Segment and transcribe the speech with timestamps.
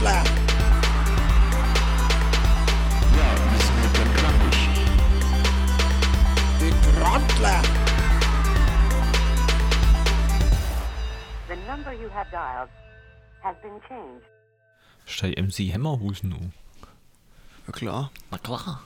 [0.00, 0.24] Trottler.
[3.18, 4.58] Ja, das wird dann knackig.
[6.58, 7.62] Die Trottler.
[11.48, 12.70] The number you have dialed
[13.42, 14.24] has been changed.
[15.04, 16.52] Stell MC Hämmerhusen um.
[17.66, 18.10] Ja klar.
[18.30, 18.82] Na klar.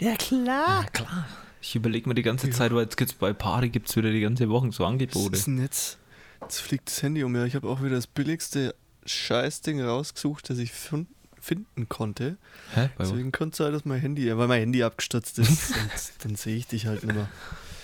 [0.00, 0.82] Ja klar.
[0.82, 1.26] Na klar.
[1.60, 4.48] Ich überlege mir die ganze Zeit, weil jetzt gibt's bei Party gibt's wieder die ganze
[4.48, 5.36] Woche so Was Angebote.
[5.36, 5.98] ist denn jetzt?
[6.40, 7.36] Jetzt fliegt das Handy um.
[7.36, 8.74] Ja, ich habe auch wieder das billigste
[9.06, 12.36] Scheißding rausgesucht, das ich finden konnte.
[12.74, 12.90] Hä?
[12.96, 15.74] Bei, Deswegen es sein, dass mein Handy, ja, weil mein Handy abgestürzt ist.
[16.24, 17.28] dann sehe ich dich halt nicht mehr.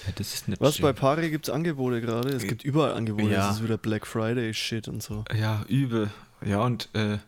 [0.06, 0.82] ja, das ist nicht Was, schön.
[0.82, 2.30] bei Pari gibt es Angebote gerade?
[2.30, 3.32] Es gibt überall Angebote.
[3.32, 3.50] Ja.
[3.50, 5.24] Es ist wieder Black Friday Shit und so.
[5.34, 6.10] Ja, übel.
[6.44, 7.18] Ja, und äh,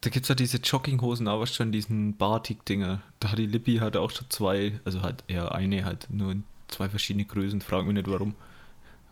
[0.00, 3.02] da gibt's ja diese Jogginghosen, aber schon diesen Batik-Dinger.
[3.20, 6.44] Da hat die Lippi hat auch schon zwei, also halt eher eine, halt nur in
[6.68, 8.34] zwei verschiedene Größen, frag mich nicht warum.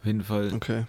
[0.01, 0.84] Auf jeden Fall Okay.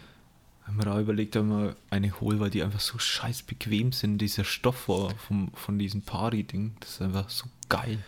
[0.67, 4.17] Haben wir da überlegt, ob wir eine holen, weil die einfach so scheiß bequem sind,
[4.19, 6.75] dieser Stoff vor- vom, von diesem Party-Ding.
[6.81, 8.03] Das ist einfach so geil.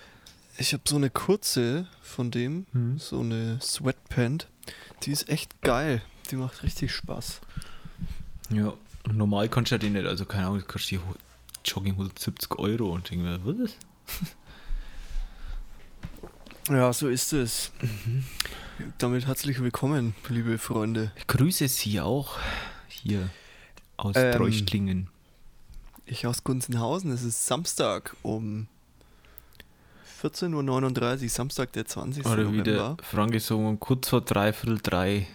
[0.58, 3.00] Ich habe so eine kurze von dem, Mhm.
[3.00, 4.48] so eine Sweatpant.
[5.04, 6.02] Die ist echt geil.
[6.30, 7.40] Die macht richtig Spaß.
[8.52, 8.74] Ja,
[9.12, 11.16] normal kannst du ja die nicht, also keine Ahnung, kostet die Ho-
[11.64, 13.72] Jogginghose 70 Euro und denke mir, was?
[16.70, 17.72] Ja, so ist es.
[17.82, 18.24] Mhm.
[19.00, 21.12] Damit herzlich willkommen, liebe Freunde.
[21.16, 22.38] Ich grüße Sie auch
[22.88, 23.30] hier
[23.98, 25.10] aus Ähm, Treuchtlingen.
[26.06, 27.12] Ich aus Gunzenhausen.
[27.12, 28.68] Es ist Samstag um
[30.22, 32.26] 14.39 Uhr, Samstag der 20.
[32.28, 32.98] Oder November.
[33.02, 35.28] Frank gesungen, kurz vor dreiviertel drei.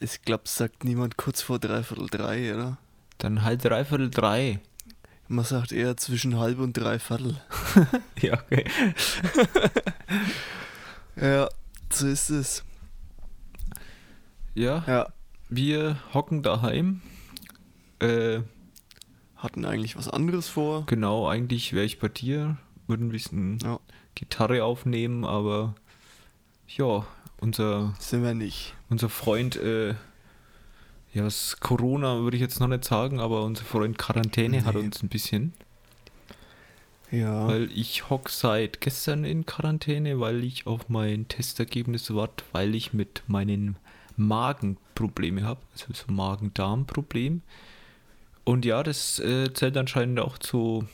[0.00, 2.78] Ich glaube, sagt niemand kurz vor dreiviertel drei, oder?
[3.18, 4.58] Dann halt dreiviertel drei.
[5.28, 7.40] Man sagt eher zwischen halb und dreiviertel.
[8.20, 8.64] Ja, okay.
[11.20, 11.48] Ja,
[11.90, 12.64] so ist es.
[14.54, 15.08] Ja, Ja,
[15.48, 17.02] wir hocken daheim.
[18.00, 18.40] Äh,
[19.36, 20.86] hatten eigentlich was anderes vor.
[20.86, 23.80] genau, eigentlich wäre ich bei dir, würde ein bisschen Ja,
[24.14, 25.74] Gitarre aufnehmen, aber
[26.68, 27.04] ja,
[27.40, 28.74] unser, sind wir nicht.
[28.88, 29.94] unser Freund, äh,
[31.18, 34.82] ja, was Corona würde ich jetzt noch nicht sagen, aber unser Freund Quarantäne hat Nee.
[34.82, 35.52] uns ein bisschen.
[37.10, 37.48] Ja.
[37.48, 42.92] Weil ich hock seit gestern in Quarantäne, weil ich auf mein Testergebnis warte, weil ich
[42.92, 43.76] mit meinen
[44.16, 47.42] Magenprobleme habe, also so Magen-Darm-Problem.
[48.44, 50.86] Und ja, das äh, zählt anscheinend auch zu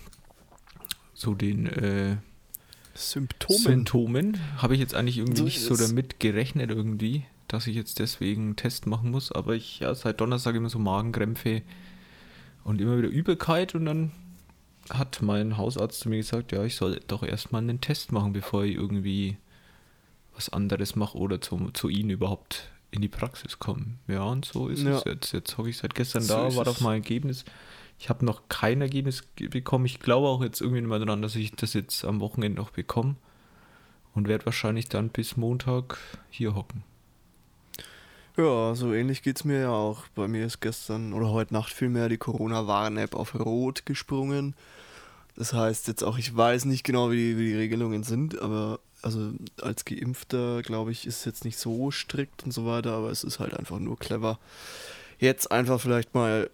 [1.15, 2.17] so den äh,
[2.95, 3.59] Symptome.
[3.59, 4.39] Symptomen.
[4.59, 8.43] Habe ich jetzt eigentlich irgendwie So nicht so damit gerechnet irgendwie, dass ich jetzt deswegen
[8.43, 9.31] einen Test machen muss.
[9.33, 11.63] Aber ich ja seit Donnerstag immer so Magenkrämpfe
[12.65, 14.13] und immer wieder Übelkeit und dann
[14.91, 18.65] hat mein Hausarzt zu mir gesagt, ja, ich soll doch erstmal einen Test machen, bevor
[18.65, 19.37] ich irgendwie
[20.35, 23.99] was anderes mache oder zu, zu Ihnen überhaupt in die Praxis komme.
[24.09, 24.99] Ja, und so ist Ja.
[24.99, 25.33] es jetzt.
[25.33, 26.59] Jetzt hocke ich seit gestern So da, es.
[26.59, 27.45] auf mein Ergebnis.
[27.99, 29.87] Ich habe noch kein Ergebnis ge- bekommen.
[29.87, 32.71] Ich glaube auch jetzt irgendwie nicht mehr daran, dass ich das jetzt am Wochenende noch
[32.71, 33.17] bekomme.
[34.15, 35.99] Und werde wahrscheinlich dann bis Montag
[36.31, 36.85] hier hocken.
[38.37, 40.09] Ja, so ähnlich geht's mir ja auch.
[40.17, 44.57] Bei mir ist gestern oder heute Nacht vielmehr die Corona-Warn-App auf Rot gesprungen.
[45.37, 48.81] Das heißt jetzt auch, ich weiß nicht genau, wie die, wie die Regelungen sind, aber
[49.03, 49.31] also
[49.61, 53.23] als Geimpfter, glaube ich, ist es jetzt nicht so strikt und so weiter, aber es
[53.23, 54.41] ist halt einfach nur clever.
[55.21, 56.51] Jetzt einfach vielleicht mal,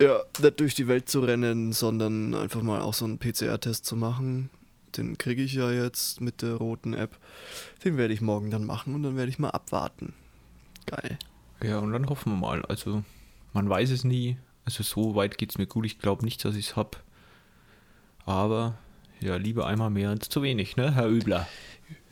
[0.00, 3.96] ja, nicht durch die Welt zu rennen, sondern einfach mal auch so einen PCR-Test zu
[3.96, 4.50] machen.
[4.96, 7.18] Den kriege ich ja jetzt mit der roten App.
[7.84, 10.14] Den werde ich morgen dann machen und dann werde ich mal abwarten.
[10.86, 11.18] Geil.
[11.62, 12.64] Ja, und dann hoffen wir mal.
[12.66, 13.02] Also,
[13.52, 14.36] man weiß es nie.
[14.64, 15.86] Also, so weit geht es mir gut.
[15.86, 16.98] Ich glaube nicht, dass ich es habe.
[18.24, 18.74] Aber,
[19.20, 21.46] ja, lieber einmal mehr als zu wenig, ne, Herr Übler?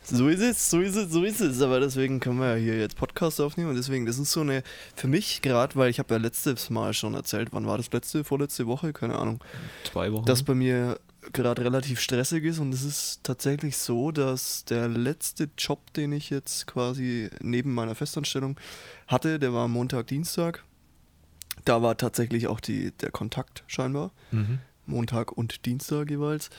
[0.03, 1.61] So ist es, so ist es, so ist es.
[1.61, 4.61] Aber deswegen können wir ja hier jetzt Podcast aufnehmen und deswegen, das ist so eine,
[4.95, 8.23] für mich gerade, weil ich habe ja letztes Mal schon erzählt, wann war das letzte,
[8.23, 9.43] vorletzte Woche, keine Ahnung,
[9.83, 10.25] Zwei Wochen.
[10.25, 10.99] dass bei mir
[11.33, 16.29] gerade relativ stressig ist und es ist tatsächlich so, dass der letzte Job, den ich
[16.29, 18.59] jetzt quasi neben meiner Festanstellung
[19.07, 20.63] hatte, der war Montag, Dienstag.
[21.63, 24.11] Da war tatsächlich auch die, der Kontakt scheinbar.
[24.31, 24.59] mhm.
[24.87, 26.49] Montag und Dienstag jeweils.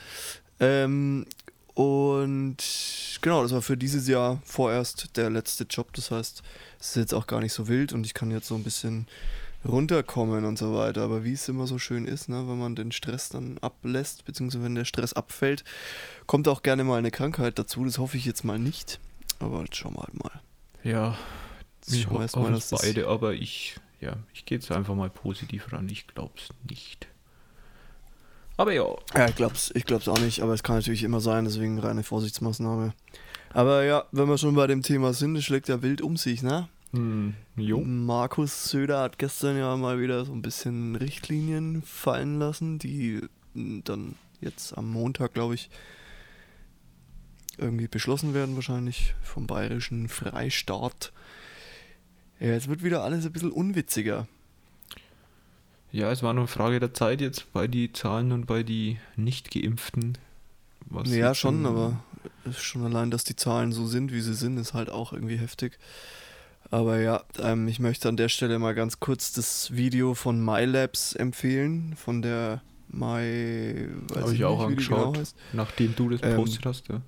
[0.59, 1.25] Ähm,
[1.73, 2.57] und
[3.21, 5.93] genau, das war für dieses Jahr vorerst der letzte Job.
[5.93, 6.41] Das heißt,
[6.79, 9.07] es ist jetzt auch gar nicht so wild und ich kann jetzt so ein bisschen
[9.65, 11.01] runterkommen und so weiter.
[11.03, 14.63] Aber wie es immer so schön ist, ne, wenn man den Stress dann ablässt, beziehungsweise
[14.63, 15.63] wenn der Stress abfällt,
[16.25, 17.83] kommt auch gerne mal eine Krankheit dazu.
[17.85, 18.99] Das hoffe ich jetzt mal nicht.
[19.39, 20.41] Aber jetzt schauen wir halt mal.
[20.83, 21.17] Ja,
[21.87, 25.09] ich hoffe erst mal, dass das- beide, aber ich, ja, ich gehe jetzt einfach mal
[25.09, 25.87] positiv ran.
[25.89, 27.07] Ich glaube es nicht.
[28.59, 31.45] Aber ja, Ja, ich glaub's, ich glaub's auch nicht, aber es kann natürlich immer sein,
[31.45, 32.93] deswegen reine Vorsichtsmaßnahme.
[33.53, 36.41] Aber ja, wenn wir schon bei dem Thema sind, es schlägt ja wild um sich,
[36.41, 36.67] ne?
[36.91, 37.35] Hm.
[38.05, 43.21] Markus Söder hat gestern ja mal wieder so ein bisschen Richtlinien fallen lassen, die
[43.53, 45.69] dann jetzt am Montag, glaube ich,
[47.57, 51.11] irgendwie beschlossen werden, wahrscheinlich vom bayerischen Freistaat.
[52.39, 54.27] Ja, jetzt wird wieder alles ein bisschen unwitziger.
[55.91, 58.97] Ja, es war nur eine Frage der Zeit jetzt bei die Zahlen und bei die
[59.15, 60.17] Nicht-Geimpften.
[60.85, 62.03] was ja, schon, aber
[62.51, 65.79] schon allein, dass die Zahlen so sind, wie sie sind, ist halt auch irgendwie heftig.
[66.69, 71.13] Aber ja, ähm, ich möchte an der Stelle mal ganz kurz das Video von MyLabs
[71.13, 73.87] empfehlen, von der My.
[74.15, 77.01] Habe ich auch wie die angeschaut, genau nachdem du das Ähm, gepostet hast, ja.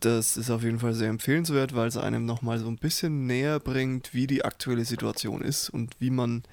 [0.00, 3.58] Das ist auf jeden Fall sehr empfehlenswert, weil es einem nochmal so ein bisschen näher
[3.58, 6.44] bringt, wie die aktuelle Situation ist und wie man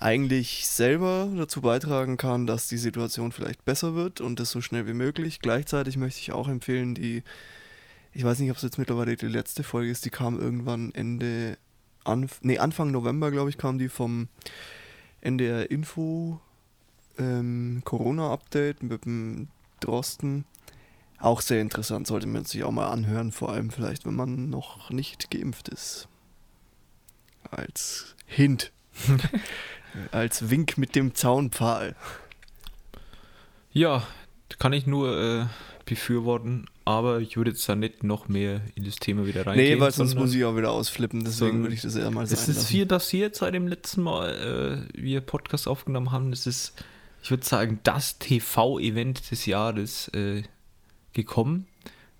[0.00, 4.86] eigentlich selber dazu beitragen kann, dass die Situation vielleicht besser wird und das so schnell
[4.88, 5.38] wie möglich.
[5.40, 7.22] Gleichzeitig möchte ich auch empfehlen, die,
[8.16, 11.58] ich weiß nicht, ob es jetzt mittlerweile die letzte Folge ist, die kam irgendwann Ende,
[12.02, 14.28] Anf nee, Anfang November, glaube ich, kam die vom
[15.20, 16.40] NDR Info
[17.18, 19.48] ähm, Corona-Update mit dem
[19.80, 20.46] Drosten.
[21.18, 24.88] Auch sehr interessant, sollte man sich auch mal anhören, vor allem vielleicht, wenn man noch
[24.88, 26.08] nicht geimpft ist.
[27.50, 28.72] Als Hint.
[30.10, 31.94] Als Wink mit dem Zaunpfahl.
[33.72, 34.06] Ja,
[34.58, 35.46] kann ich nur äh,
[35.86, 39.74] befürworten, aber ich würde jetzt da nicht noch mehr in das Thema wieder reingehen.
[39.76, 42.34] Nee, weil sonst muss ich auch wieder ausflippen, deswegen würde ich das eher mal sein
[42.38, 42.66] Es ist lassen.
[42.68, 46.32] viel passiert seit dem letzten Mal, äh, wir Podcast aufgenommen haben.
[46.32, 46.74] Es ist,
[47.22, 50.42] ich würde sagen, das TV-Event des Jahres äh,
[51.12, 51.66] gekommen.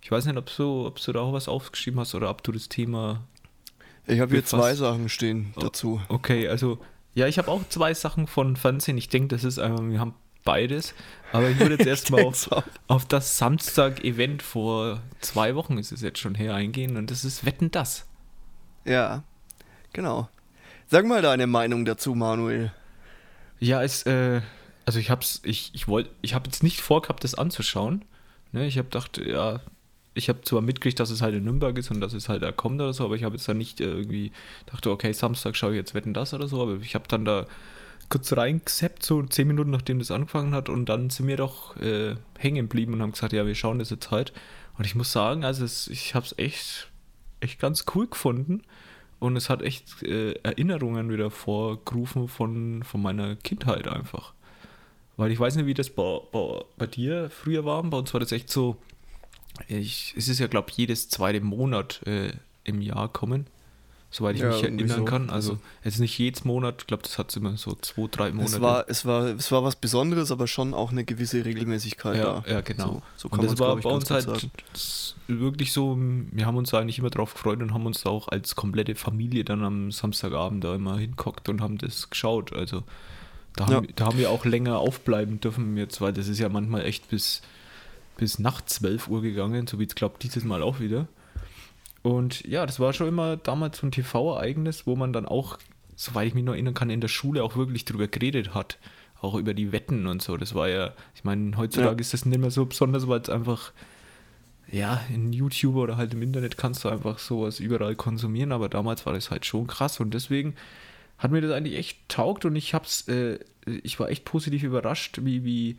[0.00, 2.52] Ich weiß nicht, ob du, ob du da auch was aufgeschrieben hast oder ob du
[2.52, 3.24] das Thema
[4.06, 5.60] Ich habe hier zwei Sachen stehen Oh.
[5.60, 6.00] dazu.
[6.08, 6.78] Okay, also
[7.14, 8.96] ja, ich habe auch zwei Sachen von Fernsehen.
[8.98, 10.14] Ich denke, das ist einfach, wir haben
[10.46, 10.94] beides.
[11.32, 12.48] Aber ich würde jetzt erstmal auf,
[12.86, 17.44] auf das Samstag-Event vor zwei Wochen ist es jetzt schon her eingehen und das ist
[17.44, 18.06] Wetten das.
[18.86, 19.24] Ja,
[19.92, 20.30] genau.
[20.86, 22.72] Sag mal deine Meinung dazu, Manuel.
[23.58, 24.40] Ja, es, äh,
[24.86, 28.04] also ich hab's, ich, ich wollte, ich habe jetzt nicht vorgehabt, das anzuschauen.
[28.52, 29.60] Ne, ich habe gedacht, ja,
[30.14, 32.52] ich habe zwar mitgekriegt, dass es halt in Nürnberg ist und dass es halt da
[32.52, 34.32] kommt oder so, aber ich habe jetzt dann nicht äh, irgendwie
[34.66, 37.46] dachte, okay, Samstag schaue ich jetzt Wetten das oder so, aber ich habe dann da
[38.08, 42.16] kurz reingeseppt, so zehn Minuten nachdem das angefangen hat und dann sind wir doch äh,
[42.38, 44.32] hängen geblieben und haben gesagt, ja, wir schauen das jetzt halt.
[44.78, 46.90] Und ich muss sagen, also es, ich habe es echt,
[47.40, 48.62] echt ganz cool gefunden
[49.18, 54.34] und es hat echt äh, Erinnerungen wieder vorgerufen von, von meiner Kindheit einfach.
[55.16, 57.82] Weil ich weiß nicht, wie das bei, bei, bei dir früher war.
[57.84, 58.76] Bei uns war das echt so,
[59.68, 62.32] ich, es ist ja, glaube ich, jedes zweite Monat äh,
[62.64, 63.46] im Jahr kommen,
[64.10, 65.04] soweit ich Ja, mich erinnern so.
[65.04, 65.30] kann.
[65.30, 68.54] Also, Also- jetzt nicht jedes Monat, ich glaube, das hat immer so zwei, drei Monate.
[68.56, 72.40] Es war, es, war, es war was Besonderes, aber schon auch eine gewisse Regelmäßigkeit ja,
[72.40, 72.44] da.
[72.50, 73.02] ja, genau.
[73.16, 74.48] So, so und das war bei uns halt
[75.28, 78.28] wirklich so, wir haben uns da eigentlich immer drauf gefreut und haben uns da auch
[78.28, 82.52] als komplette Familie dann am Samstagabend da immer hinguckt und haben das geschaut.
[82.52, 82.84] Also
[83.56, 83.92] da haben, Ja.
[83.96, 87.42] da haben wir auch länger aufbleiben dürfen jetzt, weil das ist ja manchmal echt bis,
[88.16, 91.08] bis nach 12 Uhr gegangen, so wie es glaube dieses Mal auch wieder.
[92.06, 95.58] Und ja, das war schon immer damals so ein TV-Ereignis, wo man dann auch,
[95.96, 98.78] soweit ich mich noch erinnern kann, in der Schule auch wirklich drüber geredet hat.
[99.20, 100.36] Auch über die Wetten und so.
[100.36, 102.00] Das war ja, ich meine, heutzutage Ja.
[102.00, 103.72] ist das nicht mehr so besonders, weil es einfach,
[104.70, 109.04] ja, in YouTube oder halt im Internet kannst du einfach sowas überall konsumieren, aber damals
[109.04, 110.54] war das halt schon krass und deswegen
[111.18, 115.20] hat mir das eigentlich echt taugt und ich hab's, äh, ich war echt positiv überrascht,
[115.22, 115.76] wie, wie,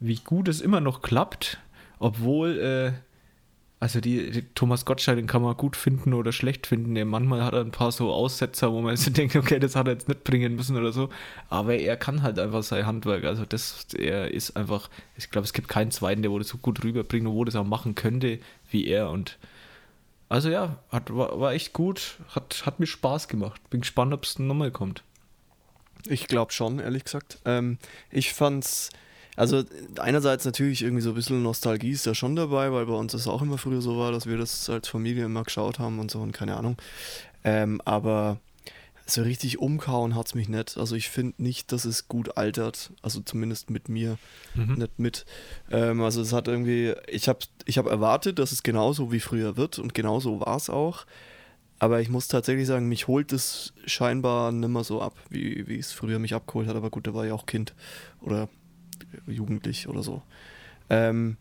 [0.00, 1.58] wie gut es immer noch klappt,
[1.98, 2.92] obwohl, äh,
[3.78, 6.94] also die, die Thomas Gottschalk, den kann man gut finden oder schlecht finden.
[6.94, 9.86] Der manchmal hat er ein paar so Aussetzer, wo man sich denkt, okay, das hat
[9.86, 11.10] er jetzt nicht bringen müssen oder so.
[11.50, 13.24] Aber er kann halt einfach sein Handwerk.
[13.24, 16.82] Also das, er ist einfach, ich glaube, es gibt keinen zweiten, der das so gut
[16.84, 18.38] rüberbringt und wo das auch machen könnte
[18.70, 19.10] wie er.
[19.10, 19.38] Und
[20.30, 23.60] also ja, hat, war, war echt gut, hat, hat mir Spaß gemacht.
[23.68, 25.02] Bin gespannt, ob es nochmal kommt.
[26.06, 27.38] Ich glaube schon, ehrlich gesagt.
[27.44, 27.78] Ähm,
[28.10, 28.90] ich fand's,
[29.36, 29.62] also
[29.98, 33.26] einerseits natürlich irgendwie so ein bisschen Nostalgie ist da schon dabei, weil bei uns das
[33.28, 36.20] auch immer früher so war, dass wir das als Familie immer geschaut haben und so
[36.20, 36.76] und keine Ahnung.
[37.44, 38.38] Ähm, aber
[39.08, 40.76] so richtig umkauen hat's mich nicht.
[40.78, 44.18] Also ich finde nicht, dass es gut altert, also zumindest mit mir
[44.54, 44.74] Mhm.
[44.74, 45.26] nicht mit.
[45.70, 49.56] Ähm, also es hat irgendwie, ich habe ich hab erwartet, dass es genauso wie früher
[49.56, 51.06] wird und genauso war es auch.
[51.78, 55.92] Aber ich muss tatsächlich sagen, mich holt es scheinbar nimmer so ab, wie, wie es
[55.92, 56.74] früher mich abgeholt hat.
[56.74, 57.74] Aber gut, da war ja auch Kind
[58.22, 58.48] oder
[59.26, 60.22] jugendlich oder so.
[60.90, 61.36] Ähm,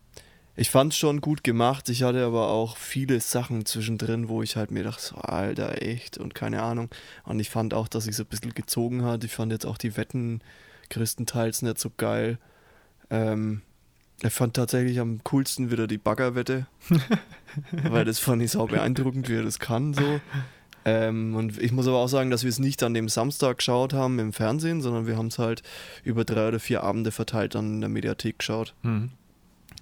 [0.58, 1.90] ich fand es schon gut gemacht.
[1.90, 6.18] Ich hatte aber auch viele Sachen zwischendrin, wo ich halt mir dachte, so, Alter, echt
[6.18, 6.90] und keine Ahnung.
[7.26, 9.24] Und ich fand auch, dass sich so ein bisschen gezogen hat.
[9.26, 10.42] Ich fand jetzt auch die Wetten
[10.90, 12.38] größtenteils nicht so geil.
[13.10, 13.64] Ähm,
[14.24, 16.68] ich fand tatsächlich am coolsten wieder die Baggerwette.
[17.72, 20.22] weil das fand ich sau beeindruckend, wie er das kann so.
[20.86, 23.94] Ähm, und ich muss aber auch sagen, dass wir es nicht an dem Samstag geschaut
[23.94, 25.64] haben im Fernsehen, sondern wir haben es halt
[26.04, 28.76] über drei oder vier Abende verteilt dann in der Mediathek geschaut.
[28.84, 29.10] Mhm.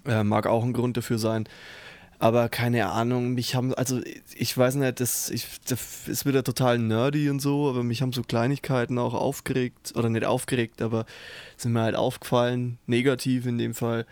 [0.06, 1.48] Äh, mag auch ein Grund dafür sein.
[2.20, 4.00] Aber keine Ahnung, mich haben, also
[4.34, 8.14] ich weiß nicht, das, ich, das ist wieder total nerdy und so, aber mich haben
[8.14, 11.06] so Kleinigkeiten auch aufgeregt, oder nicht aufgeregt, aber
[11.58, 14.06] sind mir halt aufgefallen, negativ in dem Fall.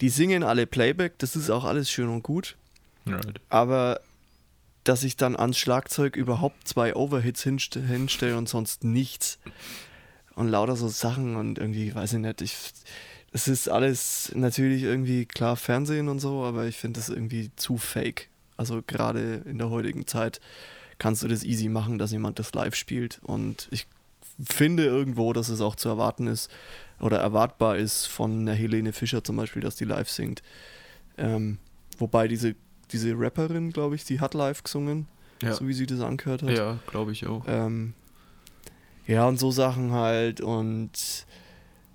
[0.00, 2.56] Die singen alle Playback, das ist auch alles schön und gut,
[3.04, 4.00] Ja, aber
[4.84, 9.38] dass ich dann ans Schlagzeug überhaupt zwei Overhits hinst hinstelle und sonst nichts.
[10.34, 12.56] Und lauter so Sachen und irgendwie, weiß ich nicht, ich,
[13.32, 17.78] es ist alles natürlich irgendwie klar Fernsehen und so, aber ich finde das irgendwie zu
[17.78, 18.28] fake.
[18.56, 20.40] Also gerade in der heutigen Zeit
[20.98, 23.20] kannst du das easy machen, dass jemand das live spielt.
[23.22, 23.86] Und ich
[24.42, 26.50] finde irgendwo, dass es auch zu erwarten ist
[27.00, 30.42] oder erwartbar ist von einer Helene Fischer zum Beispiel, dass die live singt.
[31.16, 31.58] Ähm,
[31.98, 32.54] wobei diese,
[32.92, 35.06] diese Rapperin, glaube ich, die hat live gesungen,
[35.42, 35.52] ja.
[35.52, 36.50] so wie sie das angehört hat.
[36.50, 37.44] ja glaube ich auch.
[37.46, 37.94] Ähm,
[39.06, 40.40] ja, und so Sachen halt.
[40.40, 41.26] Und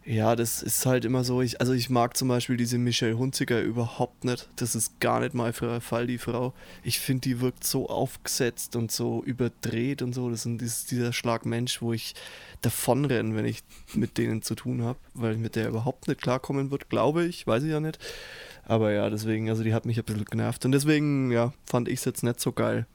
[0.05, 1.41] ja, das ist halt immer so.
[1.41, 4.48] Ich, also ich mag zum Beispiel diese Michelle Hunziker überhaupt nicht.
[4.55, 6.53] Das ist gar nicht mein Fall, die Frau.
[6.84, 10.29] Ich finde, die wirkt so aufgesetzt und so überdreht und so.
[10.29, 12.15] Das ist dieser Schlag Mensch, wo ich
[12.62, 16.72] davonrenne, wenn ich mit denen zu tun habe, weil ich mit der überhaupt nicht klarkommen
[16.72, 17.46] wird, glaube ich.
[17.46, 18.00] Weiß ich ja nicht.
[18.70, 20.64] Aber ja, deswegen, also die hat mich ein bisschen genervt.
[20.64, 22.86] Und deswegen, ja, fand ich es jetzt nicht so geil.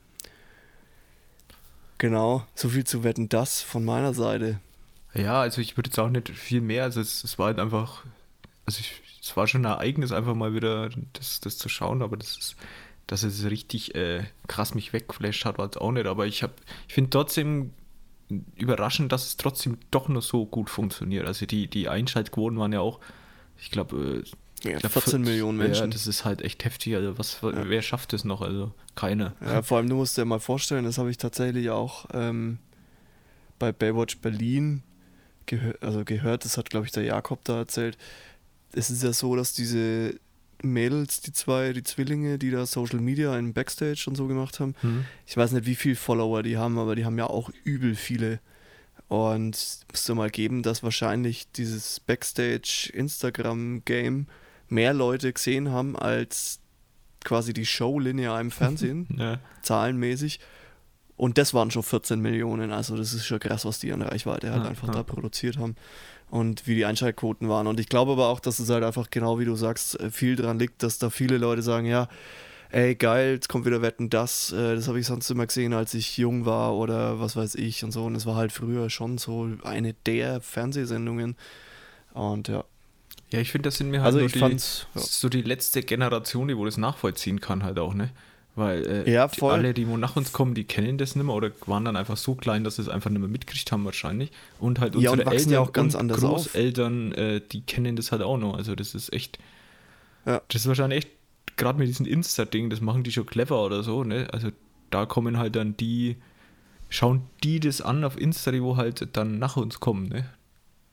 [1.99, 4.61] Genau, so viel zu wetten, das von meiner Seite.
[5.15, 8.05] Ja, also ich würde jetzt auch nicht viel mehr, also es, es war halt einfach,
[8.67, 12.17] also ich, es war schon ein Ereignis, einfach mal wieder das, das zu schauen, aber
[12.17, 12.57] das ist,
[13.09, 16.55] dass es richtig äh, krass mich weggeflasht hat, war es auch nicht, aber ich habe,
[16.87, 17.73] ich finde trotzdem
[18.55, 21.27] überraschend, dass es trotzdem doch noch so gut funktioniert.
[21.27, 23.01] Also die, die Einschaltquoten waren ja auch,
[23.59, 24.31] ich glaube, äh,
[24.65, 25.91] Ja, ich glaub, 14 Millionen Ja, Menschen.
[25.91, 28.41] das ist halt echt heftig, also was, wer schafft das noch?
[28.41, 29.35] Also keiner.
[29.41, 32.59] Ja, vor allem, du musst dir mal vorstellen, das habe ich tatsächlich auch ähm,
[33.59, 34.83] bei Baywatch Berlin
[35.47, 37.99] gehör also gehört, das hat, glaube ich, der Jakob da erzählt.
[38.73, 40.19] Es ist ja so, dass diese
[40.63, 44.75] Mädels, die zwei, die Zwillinge, die da Social Media in Backstage und so gemacht haben,
[44.81, 45.05] Hm?
[45.27, 48.41] ich weiß nicht, wie viele Follower die haben, aber die haben ja auch übel viele.
[49.09, 49.51] Und
[49.91, 54.27] musst du mal geben, dass wahrscheinlich dieses Backstage-Instagram-Game
[54.75, 56.61] mehr Leute gesehen haben als
[57.25, 59.39] quasi die Show linear im Fernsehen Ja.
[59.63, 60.41] zahlenmäßig.
[61.17, 62.73] Und das waren schon 14 Millionen.
[62.73, 64.95] Also das ist schon krass, was die an Reichweite halt Ja, einfach ja.
[64.95, 65.77] da produziert haben.
[66.29, 67.67] Und wie die Einschaltquoten waren.
[67.69, 70.35] Und ich glaube aber auch, dass es halt einfach genau wie du sagst, äh, viel
[70.37, 72.09] dran liegt, dass da viele Leute sagen, ja,
[72.71, 75.95] ey geil, jetzt kommt wieder Wetten, das, äh, das habe ich sonst immer gesehen, als
[75.95, 78.05] ich jung war oder was weiß ich und so.
[78.05, 81.37] Und es war halt früher schon so eine der Fernsehsendungen.
[82.13, 82.65] Und ja,
[83.35, 84.87] Ja, ich finde, das sind mir halt also ich die, fand's.
[84.95, 85.01] Ja.
[85.01, 88.11] So die letzte Generation, die wo das nachvollziehen kann halt auch, ne?
[88.57, 91.35] Weil äh, Ja, die, alle, die wo nach uns kommen, die kennen das nicht mehr
[91.35, 94.31] oder waren dann einfach so klein, dass sie es einfach nicht mehr mitgekriegt haben wahrscheinlich.
[94.61, 96.09] Und halt Ja, und unsere Eltern ja auch ganz und.
[96.29, 98.57] Großeltern, äh, die kennen das halt auch noch.
[98.57, 99.39] Also das ist echt,
[100.25, 100.41] Ja.
[100.49, 101.09] das ist wahrscheinlich echt,
[101.57, 104.29] gerade mit diesem Insta-Ding, das machen die schon clever oder so, ne?
[104.33, 104.51] Also
[104.91, 106.17] da kommen halt dann die,
[106.89, 110.27] schauen die das an auf Insta, die wo halt dann nach uns kommen, ne?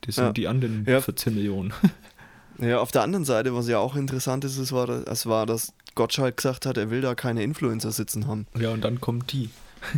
[0.00, 1.00] Das sind die anderen Ja.
[1.00, 1.72] 14 Millionen.
[2.58, 5.72] Ja, auf der anderen Seite, was ja auch interessant ist, es war, es war, dass
[5.94, 8.46] Gottschalk gesagt hat, er will da keine Influencer sitzen haben.
[8.58, 9.50] ja, und dann kommt die.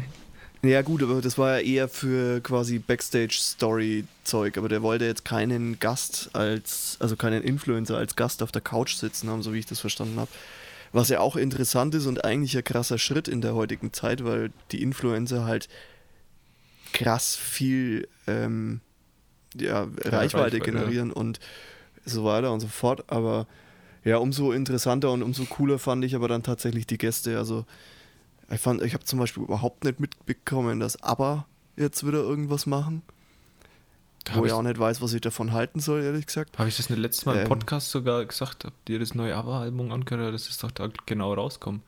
[0.64, 5.78] Ja gut, aber das war ja eher für quasi Backstage-Story-Zeug, aber der wollte jetzt keinen
[5.78, 9.66] Gast als, also keinen Influencer als Gast auf der Couch sitzen haben, so wie ich
[9.66, 10.30] das verstanden habe.
[10.92, 14.52] Was ja auch interessant ist und eigentlich ein krasser Schritt in der heutigen Zeit, weil
[14.72, 15.68] die Influencer halt
[16.94, 18.80] krass viel ähm,
[19.54, 21.40] ja, Reichweite, Reichweite, generieren und
[22.04, 23.04] so weiter und so fort.
[23.08, 23.46] Aber
[24.04, 27.38] ja, umso interessanter und umso cooler fand ich aber dann tatsächlich die Gäste.
[27.38, 27.64] Also
[28.50, 31.46] ich fand, ich habe zum Beispiel überhaupt nicht mitbekommen, dass ABBA
[31.76, 33.02] jetzt wieder irgendwas machen.
[34.24, 36.58] Da wo ich auch nicht weiß, was ich davon halten soll, ehrlich gesagt.
[36.58, 37.48] Habe ich das nicht letztes Mal im Ähm.
[37.48, 38.64] Podcast sogar gesagt?
[38.64, 40.32] Habt ihr das neue ABBA-Album angehört?
[40.34, 41.82] Das ist doch da genau rauskommen.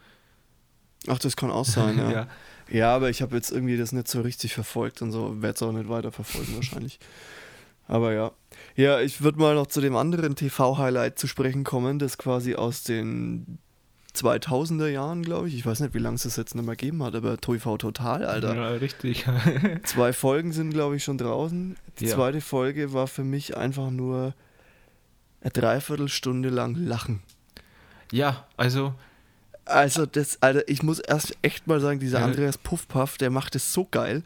[1.08, 2.10] Ach, das kann auch sein, ja.
[2.10, 2.26] Ja.
[2.68, 2.94] ja.
[2.94, 5.40] aber ich habe jetzt irgendwie das nicht so richtig verfolgt und so.
[5.40, 6.98] Werde es auch nicht weiter verfolgen wahrscheinlich.
[7.88, 8.32] Aber ja.
[8.76, 12.82] Ja, ich würde mal noch zu dem anderen TV-Highlight zu sprechen kommen, das quasi aus
[12.82, 13.58] den
[14.14, 15.54] 2000er Jahren, glaube ich.
[15.54, 18.24] Ich weiß nicht, wie lange es das jetzt nicht mehr gegeben hat, aber TV Total,
[18.24, 18.54] Alter.
[18.54, 19.24] Ja, richtig.
[19.84, 21.76] Zwei Folgen sind, glaube ich, schon draußen.
[22.00, 22.14] Die Ja.
[22.14, 24.34] zweite Folge war für mich einfach nur
[25.40, 27.22] eine Dreiviertelstunde lang Lachen.
[28.12, 28.94] ja, also,
[29.64, 32.22] Also, das, Alter, ich muss erst echt mal sagen, dieser.
[32.22, 34.22] Andreas Puffpaff, der macht es so geil.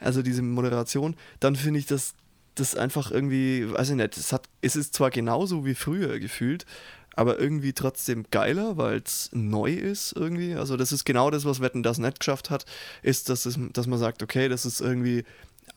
[0.00, 1.16] Also, diese Moderation.
[1.40, 2.14] Dann finde ich das,
[2.60, 6.66] das einfach irgendwie, weiß ich nicht, es, hat, es ist zwar genauso wie früher gefühlt,
[7.14, 10.54] aber irgendwie trotzdem geiler, weil es neu ist irgendwie.
[10.54, 12.64] Also das ist genau das, was Wetten das nicht geschafft hat,
[13.02, 15.24] ist, dass, es, dass man sagt, okay, das ist irgendwie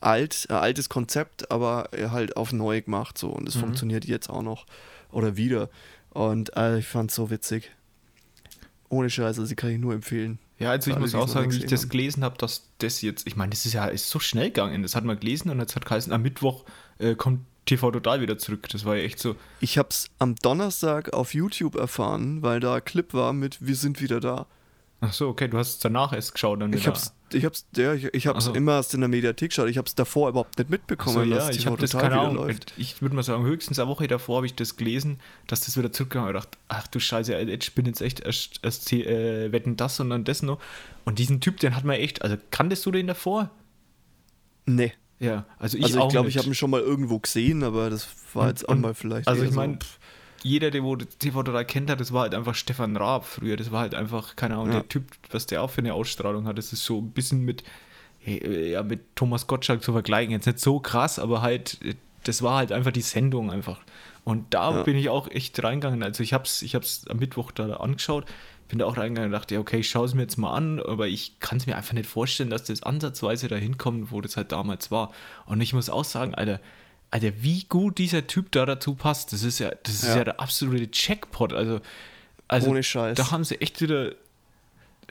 [0.00, 3.60] alt, ein altes Konzept, aber halt auf neu gemacht so und es Mhm.
[3.60, 4.66] funktioniert jetzt auch noch
[5.10, 5.68] oder wieder.
[6.10, 7.70] Und äh, ich fand es so witzig.
[8.88, 10.38] Ohne Scheiß, also die kann ich nur empfehlen.
[10.62, 13.36] Ja, also ich muss auch sagen, wie ich das gelesen habe, dass das jetzt, ich
[13.36, 14.82] meine, das ist ja ist so schnell gegangen.
[14.82, 16.64] Das hat man gelesen und jetzt hat geheißen, am Mittwoch
[16.98, 18.68] äh, kommt TV Total wieder zurück.
[18.70, 19.36] Das war ja echt so.
[19.60, 23.76] Ich habe es am Donnerstag auf YouTube erfahren, weil da ein Clip war mit Wir
[23.76, 24.46] sind wieder da.
[25.04, 26.60] Ach so, okay, du hast es danach erst geschaut.
[26.60, 26.92] Dann Ich wieder.
[26.92, 29.68] hab's, ich hab's, ja, ich, ich hab's Also- immer erst in der Mediathek geschaut.
[29.68, 32.20] Ich hab's davor überhaupt nicht mitbekommen, so, ja, dass ich TV habe das keine wieder
[32.20, 32.36] Ahnung.
[32.36, 32.72] läuft.
[32.76, 35.18] Ich würde mal sagen, höchstens eine Woche davor habe ich das gelesen,
[35.48, 36.38] dass das wieder zurückgegangen ist.
[36.38, 40.08] Ich dachte, ach du Scheiße, ich bin jetzt echt erst, erst äh, wetten das und
[40.10, 40.60] dann das noch.
[41.04, 43.50] Und diesen Typ, den hat man echt, also kanntest du den davor?
[44.66, 44.92] Nee.
[45.18, 47.90] Ja, also ich also auch ich glaube, ich habe ihn schon mal irgendwo gesehen, aber
[47.90, 49.28] das war jetzt auch Und- mal vielleicht.
[49.28, 49.98] Also ich so, meine, pff,
[50.42, 53.56] jeder, der wo TV Total kennt hat, das war halt einfach Stefan Raab früher.
[53.56, 54.72] Das war halt einfach, keine Ahnung, Ja.
[54.80, 56.58] der Typ, was der auch für eine Ausstrahlung hat.
[56.58, 57.62] Das ist so ein bisschen mit,
[58.24, 60.32] ja, mit Thomas Gottschalk zu vergleichen.
[60.32, 61.78] Jetzt nicht so krass, aber halt,
[62.24, 63.80] das war halt einfach die Sendung einfach.
[64.24, 64.82] Und da Ja.
[64.84, 66.02] bin ich auch echt reingegangen.
[66.02, 68.24] Also ich hab's, ich hab's am Mittwoch da angeschaut,
[68.68, 70.80] bin da auch reingegangen und dachte, ja, okay, ich schaue es mir jetzt mal an,
[70.80, 74.36] aber ich kann es mir einfach nicht vorstellen, dass das ansatzweise dahin kommt, wo das
[74.36, 75.10] halt damals war.
[75.46, 76.60] Und ich muss auch sagen, Alter,
[77.12, 80.24] Alter, wie gut dieser Typ da dazu passt, das ist ja, das ist ja, Ja.
[80.24, 81.52] der absolute Jackpot.
[81.52, 81.80] Also,
[82.48, 83.16] also Ohne Scheiß.
[83.16, 84.12] da haben sie echt wieder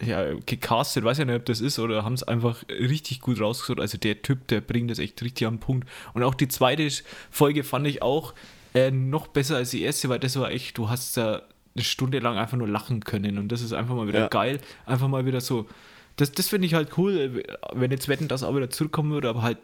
[0.04, 3.80] ja, gecastet, weiß ja nicht, ob das ist, oder haben es einfach richtig gut rausgesucht.
[3.80, 5.88] Also der Typ, der bringt das echt richtig am Punkt.
[6.14, 6.90] Und auch die zweite
[7.30, 8.34] Folge fand ich auch
[8.74, 11.44] äh, noch besser als die erste, weil das war echt, du hast da
[11.76, 14.28] eine Stunde lang einfach nur lachen können und das ist einfach mal wieder Ja.
[14.28, 14.60] geil.
[14.88, 15.68] Einfach mal wieder so,
[16.16, 17.44] das, das finde ich halt cool,
[17.74, 19.60] wenn jetzt Wetten das auch wieder zurückkommen würde, aber halt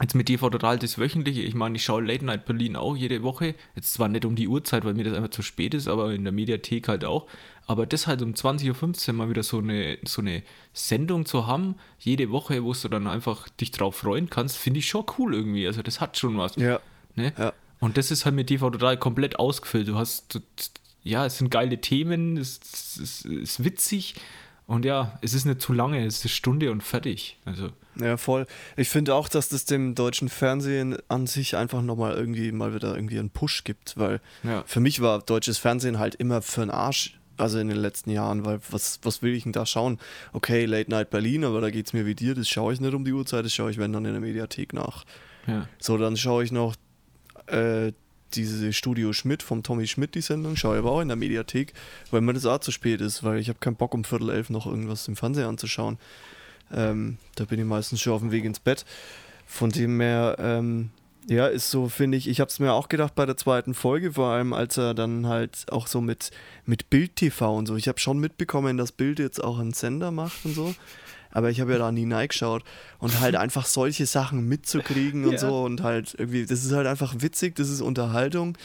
[0.00, 3.22] Jetzt mit TV Total das wöchentliche, ich meine, ich schaue Late Night Berlin auch jede
[3.22, 3.54] Woche.
[3.74, 6.24] Jetzt zwar nicht um die Uhrzeit, weil mir das einfach zu spät ist, aber in
[6.24, 7.26] der Mediathek halt auch.
[7.66, 10.42] Aber das halt um 20.15 Uhr mal wieder so eine, so eine
[10.72, 14.88] Sendung zu haben, jede Woche, wo du dann einfach dich drauf freuen kannst, finde ich
[14.88, 15.66] schon cool irgendwie.
[15.66, 16.56] Also das hat schon was.
[16.56, 16.78] Ja.
[17.14, 17.32] Ne?
[17.38, 17.52] Ja.
[17.80, 19.88] Und das ist halt mit TV Total komplett ausgefüllt.
[19.88, 20.40] Du hast, du-
[21.02, 24.14] ja, es sind geile Themen, es, es, es ist witzig
[24.66, 27.38] und ja, es ist nicht zu lange, es ist eine Stunde und fertig.
[27.44, 27.70] Also.
[28.00, 28.46] Ja, voll.
[28.76, 32.94] Ich finde auch, dass das dem deutschen Fernsehen an sich einfach nochmal irgendwie mal wieder
[32.94, 34.64] irgendwie einen Push gibt, weil Ja.
[34.66, 38.44] für mich war deutsches Fernsehen halt immer für den Arsch, also in den letzten Jahren,
[38.44, 39.98] weil was, was will ich denn da schauen?
[40.32, 42.94] Okay, Late Night Berlin, aber da geht es mir wie dir, das schaue ich nicht
[42.94, 45.04] um die Uhrzeit, das schaue ich, wenn dann in der Mediathek nach.
[45.46, 45.68] Ja.
[45.78, 46.74] So, dann schaue ich noch
[47.46, 47.92] äh,
[48.36, 51.72] diese Studio Schmidt vom Tommy Schmidt, die Sendung, schaue ich aber auch in der Mediathek,
[52.10, 54.50] weil mir das auch zu spät ist, weil ich habe keinen Bock um Viertel elf
[54.50, 55.98] noch irgendwas im Fernsehen anzuschauen.
[56.72, 58.84] Ähm, da bin ich meistens schon auf dem Weg ins Bett.
[59.46, 60.90] Von dem her, ähm,
[61.28, 64.12] ja, ist so, finde ich, ich habe es mir auch gedacht bei der zweiten Folge,
[64.12, 66.30] vor allem als er dann halt auch so mit,
[66.64, 67.76] mit Bild-TV und so.
[67.76, 70.74] Ich habe schon mitbekommen, dass Bild jetzt auch einen Sender macht und so.
[71.36, 72.64] Aber ich habe ja da nie geschaut
[72.98, 75.38] und halt einfach solche Sachen mitzukriegen und Ja.
[75.38, 78.56] so und halt irgendwie, das ist halt einfach witzig, das ist Unterhaltung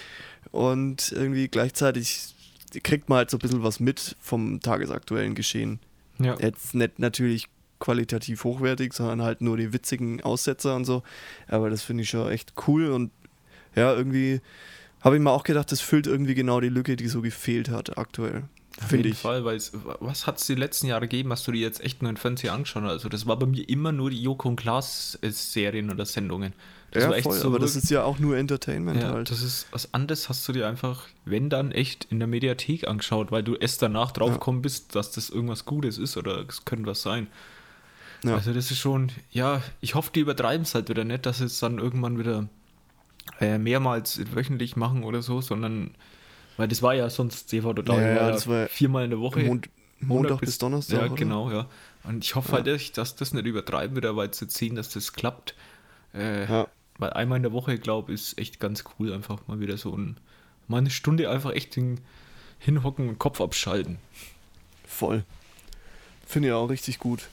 [0.51, 2.34] und irgendwie gleichzeitig
[2.81, 5.79] kriegt man halt so ein bisschen was mit vom tagesaktuellen Geschehen.
[6.17, 6.38] Ja.
[6.39, 11.03] Jetzt nicht natürlich qualitativ hochwertig, sondern halt nur die witzigen Aussetzer und so.
[11.49, 13.12] Aber das finde ich schon echt cool und
[13.75, 14.39] ja, irgendwie
[15.01, 17.97] habe ich mir auch gedacht, das füllt irgendwie genau die Lücke, die so gefehlt hat
[17.97, 18.43] aktuell.
[18.81, 19.17] Auf jeden ich.
[19.17, 22.01] Fall, weil es, was hat es die letzten Jahre gegeben, hast du dir jetzt echt
[22.01, 22.84] nur in Fernseher angeschaut?
[22.84, 26.53] Also das war bei mir immer nur die Joko und Klaas äh, oder Sendungen.
[26.91, 29.31] Das ja, war echt voll, so aber das ist ja auch nur Entertainment ja, halt.
[29.31, 33.31] das ist was anderes, hast du dir einfach, wenn dann echt in der Mediathek angeschaut,
[33.31, 34.51] weil du erst danach drauf Ja.
[34.53, 37.27] bist, dass das irgendwas Gutes ist oder es könnte was sein.
[38.23, 38.36] Ja.
[38.36, 41.45] Also das ist schon, ja, ich hoffe, die übertreiben es halt wieder nicht, dass sie
[41.45, 42.47] es dann irgendwann wieder
[43.39, 45.91] äh, mehrmals wöchentlich machen oder so, sondern,
[46.62, 49.19] weil das war ja sonst TV total, Ja, ja, war das war viermal in der
[49.19, 49.39] Woche.
[49.39, 49.67] Mond,
[50.00, 51.00] Montag bis Donnerstag.
[51.00, 51.15] Ja, oder?
[51.15, 51.65] genau, ja.
[52.04, 52.54] Und ich hoffe Ja.
[52.58, 55.56] halt echt, dass das nicht übertreiben wird, weil sie sehen, dass das klappt.
[56.13, 56.67] Äh, Ja.
[57.00, 59.97] Weil einmal in der Woche, glaube ich, ist echt ganz cool, einfach mal wieder so
[59.97, 60.17] ein,
[60.67, 62.00] mal eine Stunde einfach echt hin,
[62.60, 63.97] hinhocken und Kopf abschalten.
[64.86, 65.24] Voll.
[66.28, 67.28] Finde ich auch richtig gut.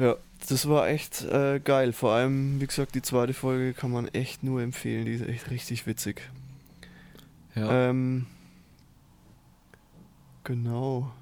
[0.00, 0.16] Ja,
[0.48, 1.92] das war echt äh, geil.
[1.92, 5.04] Vor allem, wie gesagt, die zweite Folge kann man echt nur empfehlen.
[5.06, 6.22] Die ist echt richtig witzig.
[7.54, 8.26] Ja, Ähm,
[10.44, 11.12] genau.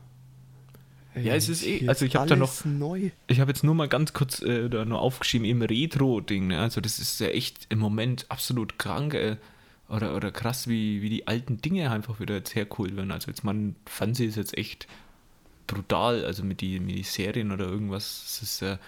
[1.15, 3.11] Ja, es ist eh- also ich hab da alles neu.
[3.27, 6.59] ich habe jetzt nur mal ganz kurz äh, da nur aufgeschrieben, im Retro-Ding, ne?
[6.61, 9.37] also das ist ja echt im Moment absolut krank, äh,
[9.91, 13.11] oder, oder krass, wie, wie die alten Dinge einfach wieder jetzt hergeholt werden.
[13.13, 14.87] Also jetzt mein Fernsehen ist jetzt echt
[15.67, 18.79] brutal, also mit die, mit die Serien oder irgendwas, das ist äh,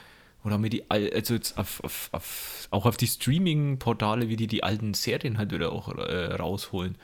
[0.44, 4.46] oder mit die, al- also jetzt auf, auf, auf, auch auf die Streaming-Portale, wie die
[4.46, 6.96] die alten Serien halt wieder auch äh, rausholen.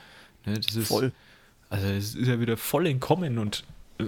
[0.45, 1.11] Ne, das ist, Voll.
[1.69, 3.63] Also es ist ja wieder voll entkommen und
[3.99, 4.05] äh,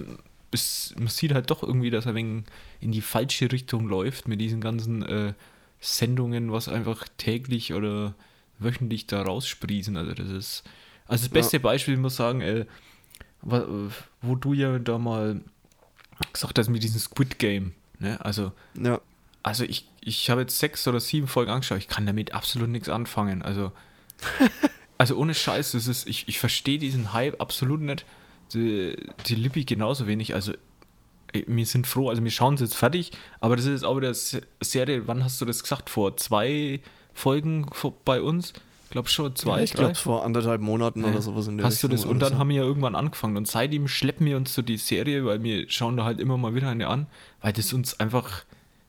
[0.50, 2.44] es, man sieht halt doch irgendwie, dass er wegen
[2.80, 5.32] in die falsche Richtung läuft mit diesen ganzen äh,
[5.80, 8.14] Sendungen, was einfach täglich oder
[8.58, 9.96] wöchentlich da raussprießen.
[9.96, 10.62] Also das ist,
[11.06, 12.66] also das beste Beispiel, ich muss sagen, äh,
[13.42, 13.66] wa-
[14.22, 15.40] wo du ja da mal
[16.32, 17.72] gesagt hast mit diesem Squid Game.
[17.98, 18.22] Ne?
[18.24, 19.00] Also Ja.
[19.42, 22.88] also ich, ich habe jetzt sechs oder sieben Folgen angeschaut, ich kann damit absolut nichts
[22.88, 23.42] anfangen.
[23.42, 23.72] Also,
[24.98, 28.04] also ohne Scheiß, das ist, ich, ich verstehe diesen Hype absolut nicht.
[28.52, 30.34] Die, die Lippi genauso wenig.
[30.34, 30.52] Also
[31.32, 34.14] wir sind froh, also wir schauen es jetzt fertig, aber das ist jetzt auch wieder
[34.14, 35.90] Se- Serie, wann hast du das gesagt?
[35.90, 36.80] Vor zwei
[37.12, 38.52] Folgen vor, bei uns?
[38.84, 39.78] Ich glaube schon zwei, ich drei.
[39.84, 41.08] glaube, vor anderthalb Monaten Ja.
[41.08, 42.00] oder sowas in der Hast du das?
[42.00, 42.38] Richtung Und dann so.
[42.38, 43.36] haben wir ja irgendwann angefangen.
[43.36, 46.54] Und seitdem schleppen wir uns so die Serie, weil wir schauen da halt immer mal
[46.54, 47.08] wieder eine an,
[47.40, 48.44] weil das uns einfach,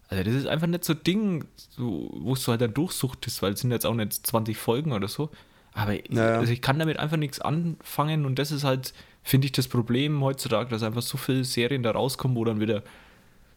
[0.09, 3.53] also das ist einfach nicht so ein Ding, so, wo du halt dann durchsuchtest, weil
[3.53, 5.31] es sind jetzt auch nicht 20 Folgen oder so.
[5.75, 6.39] Aber Naja.
[6.39, 10.23] also ich kann damit einfach nichts anfangen und das ist halt, finde ich, das Problem
[10.23, 12.81] heutzutage, dass einfach so viele Serien da rauskommen, wo dann wieder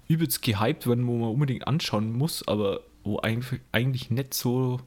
[0.09, 4.81] übelst gehypt werden, wo man unbedingt anschauen muss, aber wo eigentlich, eigentlich nicht so,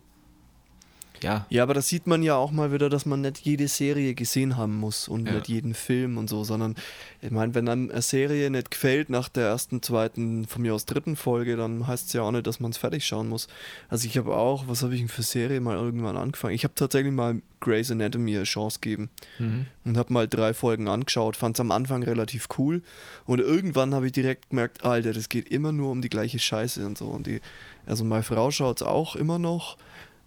[1.23, 4.13] ja, Ja, aber das sieht man ja auch mal wieder, dass man nicht jede Serie
[4.13, 5.33] gesehen haben muss und Ja.
[5.33, 6.75] nicht jeden Film und so, sondern
[7.21, 10.85] ich meine, wenn dann eine Serie nicht gefällt nach der ersten, zweiten, von mir aus
[10.85, 13.47] dritten Folge, dann heißt es ja auch nicht, dass man es fertig schauen muss.
[13.89, 16.55] Also ich habe auch, was habe ich denn für Serie mal irgendwann angefangen?
[16.55, 19.67] Ich habe tatsächlich mal Grey's Anatomy eine Chance gegeben mhm.
[19.85, 22.81] und habe mal drei Folgen angeschaut, fand es am Anfang relativ cool
[23.25, 26.85] und irgendwann habe ich direkt gemerkt, Alter, das geht immer nur um die gleiche Scheiße
[26.85, 27.39] und so und die,
[27.85, 29.77] also meine Frau schaut es auch immer noch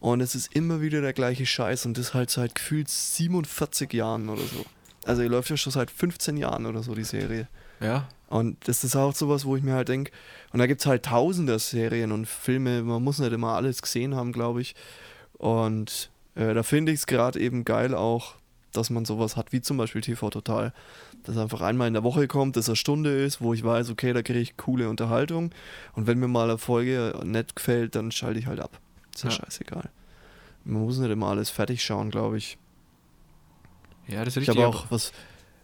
[0.00, 4.28] und es ist immer wieder der gleiche Scheiß und das halt seit gefühlt 47 Jahren
[4.28, 4.64] oder so.
[5.06, 7.48] Also die läuft ja schon seit 15 Jahren oder so, die Serie.
[7.80, 10.12] ja, Und das ist auch sowas, wo ich mir halt denke,
[10.52, 14.14] und da gibt es halt tausende Serien und Filme, man muss nicht immer alles gesehen
[14.14, 14.74] haben, glaube ich.
[15.38, 18.34] Und äh, da finde ich es gerade eben geil auch,
[18.72, 20.72] dass man sowas hat, wie zum Beispiel TV Total.
[21.22, 24.12] Das einfach einmal in der Woche kommt, das eine Stunde ist, wo ich weiß, okay,
[24.12, 25.50] da kriege ich coole Unterhaltung.
[25.94, 28.78] Und wenn mir mal eine Folge nicht gefällt, dann schalte ich halt ab.
[29.14, 29.36] Ist ja, Ja.
[29.36, 29.90] scheißegal.
[30.64, 32.56] Man muss nicht immer alles fertig schauen, glaube ich.
[34.08, 34.64] ja, das ist Ich richtig.
[34.64, 35.12] habe auch was,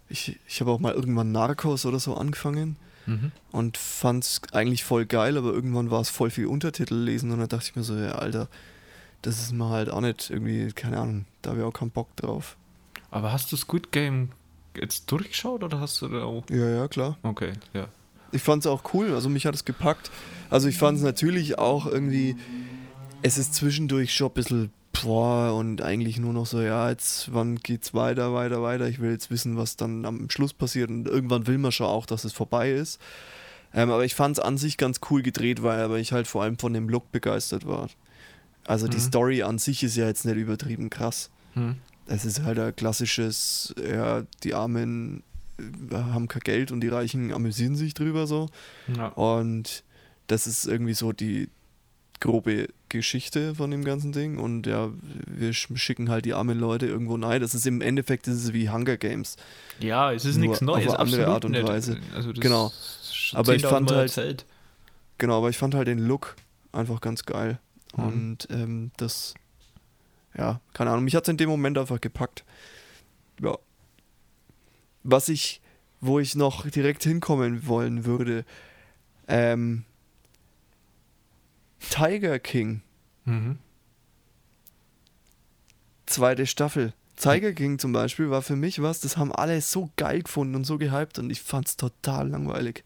[0.09, 3.33] ich, ich habe auch mal irgendwann Narcos oder so angefangen Mhm.
[3.51, 7.39] und fand es eigentlich voll geil, aber irgendwann war es voll viel Untertitel lesen und
[7.41, 8.49] dann dachte ich mir so, ja, Alter,
[9.23, 12.15] das ist mir halt auch nicht irgendwie, keine Ahnung, da habe ich auch keinen Bock
[12.17, 12.57] drauf.
[13.11, 14.31] Aber hast du Squid Game
[14.77, 16.45] jetzt durchgeschaut oder hast du da auch.
[16.51, 17.17] Ja, ja, klar.
[17.23, 17.89] Okay, ja.
[18.33, 20.11] Ich fand es auch cool, also mich hat es gepackt.
[20.51, 22.37] Also ich fand es natürlich auch irgendwie,
[23.23, 24.71] es ist zwischendurch schon ein bisschen
[25.03, 28.89] boah und eigentlich nur noch so, ja, jetzt wann geht's weiter, weiter, weiter.
[28.89, 32.07] Ich will jetzt wissen, was dann am Schluss passiert und irgendwann will man schon auch,
[32.07, 33.01] dass es vorbei ist.
[33.73, 36.43] Ähm, aber ich fand es an sich ganz cool gedreht, weil aber ich halt vor
[36.43, 37.89] allem von dem Look begeistert war.
[38.67, 39.03] Also die Mhm.
[39.03, 41.31] Story an sich ist ja jetzt nicht übertrieben krass.
[41.55, 41.77] Hm.
[42.07, 45.23] Es ist halt ein klassisches, ja, die Armen
[45.59, 48.49] äh, haben kein Geld und die Reichen amüsieren sich drüber so.
[48.97, 49.09] Ja.
[49.09, 49.85] Und
[50.27, 51.49] das ist irgendwie so die
[52.21, 54.39] grobe Geschichte von dem ganzen Ding.
[54.39, 54.91] Und ja,
[55.27, 57.41] wir sch- schicken halt die armen Leute irgendwo rein.
[57.41, 59.37] Das ist im Endeffekt das ist wie Hunger Games.
[59.81, 60.89] ja, es ist nichts Neues.
[60.89, 61.67] auf eine andere Art und nicht.
[61.67, 61.99] Weise.
[62.15, 62.73] Also das Genau.
[63.33, 64.47] Aber ich 10.000 fand halt- erzählt.
[65.19, 66.37] Genau, aber ich fand halt den Look
[66.73, 67.59] einfach ganz geil.
[67.97, 68.05] Mhm.
[68.05, 69.35] Und ähm, das,
[70.37, 72.45] ja, keine Ahnung, mich hat es in dem Moment einfach gepackt.
[73.43, 73.57] Ja.
[75.03, 75.61] Was ich,
[76.01, 78.45] wo ich noch direkt hinkommen wollen würde,
[79.29, 79.85] ähm,
[81.89, 82.83] Tiger King,
[83.25, 83.59] Mhm.
[86.07, 86.93] zweite Staffel.
[87.17, 90.65] Tiger King zum Beispiel war für mich was, das haben alle so geil gefunden und
[90.65, 92.83] so gehypt und ich fand es total langweilig.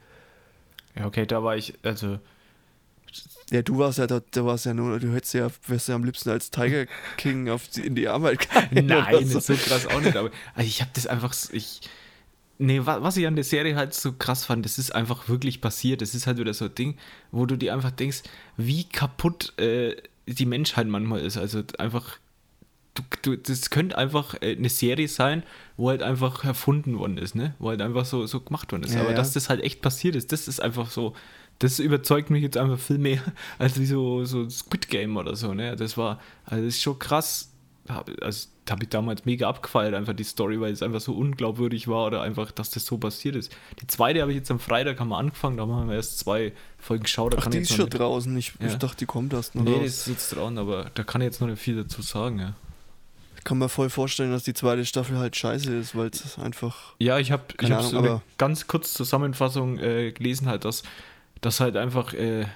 [0.96, 2.18] Ja, okay, da war ich, also,
[3.50, 6.02] Ja, du warst ja dort, du warst ja nur, du hättest ja, wärst ja am
[6.04, 8.87] liebsten als Tiger King auf die, in die Arbeit gegangen.
[8.87, 9.38] nein, so.
[9.38, 11.80] so krass auch nicht, aber also ich habe das einfach, ich,
[12.58, 15.60] nee, wa- was ich an der Serie halt so krass fand, das ist einfach wirklich
[15.60, 16.96] passiert, das ist halt wieder so ein Ding,
[17.32, 18.22] wo du dir einfach denkst,
[18.56, 22.18] wie kaputt äh, die Menschheit manchmal ist, also einfach,
[22.94, 25.42] du, du, das könnte einfach äh, eine Serie sein,
[25.76, 28.94] wo halt einfach erfunden worden ist, ne, wo halt einfach so, so gemacht worden ist,
[28.94, 29.16] Ja, aber ja.
[29.16, 31.14] dass das halt echt passiert ist, das ist einfach so,
[31.60, 33.20] das überzeugt mich jetzt einfach viel mehr
[33.58, 35.76] als wie so, so Squid Game oder so, ne?
[35.76, 37.50] Das war, also das ist schon krass.
[38.20, 42.07] Also, habe ich damals mega abgefeiert, einfach die Story, weil es einfach so unglaubwürdig war
[42.07, 43.55] oder einfach, dass das so passiert ist.
[43.81, 46.53] Die zweite habe ich jetzt am Freitag haben wir angefangen, da haben wir erst zwei
[46.79, 47.35] Folgen geschaut.
[47.35, 48.37] Da Ach, kann die ich ist schon nicht, draußen.
[48.38, 48.77] Ich, ich Ja.
[48.77, 49.81] dachte, die kommt erst noch Nee, raus.
[49.81, 52.55] die ist jetzt dran, aber da kann ich jetzt noch nicht viel dazu sagen, ja.
[53.37, 56.94] Ich kann mir voll vorstellen, dass die zweite Staffel halt scheiße ist, weil es einfach.
[56.98, 60.83] Ja, ich habe ich hab so eine ganz kurz Zusammenfassung äh, gelesen, halt, dass,
[61.42, 62.46] dass halt einfach äh,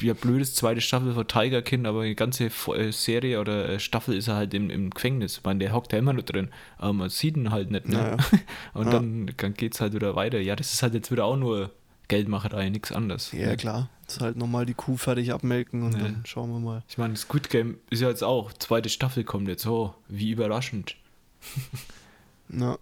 [0.00, 4.16] ja, blödes zweite Staffel von Tiger King, aber die ganze äh, Serie oder äh, Staffel
[4.16, 5.38] ist er halt im, im Gefängnis.
[5.38, 7.88] Ich meine, der hockt da immer noch drin, aber man sieht ihn halt nicht.
[7.88, 7.96] Ne?
[7.96, 8.16] Naja.
[8.74, 8.92] Und Ja.
[8.92, 10.40] dann, dann geht es halt wieder weiter.
[10.40, 11.70] Ja, das ist halt jetzt wieder auch nur
[12.08, 13.32] Geldmacherei, nichts anderes.
[13.32, 13.56] Ja, ne?
[13.56, 13.90] klar.
[14.02, 15.98] Jetzt halt nochmal die Kuh fertig abmelken und Ja.
[16.04, 16.84] dann schauen wir mal.
[16.88, 20.94] Ich meine, Squid Game ist ja jetzt auch, zweite Staffel kommt jetzt, oh, wie überraschend.
[22.48, 22.78] Na.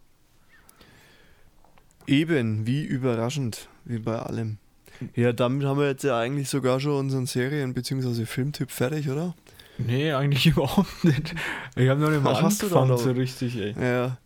[2.06, 4.58] Eben, wie überraschend, wie bei allem.
[5.14, 8.24] Ja, damit haben wir jetzt ja eigentlich sogar schon unseren Serien- bzw.
[8.26, 9.34] Filmtipp fertig, oder?
[9.78, 11.34] Nee, eigentlich überhaupt nicht.
[11.76, 13.74] Ich habe noch nicht mal da angefangen so richtig, ey.
[13.80, 14.18] Ja.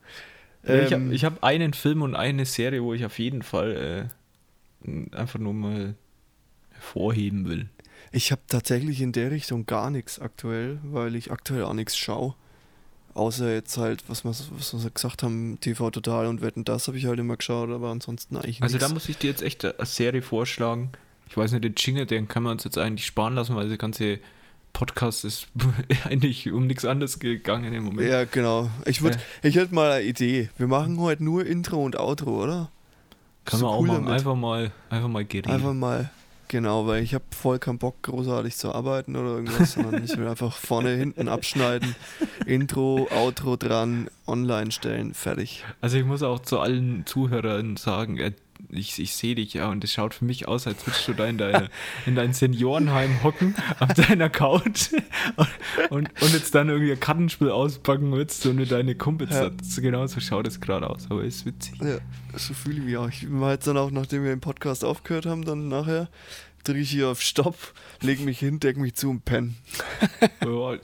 [0.64, 3.42] Ja, ich Ähm, habe ich hab einen Film und eine Serie, wo ich auf jeden
[3.42, 4.10] Fall
[4.84, 5.94] äh, einfach nur mal
[6.72, 7.68] hervorheben will.
[8.12, 12.34] Ich habe tatsächlich in der Richtung gar nichts aktuell, weil ich aktuell auch nichts schaue.
[13.18, 16.96] Außer jetzt halt, was wir, was wir gesagt haben, TV Total und Wetten, das habe
[16.98, 18.94] ich halt immer geschaut, aber ansonsten eigentlich Also da nichts.
[18.94, 20.90] muss ich dir jetzt echt eine Serie vorschlagen.
[21.28, 23.76] Ich weiß nicht, den Jingle, den kann man uns jetzt eigentlich sparen lassen, weil der
[23.76, 24.18] ganze
[24.72, 25.48] Podcast ist
[26.04, 28.08] eigentlich um nichts anderes gegangen im Moment.
[28.08, 28.70] Ja, genau.
[28.86, 29.20] Ich, würd, Ja.
[29.48, 30.50] ich hätte mal eine Idee.
[30.56, 32.70] Wir machen heute nur Intro und Outro, oder?
[33.44, 34.04] kann du man auch cool machen.
[34.04, 34.18] damit?
[34.20, 35.50] Einfach mal, einfach mal geredet.
[35.50, 36.10] Einfach mal,
[36.48, 40.26] genau, weil ich habe voll keinen Bock, großartig zu arbeiten oder irgendwas, sondern ich will
[40.26, 41.94] einfach vorne, hinten abschneiden,
[42.46, 45.64] Intro, Outro dran, online stellen, fertig.
[45.80, 48.32] Also ich muss auch zu allen Zuhörern sagen, äh,
[48.70, 51.26] ich, ich sehe dich ja und es schaut für mich aus, als würdest du da
[51.26, 51.70] in, deine,
[52.06, 54.92] in dein Seniorenheim hocken, auf deiner Couch
[55.36, 55.48] und,
[55.90, 59.30] und, und jetzt dann irgendwie ein Kartenspiel auspacken würdest und mit deine Kumpels.
[59.30, 59.50] Ja.
[59.50, 61.80] Das, genau so schaut es gerade aus, aber ist witzig.
[61.80, 61.98] Ja,
[62.36, 63.08] so fühle ich mich auch.
[63.08, 66.08] Ich war jetzt dann auch, nachdem wir den Podcast aufgehört haben, dann nachher
[66.64, 67.56] drücke ich hier auf Stopp,
[68.00, 69.54] lege mich hin, decke mich zu und penne.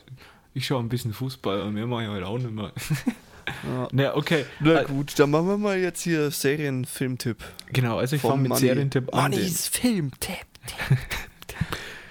[0.56, 2.72] Ich schaue ein bisschen Fußball und mehr mache ich heute auch nicht mehr.
[3.46, 3.88] Ja.
[3.92, 4.44] Na, okay.
[4.60, 7.38] Na Äh, gut, dann machen wir mal jetzt hier Serien-Filmtipp.
[7.72, 8.60] Genau, also ich fange mit Manni.
[8.60, 9.30] Serientipp an.
[9.32, 10.46] Mannys Filmtipp.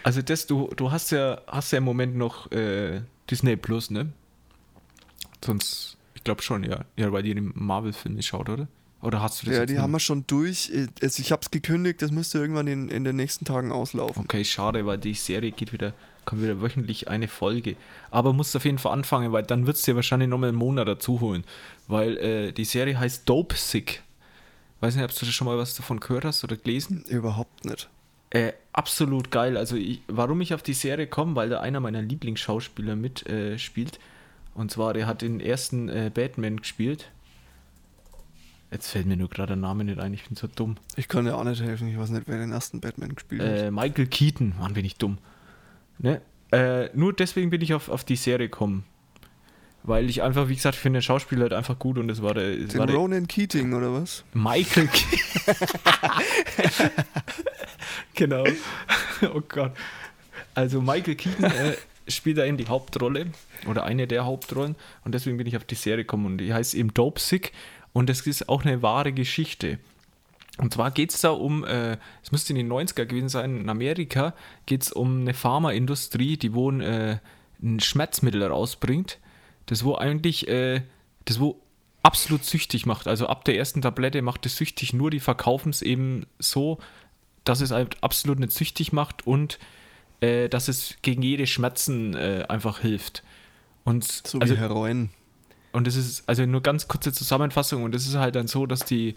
[0.05, 2.99] Also das, du, du hast ja, hast ja im Moment noch äh,
[3.31, 4.11] Disney Plus, ne?
[5.43, 6.83] Sonst, ich glaube schon, ja.
[6.97, 8.67] Ja, weil ihr die Marvel-Filme schaut, oder?
[9.01, 10.71] Oder hast du das Ja, die haben wir schon durch.
[11.01, 14.23] Also ich habe es gekündigt, das müsste irgendwann in, in den nächsten Tagen auslaufen.
[14.23, 15.93] Okay, schade, weil die Serie geht wieder,
[16.25, 17.75] kommt wieder wöchentlich eine Folge.
[18.11, 20.87] Aber musst auf jeden Fall anfangen, weil dann wird es dir wahrscheinlich nochmal einen Monat
[20.87, 21.43] dazu holen.
[21.87, 24.03] Weil äh, die Serie heißt Dope Sick.
[24.79, 27.03] Weiß nicht, ob du schon mal was davon gehört hast oder gelesen?
[27.07, 27.89] Überhaupt nicht.
[28.31, 29.57] Äh, absolut geil.
[29.57, 33.95] Also, ich, warum ich auf die Serie komme, weil da einer meiner Lieblingsschauspieler mitspielt.
[33.95, 33.99] Äh,
[34.55, 37.11] und zwar, der hat den ersten äh, Batman gespielt.
[38.73, 40.77] Jetzt fällt mir nur gerade der Name nicht ein, ich bin so dumm.
[40.95, 43.47] Ich kann dir auch nicht helfen, ich weiß nicht, wer den ersten Batman gespielt hat.
[43.47, 45.19] Äh, Michael Keaton, Mann, bin ich dumm.
[45.99, 46.21] Ne?
[46.51, 48.85] Äh, nur deswegen bin ich auf, auf die Serie gekommen.
[49.85, 52.57] Weil ich einfach, wie gesagt, finde den Schauspieler halt einfach gut und es war der,
[52.57, 54.23] es Den war der Ronan Keating oder was?
[54.33, 55.55] Michael Keaton.
[58.13, 58.45] genau.
[59.33, 59.73] Oh Gott.
[60.55, 61.75] Also Michael Keaton äh,
[62.07, 63.27] spielt da eben die Hauptrolle
[63.67, 66.75] oder eine der Hauptrollen und deswegen bin ich auf die Serie gekommen und die heißt
[66.75, 67.51] eben Dope Sick
[67.91, 69.79] und das ist auch eine wahre Geschichte.
[70.57, 73.69] Und zwar geht es da um, äh, es müsste in den 90er gewesen sein, in
[73.69, 74.33] Amerika
[74.65, 77.17] geht es um eine Pharmaindustrie, die wo ein, äh,
[77.61, 79.17] ein Schmerzmittel rausbringt,
[79.65, 80.81] das wo eigentlich, äh,
[81.25, 81.59] das wo
[82.03, 83.07] absolut süchtig macht.
[83.07, 86.77] Also ab der ersten Tablette macht es süchtig, nur die verkaufen es eben so,
[87.45, 89.57] dass es halt absolut nicht süchtig macht und
[90.19, 93.23] äh, dass es gegen jede Schmerzen äh, einfach hilft.
[93.85, 95.09] Und So also, wie Heroin.
[95.71, 98.85] und das ist also nur ganz kurze Zusammenfassung und das ist halt dann so, dass
[98.85, 99.15] die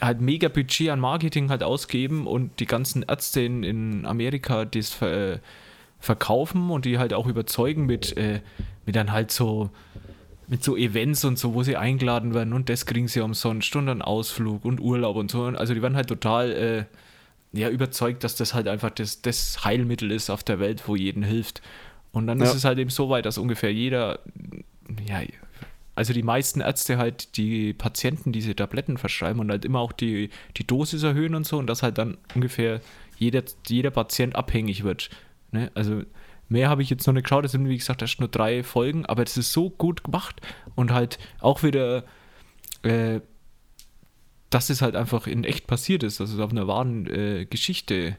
[0.00, 4.90] halt mega Budget an Marketing halt ausgeben und die ganzen Ärzte in, in Amerika das
[4.90, 5.38] ver, äh,
[5.98, 8.40] verkaufen und die halt auch überzeugen mit, äh,
[8.86, 9.70] mit dann halt so
[10.48, 13.88] mit so Events und so, wo sie eingeladen werden und das kriegen sie umsonst und
[13.88, 15.44] einen Ausflug und Urlaub und so.
[15.44, 16.84] Also die werden halt total äh,
[17.56, 21.22] ja, überzeugt, dass das halt einfach das, das Heilmittel ist auf der Welt, wo jeden
[21.22, 21.62] hilft.
[22.10, 22.46] Und dann Ja.
[22.46, 24.18] ist es halt eben so weit, dass ungefähr jeder,
[25.06, 25.20] ja,
[25.94, 30.30] also die meisten Ärzte halt die Patienten diese Tabletten verschreiben und halt immer auch die,
[30.56, 32.80] die Dosis erhöhen und so und dass halt dann ungefähr
[33.18, 35.10] jeder, jeder Patient abhängig wird.
[35.52, 35.70] Ne?
[35.74, 36.02] Also
[36.48, 39.04] mehr habe ich jetzt noch nicht geschaut, es sind wie gesagt erst nur drei Folgen,
[39.06, 40.40] aber es ist so gut gemacht
[40.74, 42.04] und halt auch wieder,
[42.82, 43.20] äh,
[44.48, 48.16] dass es halt einfach in echt passiert ist, dass es auf einer wahren äh, Geschichte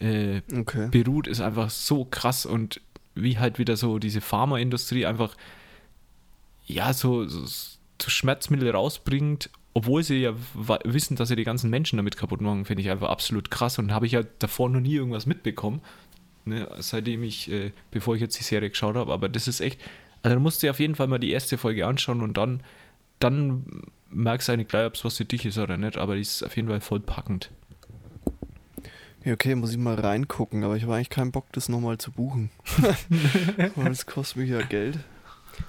[0.00, 0.88] äh, Okay.
[0.90, 2.80] beruht, ist einfach so krass und
[3.14, 5.36] wie halt wieder so diese Pharmaindustrie einfach
[6.68, 10.34] ja so, so, so Schmerzmittel rausbringt, obwohl sie ja
[10.84, 13.92] wissen, dass sie die ganzen Menschen damit kaputt machen, finde ich einfach absolut krass und
[13.92, 15.80] habe ich ja davor noch nie irgendwas mitbekommen,
[16.44, 19.80] ne, seitdem ich, äh, bevor ich jetzt die Serie geschaut habe, aber das ist echt,
[20.22, 22.62] also da musst du dir auf jeden Fall mal die erste Folge anschauen und dann,
[23.18, 23.64] dann
[24.10, 26.42] merkst du eigentlich gleich, ob es was für dich ist oder nicht, aber die ist
[26.42, 27.50] auf jeden Fall voll packend.
[29.24, 32.12] Ja, okay, muss ich mal reingucken, aber ich habe eigentlich keinen Bock, das nochmal zu
[32.12, 32.50] buchen.
[33.74, 34.98] Weil das kostet mich ja Geld.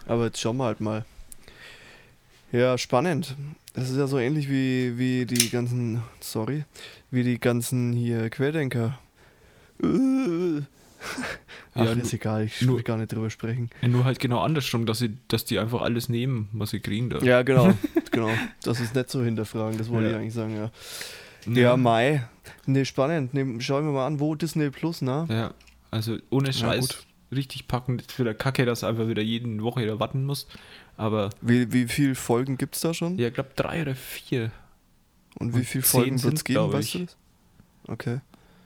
[0.07, 1.05] Aber jetzt schauen wir halt mal.
[2.51, 3.35] Ja, spannend.
[3.73, 6.63] Das ist ja so ähnlich wie, wie die ganzen, sorry,
[7.11, 8.97] wie die ganzen hier Querdenker.
[9.83, 10.61] Äh.
[11.75, 13.69] Ach, Ja, ist egal, ich will gar nicht drüber sprechen.
[13.81, 17.09] Ja, nur halt genau andersrum, dass, sie, dass die einfach alles nehmen, was sie kriegen
[17.09, 17.19] da.
[17.19, 17.73] Ja, genau,
[18.11, 18.29] genau.
[18.63, 20.11] Das ist nicht so hinterfragen, das wollte Ja.
[20.15, 20.71] ich eigentlich sagen, ja.
[21.53, 22.27] Ja, Mai.
[22.65, 23.33] Ne, spannend.
[23.33, 25.25] Ne, schauen wir mal an, wo Disney Plus, ne?
[25.29, 25.53] Ja,
[25.89, 27.05] also ohne Scheiß.
[27.31, 28.01] Richtig packend.
[28.01, 30.49] Ist wieder kacke, dass du einfach wieder jede Woche wieder warten musst.
[30.97, 33.17] Aber Wie, wie viele Folgen gibt es da schon?
[33.17, 34.51] ja, ich glaube drei oder vier.
[35.39, 37.05] Und wie viele Folgen wird es geben, weißt du?
[37.87, 38.19] Okay.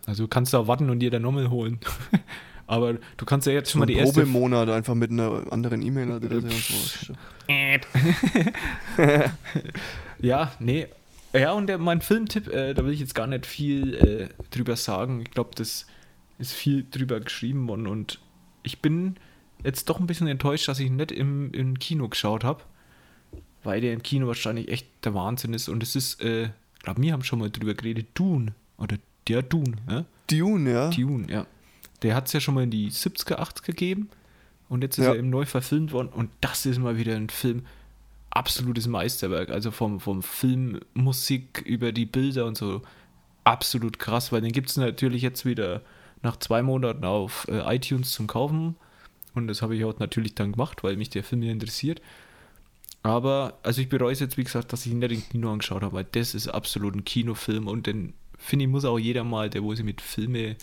[0.06, 1.80] Also du kannst da warten und dir dann nochmal holen.
[2.68, 7.14] Aber du kannst ja jetzt schon mal die erste Probemonat einfach mit einer anderen E-Mail-Adresse.
[10.20, 10.88] Ja, nee.
[11.34, 14.76] Ja, und der, mein Filmtipp, äh, da will ich jetzt gar nicht viel äh, drüber
[14.76, 15.22] sagen.
[15.22, 15.86] Ich glaube, das
[16.38, 18.20] ist viel drüber geschrieben worden und
[18.64, 19.16] ich bin
[19.64, 22.64] jetzt doch ein bisschen enttäuscht, dass ich nicht im, im Kino geschaut habe,
[23.64, 27.02] weil der im Kino wahrscheinlich echt der Wahnsinn ist und es ist, äh, ich glaube,
[27.02, 28.98] wir haben schon mal drüber geredet, Dune oder
[29.28, 30.06] der Dune, ja?
[30.28, 30.90] Dune, ja.
[30.90, 31.46] Dune, ja.
[32.02, 34.10] Der hat es ja schon mal in die 70er, 80er gegeben
[34.68, 35.12] und jetzt ist Ja.
[35.14, 37.64] er eben neu verfilmt worden und das ist mal wieder ein Film,
[38.32, 39.50] absolutes Meisterwerk.
[39.50, 42.82] Also vom, vom Film, Musik über die Bilder und so
[43.44, 45.82] absolut krass, weil den gibt es natürlich jetzt wieder
[46.24, 48.76] nach zwei Monaten auf äh, iTunes zum Kaufen
[49.36, 52.02] und das habe ich auch natürlich dann gemacht, weil mich der Film ja interessiert.
[53.02, 55.82] Aber, also ich bereue es jetzt, wie gesagt, dass ich ihn nicht im Kino angeschaut
[55.82, 59.50] habe, weil das ist absolut ein Kinofilm und den, finde ich, muss auch jeder mal,
[59.50, 60.56] der wo sich mit Filme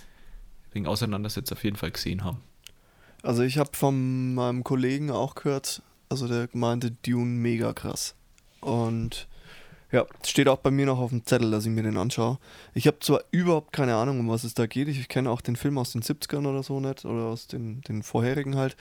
[0.72, 2.38] wegen auseinandersetzt, auf jeden Fall gesehen haben.
[3.22, 8.14] Also ich habe von meinem Kollegen auch gehört, also der meinte Dune mega krass.
[8.60, 9.28] Und
[9.92, 12.38] ja, steht auch bei mir noch auf dem Zettel, dass ich mir den anschaue.
[12.74, 14.88] Ich habe zwar überhaupt keine Ahnung, um was es da geht.
[14.88, 18.02] Ich kenne auch den Film aus den 70ern oder so nicht, oder aus den, den
[18.02, 18.76] vorherigen halt.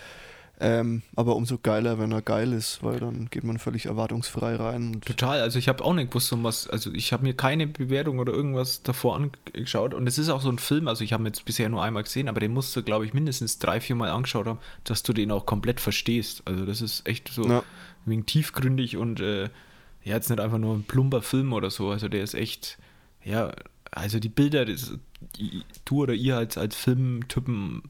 [0.61, 4.95] Ähm, aber umso geiler, wenn er geil ist, weil dann geht man völlig erwartungsfrei rein.
[4.95, 7.65] Und Total, also ich habe auch nicht gewusst, um was, also ich habe mir keine
[7.65, 11.23] Bewertung oder irgendwas davor angeschaut und es ist auch so ein Film, also ich habe
[11.23, 13.95] ihn jetzt bisher nur einmal gesehen, aber den musst du, glaube ich, mindestens drei, vier
[13.95, 16.41] Mal angeschaut haben, dass du den auch komplett verstehst.
[16.43, 17.63] Also das ist echt so Ja.
[18.05, 19.47] wegen tiefgründig und äh,
[20.09, 22.77] ja, jetzt nicht einfach nur ein plumper Film oder so, also der ist echt,
[23.23, 23.51] ja,
[23.91, 24.93] also die Bilder, das,
[25.37, 27.83] die- du oder ihr als, als Filmtypen,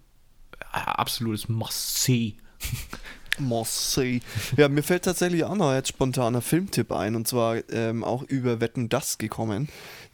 [0.59, 2.35] äh, absolutes Must-See.
[3.39, 4.19] Marseille.
[4.57, 8.59] Ja, mir fällt tatsächlich auch noch jetzt spontaner Filmtipp ein und zwar ähm, auch über
[8.59, 9.69] Wetten das gekommen.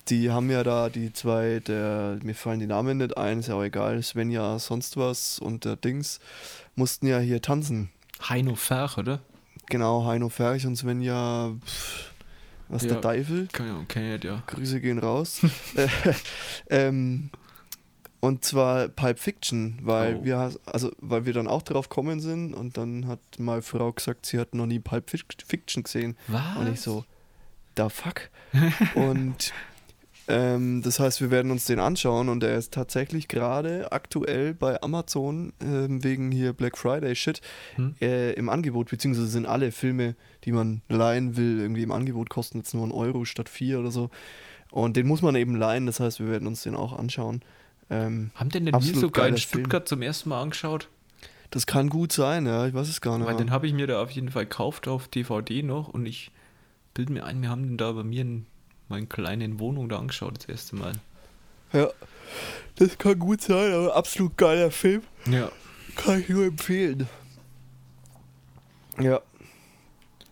[0.09, 3.55] Die haben ja da die zwei, der, mir fallen die Namen nicht ein, ist ja
[3.55, 6.19] auch egal, Svenja sonst was und der Dings,
[6.75, 7.89] mussten ja hier tanzen.
[8.29, 9.21] Heino Ferch, oder?
[9.69, 11.55] Genau, Heino Ferch und Svenja,
[12.69, 12.89] was Ja.
[12.93, 13.47] der Teufel.
[13.51, 14.43] Kann ja, kenn ich, ja.
[14.47, 15.41] Grüße gehen raus.
[15.75, 15.87] Äh,
[16.69, 17.29] ähm,
[18.21, 20.25] und zwar Pulp Fiction, weil Oh.
[20.25, 24.25] wir also weil wir dann auch drauf kommen sind und dann hat meine Frau gesagt,
[24.25, 26.17] sie hat noch nie Pulp Fic- Fiction gesehen.
[26.27, 26.57] Was?
[26.57, 27.05] Und ich so,
[27.75, 28.29] da fuck.
[28.95, 29.53] und
[30.27, 34.81] ähm, das heißt, wir werden uns den anschauen und er ist tatsächlich gerade aktuell bei
[34.81, 37.41] Amazon ähm, wegen hier Black Friday Shit
[37.75, 37.95] Hm?
[38.01, 42.57] äh, im Angebot, beziehungsweise sind alle Filme, die man leihen will, irgendwie im Angebot, kosten
[42.59, 44.09] jetzt nur einen Euro statt vier oder so.
[44.71, 47.41] Und den muss man eben leihen, das heißt, wir werden uns den auch anschauen.
[47.89, 49.63] Ähm, Haben denn den Absolut sogar in geiler Film.
[49.63, 50.89] Stuttgart zum ersten Mal angeschaut?
[51.51, 53.27] das kann gut sein, ja, ich weiß es gar nicht.
[53.27, 56.31] Weil den habe ich mir da auf jeden Fall gekauft auf DVD noch und ich
[56.93, 58.45] bilde mir ein, wir haben den da bei mir in
[58.89, 60.93] meiner kleinen Wohnung da angeschaut das erste Mal.
[61.73, 61.89] ja,
[62.75, 65.01] das kann gut sein, aber absolut geiler Film.
[65.29, 65.51] Ja.
[65.95, 67.07] Kann ich nur empfehlen.
[68.99, 69.21] Ja.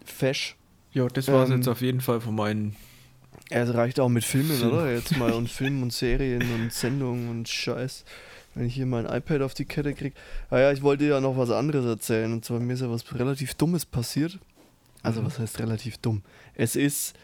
[0.06, 0.56] Fesch.
[0.92, 2.76] Ja, das war es Ähm, jetzt auf jeden Fall von meinen.
[3.50, 4.72] Es reicht auch mit Filmen, Film.
[4.72, 4.92] oder?
[4.92, 8.04] Jetzt mal und Filmen und Serien und Sendungen und Scheiß.
[8.56, 10.16] Wenn ich hier mein iPad auf die Kette kriege.
[10.52, 12.32] Ah ja, ich wollte ja noch was anderes erzählen.
[12.32, 14.38] Und zwar mir ist ja was relativ Dummes passiert.
[15.02, 15.26] Also Mhm.
[15.26, 16.22] was heißt relativ dumm?
[16.54, 17.16] Es ist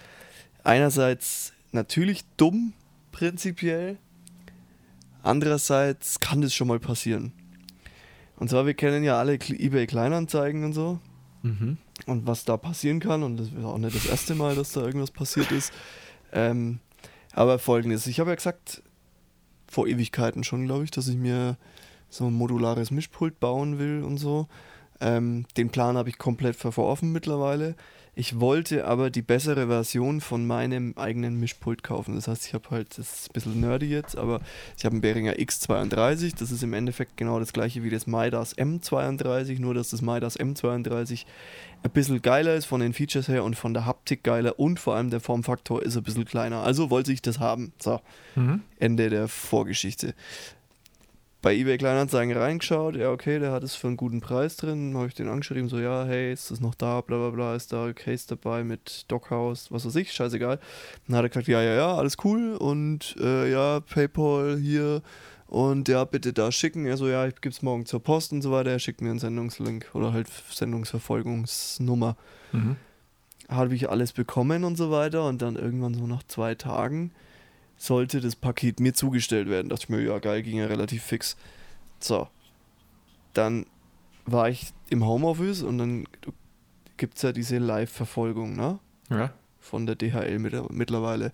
[0.64, 2.74] einerseits natürlich dumm,
[3.12, 3.98] prinzipiell.
[5.22, 7.34] Andererseits kann das schon mal passieren.
[8.38, 11.00] Und zwar, wir kennen ja alle eBay Kleinanzeigen und so
[11.42, 11.78] Mhm.
[12.06, 13.24] und was da passieren kann.
[13.24, 15.74] Und das wäre auch nicht das erste Mal, dass da irgendwas passiert ist.
[16.32, 16.80] Ähm,
[17.34, 18.82] aber folgendes: Ich habe ja gesagt,
[19.68, 21.58] vor Ewigkeiten schon, glaube ich, dass ich mir
[22.10, 24.48] so ein modulares Mischpult bauen will und so.
[25.02, 27.76] Ähm, den Plan habe ich komplett verworfen mittlerweile.
[28.20, 32.16] Ich wollte aber die bessere Version von meinem eigenen Mischpult kaufen.
[32.16, 34.42] Das heißt, ich habe halt, das ist ein bisschen nerdy jetzt, aber
[34.78, 36.38] ich habe einen Behringer X32.
[36.38, 40.38] Das ist im Endeffekt genau das gleiche wie das Midas M32, nur dass das Midas
[40.38, 41.24] M32
[41.82, 44.96] ein bisschen geiler ist von den Features her und von der Haptik geiler und vor
[44.96, 46.62] allem der Formfaktor ist ein bisschen kleiner.
[46.62, 47.72] Also wollte ich das haben.
[47.80, 48.02] So,
[48.36, 48.64] Mhm.
[48.80, 50.14] Ende der Vorgeschichte.
[51.42, 54.94] Bei eBay Kleinanzeigen reingeschaut, ja, okay, der hat es für einen guten Preis drin.
[54.98, 57.72] Habe ich den angeschrieben, so, ja, hey, ist das noch da, bla bla bla, ist
[57.72, 60.60] da Case dabei mit Dockhouse, was weiß ich, scheißegal.
[61.08, 65.02] Dann hat er gesagt, ja, ja, ja, alles cool und äh, ja, PayPal hier
[65.48, 66.86] und ja, bitte da schicken.
[66.86, 68.72] Er so, ja, ich gebe es morgen zur Post und so weiter.
[68.72, 72.18] Er schickt mir einen Sendungslink oder halt Sendungsverfolgungsnummer
[72.52, 72.78] Mhm.
[73.48, 75.26] habe ich alles bekommen und so weiter.
[75.28, 77.12] Und dann irgendwann so nach zwei Tagen
[77.80, 79.70] sollte das Paket mir zugestellt werden.
[79.70, 81.38] Dachte ich mir, ja geil, ging ja relativ fix.
[82.00, 82.28] So.
[83.34, 83.66] Dann
[84.26, 86.06] war ich im Homeoffice und dann
[86.98, 88.80] gibt es ja diese Live-Verfolgung, ne?
[89.10, 89.34] Ja.
[89.60, 91.32] Von der DHL mit, mittlerweile.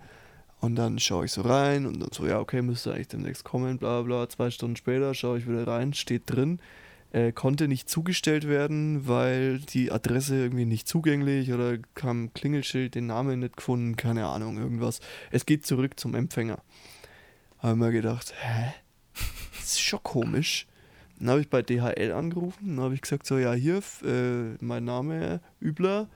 [0.61, 3.77] Und dann schaue ich so rein und dann so, ja, okay, müsste eigentlich demnächst kommen,
[3.79, 4.29] bla bla.
[4.29, 6.59] Zwei Stunden später schaue ich wieder rein, steht drin,
[7.16, 13.07] äh, konnte nicht zugestellt werden, weil die Adresse irgendwie nicht zugänglich oder kam Klingelschild, den
[13.07, 14.99] Namen nicht gefunden, keine Ahnung, irgendwas.
[15.32, 16.61] Es geht zurück zum Empfänger.
[17.59, 18.74] Habe mir gedacht, hä?
[19.53, 20.68] Das ist schon komisch.
[21.18, 24.84] Dann habe ich bei DHL angerufen, dann habe ich gesagt, so, ja, hier, äh, mein
[24.84, 26.09] Name, Übler,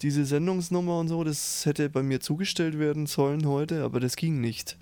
[0.00, 4.40] diese Sendungsnummer und so, das hätte bei mir zugestellt werden sollen heute, aber das ging
[4.40, 4.78] nicht.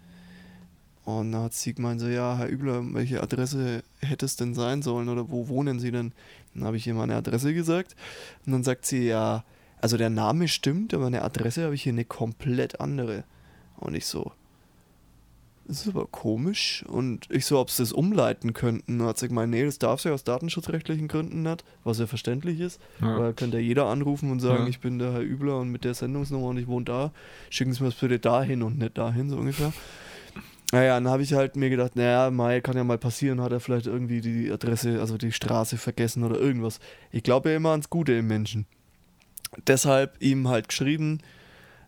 [1.04, 4.80] Und dann hat sie gemeint so, ja, Herr Übler, welche Adresse hätte es denn sein
[4.80, 6.12] sollen oder wo wohnen Sie denn?
[6.54, 7.94] Dann habe ich ihr meine Adresse gesagt
[8.46, 9.44] und dann sagt sie, ja,
[9.82, 13.24] also der Name stimmt, aber eine Adresse habe ich hier eine komplett andere.
[13.76, 14.32] Und ich so,
[15.66, 16.84] das ist aber komisch.
[16.88, 19.00] Und ich so, ob sie das umleiten könnten.
[19.00, 22.60] Und hat sie gemeint, nee, das darf sie aus datenschutzrechtlichen Gründen nicht, was ja verständlich
[22.60, 22.80] ist.
[23.00, 23.18] Ja.
[23.18, 24.68] Weil könnte ja jeder anrufen und sagen, Ja.
[24.68, 27.12] ich bin der Herr Übler und mit der Sendungsnummer und ich wohne da.
[27.50, 29.72] Schicken Sie mir das bitte dahin und nicht dahin, so ungefähr.
[30.72, 33.60] Naja, dann habe ich halt mir gedacht, naja, Mai kann ja mal passieren, hat er
[33.60, 36.80] vielleicht irgendwie die Adresse, also die Straße vergessen oder irgendwas.
[37.12, 38.66] Ich glaube ja immer ans Gute im Menschen.
[39.66, 41.20] Deshalb ihm halt geschrieben,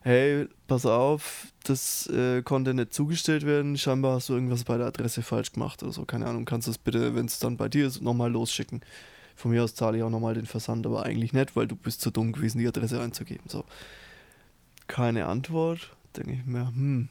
[0.03, 4.87] hey, pass auf, das äh, konnte nicht zugestellt werden, scheinbar hast du irgendwas bei der
[4.87, 7.69] Adresse falsch gemacht oder so, keine Ahnung, kannst du es bitte, wenn es dann bei
[7.69, 8.83] dir ist, nochmal losschicken.
[9.35, 12.01] Von mir aus zahle ich auch nochmal den Versand, aber eigentlich nicht, weil du bist
[12.01, 13.45] zu dumm gewesen, die Adresse einzugeben.
[13.49, 13.65] So.
[14.87, 17.09] Keine Antwort, denke ich mir, hm.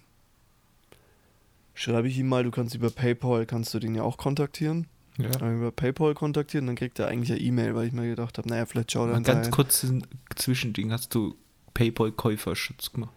[1.75, 4.87] Schreibe ich ihm mal, du kannst über PayPal, kannst du den ja auch kontaktieren.
[5.17, 5.29] ja.
[5.51, 8.47] Über PayPal kontaktiert und dann kriegt er eigentlich eine E-Mail, weil ich mir gedacht habe,
[8.47, 9.85] naja, vielleicht schaut er Mal ganz kurz
[10.35, 10.91] Zwischending.
[10.91, 11.35] Hast du
[11.73, 13.11] PayPal-Käuferschutz gemacht?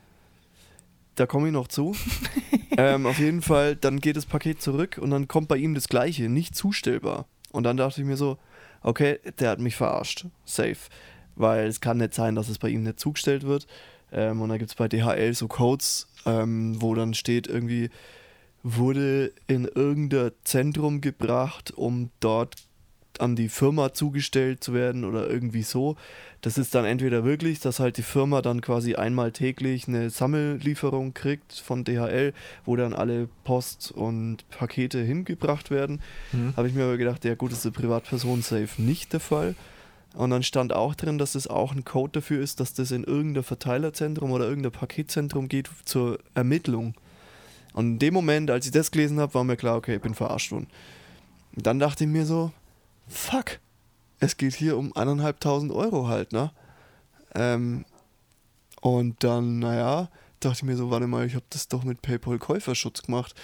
[1.14, 1.96] Da komme ich noch zu.
[2.76, 5.88] ähm, auf jeden Fall, dann geht das Paket zurück und dann kommt bei ihm das
[5.88, 7.26] gleiche, nicht zustellbar.
[7.52, 8.38] Und dann dachte ich mir so,
[8.82, 10.26] okay, der hat mich verarscht.
[10.44, 10.76] Safe.
[11.36, 13.68] Weil es kann nicht sein, dass es bei ihm nicht zugestellt wird.
[14.10, 17.90] Ähm, und dann gibt es bei DHL so Codes, ähm, wo dann steht irgendwie,
[18.62, 22.56] wurde in irgendein Zentrum gebracht, um dort
[23.18, 25.96] an die Firma zugestellt zu werden oder irgendwie so.
[26.40, 31.14] Das ist dann entweder wirklich, dass halt die Firma dann quasi einmal täglich eine Sammellieferung
[31.14, 32.32] kriegt von DHL,
[32.64, 36.00] wo dann alle Post und Pakete hingebracht werden.
[36.32, 36.54] Mhm.
[36.56, 39.54] Habe ich mir aber gedacht, ja gut, das ist eine Privatperson safe nicht der Fall.
[40.14, 43.04] Und dann stand auch drin, dass das auch ein Code dafür ist, dass das in
[43.04, 46.94] irgendein Verteilerzentrum oder irgendein Paketzentrum geht zur Ermittlung.
[47.78, 50.12] Und in dem Moment, als ich das gelesen habe, war mir klar, okay, ich bin
[50.12, 50.66] verarscht worden.
[51.54, 52.50] Und dann dachte ich mir so,
[53.06, 53.60] fuck,
[54.18, 56.50] es geht hier um eineinhalbtausend Euro halt, ne?
[57.36, 57.84] Ähm,
[58.80, 60.10] und dann, naja,
[60.40, 63.36] dachte ich mir so, warte mal, ich habe das doch mit PayPal Käuferschutz gemacht.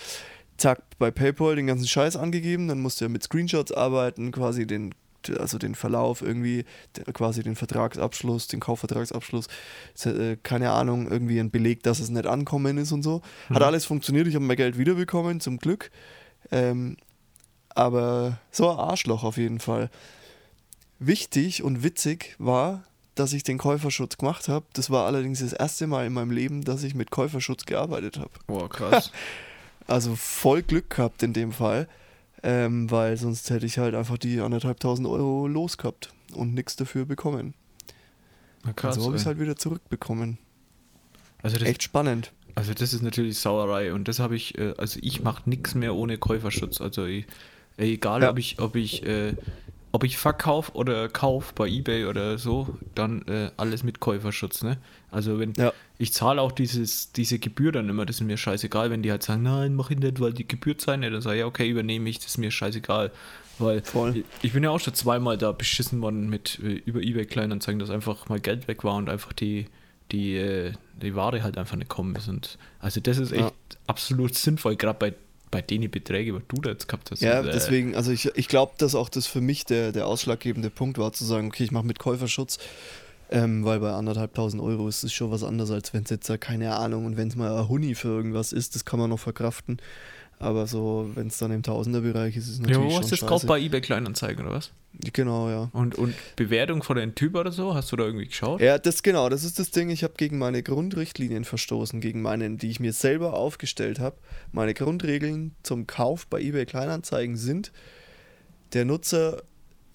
[0.56, 4.96] Zack, bei PayPal den ganzen Scheiß angegeben, dann musste er mit Screenshots arbeiten, quasi den,
[5.30, 6.64] also den Verlauf irgendwie,
[7.12, 9.46] quasi den Vertragsabschluss, den Kaufvertragsabschluss,
[10.04, 13.22] äh, keine Ahnung, irgendwie ein Beleg, dass es nicht ankommen ist und so.
[13.50, 13.62] Hat Mhm.
[13.62, 15.90] alles funktioniert, ich habe mein Geld wiederbekommen, zum Glück.
[16.50, 16.96] Ähm,
[17.70, 19.90] aber so ein Arschloch auf jeden Fall.
[20.98, 24.64] Wichtig und witzig war, dass ich den Käuferschutz gemacht habe.
[24.72, 28.30] Das war allerdings das erste Mal in meinem Leben, dass ich mit Käuferschutz gearbeitet habe.
[28.46, 29.10] Boah, krass.
[29.86, 31.88] Also voll Glück gehabt in dem Fall,
[32.44, 37.06] ähm, weil sonst hätte ich halt einfach die anderthalbtausend Euro los gehabt und nichts dafür
[37.06, 37.54] bekommen.
[38.64, 38.96] Na, krass.
[38.96, 40.38] und so habe ich es halt wieder zurückbekommen.
[41.42, 42.32] also, das, Echt spannend.
[42.54, 45.94] also das ist natürlich Sauerei und das habe ich, äh, also ich mache nichts mehr
[45.94, 46.80] ohne Käuferschutz.
[46.82, 47.24] Also ich,
[47.78, 48.30] äh, egal Ja.
[48.30, 49.34] ob ich, ob ich äh,
[49.94, 54.76] ob ich verkauf oder kauf bei Ebay oder so, dann äh, alles mit Käuferschutz, ne?
[55.12, 55.72] Also wenn Ja.
[55.98, 59.22] ich zahle auch dieses, diese Gebühr dann immer, das ist mir scheißegal, wenn die halt
[59.22, 62.10] sagen, nein, mach ich nicht, weil die Gebühr zahlen, dann sage ich, ja, okay, übernehme
[62.10, 63.12] ich, das ist mir scheißegal.
[63.60, 63.84] Weil
[64.16, 67.78] ich- ich bin ja auch schon zweimal da beschissen worden mit äh, über Ebay Kleinanzeigen,
[67.78, 69.66] dass einfach mal Geld weg war und einfach die,
[70.10, 72.26] die, äh, die Ware halt einfach nicht kommen ist.
[72.26, 73.52] Und also das ist echt Ja.
[73.86, 75.14] absolut sinnvoll, gerade bei,
[75.54, 77.22] bei den Beträgen, was du da jetzt gehabt hast.
[77.22, 80.68] Ja, äh, deswegen, also ich, ich glaube, dass auch das für mich der, der ausschlaggebende
[80.68, 82.58] Punkt war, zu sagen, okay, ich mache mit Käuferschutz,
[83.30, 86.74] ähm, weil bei anderthalbtausend Euro ist es schon was anderes, als wenn es jetzt, keine
[86.74, 89.78] Ahnung, und wenn es mal ein Huni für irgendwas ist, das kann man noch verkraften.
[90.38, 93.06] Aber so, wenn es dann im Tausenderbereich ist, ist es Ja, natürlich wo schon hast
[93.06, 94.72] du das gekauft bei eBay Kleinanzeigen oder was?
[95.12, 95.70] Genau, ja.
[95.72, 97.74] Und, und Bewertung von den Typ oder so?
[97.74, 98.60] Hast du da irgendwie geschaut?
[98.60, 99.90] Ja, das genau, das ist das Ding.
[99.90, 104.16] Ich habe gegen meine Grundrichtlinien verstoßen, gegen meine, die ich mir selber aufgestellt habe.
[104.52, 107.72] Meine Grundregeln zum Kauf bei eBay Kleinanzeigen sind:
[108.72, 109.42] Der Nutzer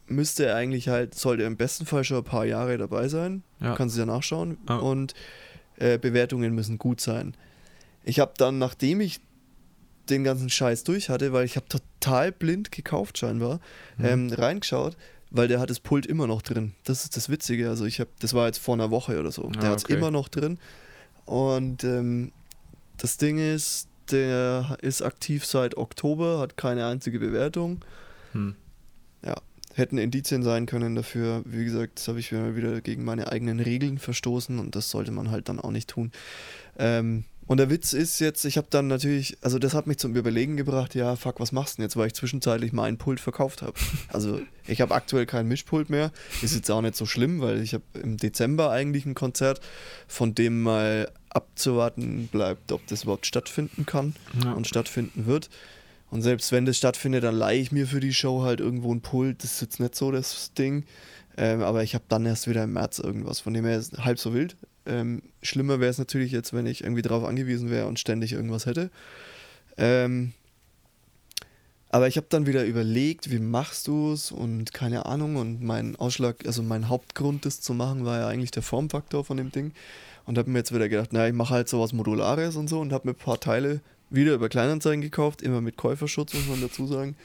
[0.08, 3.44] müsste eigentlich halt, sollte im besten Fall schon ein paar Jahre dabei sein.
[3.62, 3.76] Ja.
[3.76, 4.58] Kannst du ja nachschauen.
[4.68, 4.78] Ja.
[4.78, 5.14] Und
[5.78, 7.36] äh, Bewertungen müssen gut sein.
[8.04, 9.22] Ich habe dann, nachdem ich
[10.10, 13.60] den ganzen Scheiß durch hatte, weil ich habe total blind gekauft scheinbar,
[13.98, 14.06] Mhm.
[14.06, 14.98] ähm, reingeschaut,
[15.32, 16.74] weil der hat das Pult immer noch drin.
[16.84, 17.70] Das ist das Witzige.
[17.70, 19.46] Also ich habe, das war jetzt vor einer Woche oder so.
[19.48, 19.94] Ah, der hat es okay.
[19.94, 20.58] immer noch drin.
[21.26, 22.32] Und ähm,
[22.98, 27.86] das Ding ist, der ist aktiv seit Oktober, hat keine einzige Bewertung.
[28.32, 28.56] Hm.
[29.24, 29.36] Ja,
[29.76, 31.44] hätten Indizien sein können dafür.
[31.46, 35.30] Wie gesagt, das habe ich wieder gegen meine eigenen Regeln verstoßen und das sollte man
[35.30, 36.12] halt dann auch nicht tun.
[36.80, 40.16] Ähm, und der Witz ist jetzt, ich habe dann natürlich, also das hat mich zum
[40.16, 43.64] Überlegen gebracht, ja, fuck, was machst du denn jetzt, weil ich zwischenzeitlich mein Pult verkauft
[43.64, 43.74] habe.
[44.14, 46.12] Also ich habe aktuell kein Mischpult mehr,
[46.44, 49.62] ist jetzt auch nicht so schlimm, weil ich habe im Dezember eigentlich ein Konzert,
[50.08, 54.54] von dem mal abzuwarten bleibt, ob das überhaupt stattfinden kann Ja.
[54.54, 55.50] und stattfinden wird.
[56.12, 59.02] Und selbst wenn das stattfindet, dann leihe ich mir für die Show halt irgendwo ein
[59.02, 59.44] Pult.
[59.44, 60.86] Das ist jetzt nicht so das Ding.
[61.38, 63.40] Ähm, aber ich habe dann erst wieder im März irgendwas.
[63.40, 64.56] Von dem her ist es halb so wild.
[64.90, 68.66] Ähm, schlimmer wäre es natürlich jetzt, wenn ich irgendwie darauf angewiesen wäre und ständig irgendwas
[68.66, 68.90] hätte.
[69.78, 70.34] Ähm,
[71.92, 75.38] aber ich habe dann wieder überlegt, wie machst du es und keine Ahnung.
[75.38, 79.38] Und mein Ausschlag, also mein Hauptgrund, das zu machen, war ja eigentlich der Formfaktor von
[79.38, 79.74] dem Ding.
[80.26, 82.94] Und habe mir jetzt wieder gedacht, naja, ich mache halt sowas Modulares und so und
[82.94, 83.82] habe mir ein paar Teile
[84.12, 87.16] wieder über Kleinanzeigen gekauft, immer mit Käuferschutz, muss man dazu sagen.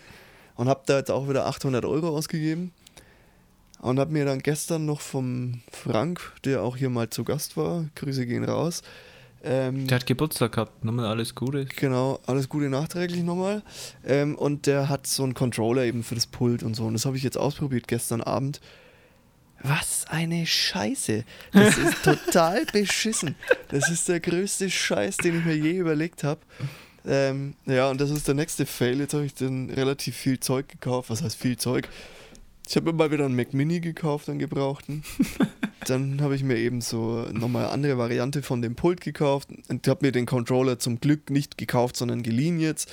[0.57, 2.73] Und habe da jetzt auch wieder 800 Euro ausgegeben.
[3.85, 7.85] Und habe mir dann gestern noch vom Frank, der auch hier mal zu Gast war,
[7.95, 8.83] Grüße gehen raus,
[9.45, 11.67] ähm, Der hat Geburtstag gehabt, nochmal alles Gute.
[11.67, 13.63] Genau, alles Gute nachträglich nochmal.
[14.07, 16.87] Ähm, und der hat so einen Controller eben für das Pult und so.
[16.87, 18.63] Und das habe ich jetzt ausprobiert gestern Abend.
[19.63, 21.25] Was eine Scheiße.
[21.53, 23.35] Das ist total beschissen.
[23.69, 26.41] Das ist der größte Scheiß, den ich mir je überlegt habe.
[27.07, 28.99] Ähm, ja, und das ist der nächste Fail.
[28.99, 31.11] Jetzt habe ich dann relativ viel Zeug gekauft.
[31.11, 31.87] Was heißt viel Zeug?
[32.67, 35.03] Ich habe mir mal wieder einen Mac Mini gekauft, einen gebrauchten.
[35.87, 39.87] Dann habe ich mir eben so nochmal eine andere Variante von dem Pult gekauft und
[39.87, 42.91] habe mir den Controller zum Glück nicht gekauft, sondern geliehen jetzt.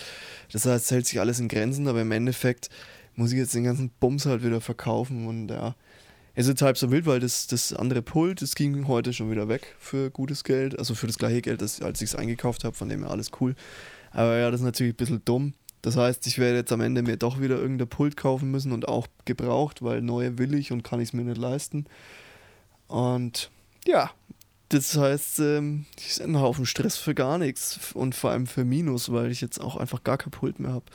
[0.52, 2.70] Das heißt, es hält sich alles in Grenzen, aber im Endeffekt
[3.16, 5.76] muss ich jetzt den ganzen Bums halt wieder verkaufen und ja.
[6.34, 9.50] Es ist halb so wild, weil das, das andere Pult, das ging heute schon wieder
[9.50, 12.76] weg für gutes Geld, also für das gleiche Geld, das, als ich es eingekauft habe,
[12.76, 13.54] von dem her alles cool.
[14.12, 15.54] Aber ja, das ist natürlich ein bisschen dumm.
[15.82, 18.88] Das heißt, ich werde jetzt am Ende mir doch wieder irgendein Pult kaufen müssen und
[18.88, 21.86] auch gebraucht, weil neue will ich und kann ich es mir nicht leisten.
[22.88, 23.50] Und
[23.86, 24.12] ja,
[24.70, 28.64] das heißt, ähm, ich ist ein Haufen Stress für gar nichts und vor allem für
[28.64, 30.86] Minus, weil ich jetzt auch einfach gar kein Pult mehr habe.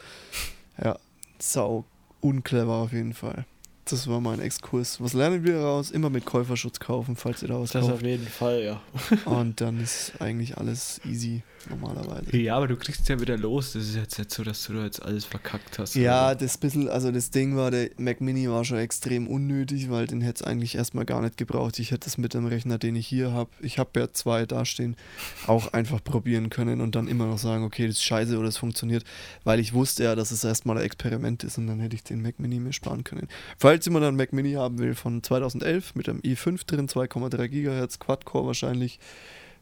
[0.82, 0.98] Ja,
[1.38, 1.84] sau
[2.20, 3.44] unclever auf jeden Fall.
[3.84, 5.00] Das war mein Exkurs.
[5.00, 5.90] Was lernen wir daraus?
[5.90, 8.02] Immer mit Käuferschutz kaufen, falls ihr da was kauft.
[8.02, 8.80] jeden Fall, ja.
[9.24, 12.36] Und dann ist eigentlich alles easy normalerweise.
[12.36, 13.72] Ja, aber du kriegst es ja wieder los.
[13.72, 15.94] Das ist jetzt nicht so, dass du da jetzt alles verkackt hast.
[15.94, 16.36] Ja, oder?
[16.36, 20.20] das bisschen, also das Ding war, der Mac Mini war schon extrem unnötig, weil den
[20.20, 21.78] hätte es eigentlich erstmal gar nicht gebraucht.
[21.78, 24.96] Ich hätte es mit dem Rechner, den ich hier habe, ich habe ja zwei dastehen,
[25.46, 28.56] auch einfach probieren können und dann immer noch sagen, okay, das ist scheiße oder es
[28.56, 29.04] funktioniert,
[29.44, 32.22] weil ich wusste ja, dass es erstmal ein Experiment ist und dann hätte ich den
[32.22, 33.28] Mac Mini mir sparen können.
[33.58, 37.98] Falls jemand einen Mac Mini haben will von 2011 mit einem i5 drin, 2,3 GHz,
[37.98, 38.98] Quad-Core wahrscheinlich,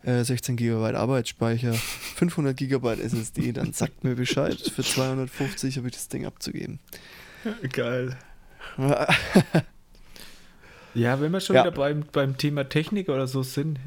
[0.04, 4.58] äh, 16 GB Arbeitsspeicher, 500 GB SSD, dann sagt mir Bescheid.
[4.60, 6.78] Für 250 habe ich das Ding abzugeben.
[7.72, 8.16] Geil.
[10.94, 11.62] Ja, wenn wir schon Ja.
[11.64, 13.80] wieder beim, beim Thema Technik oder so sind.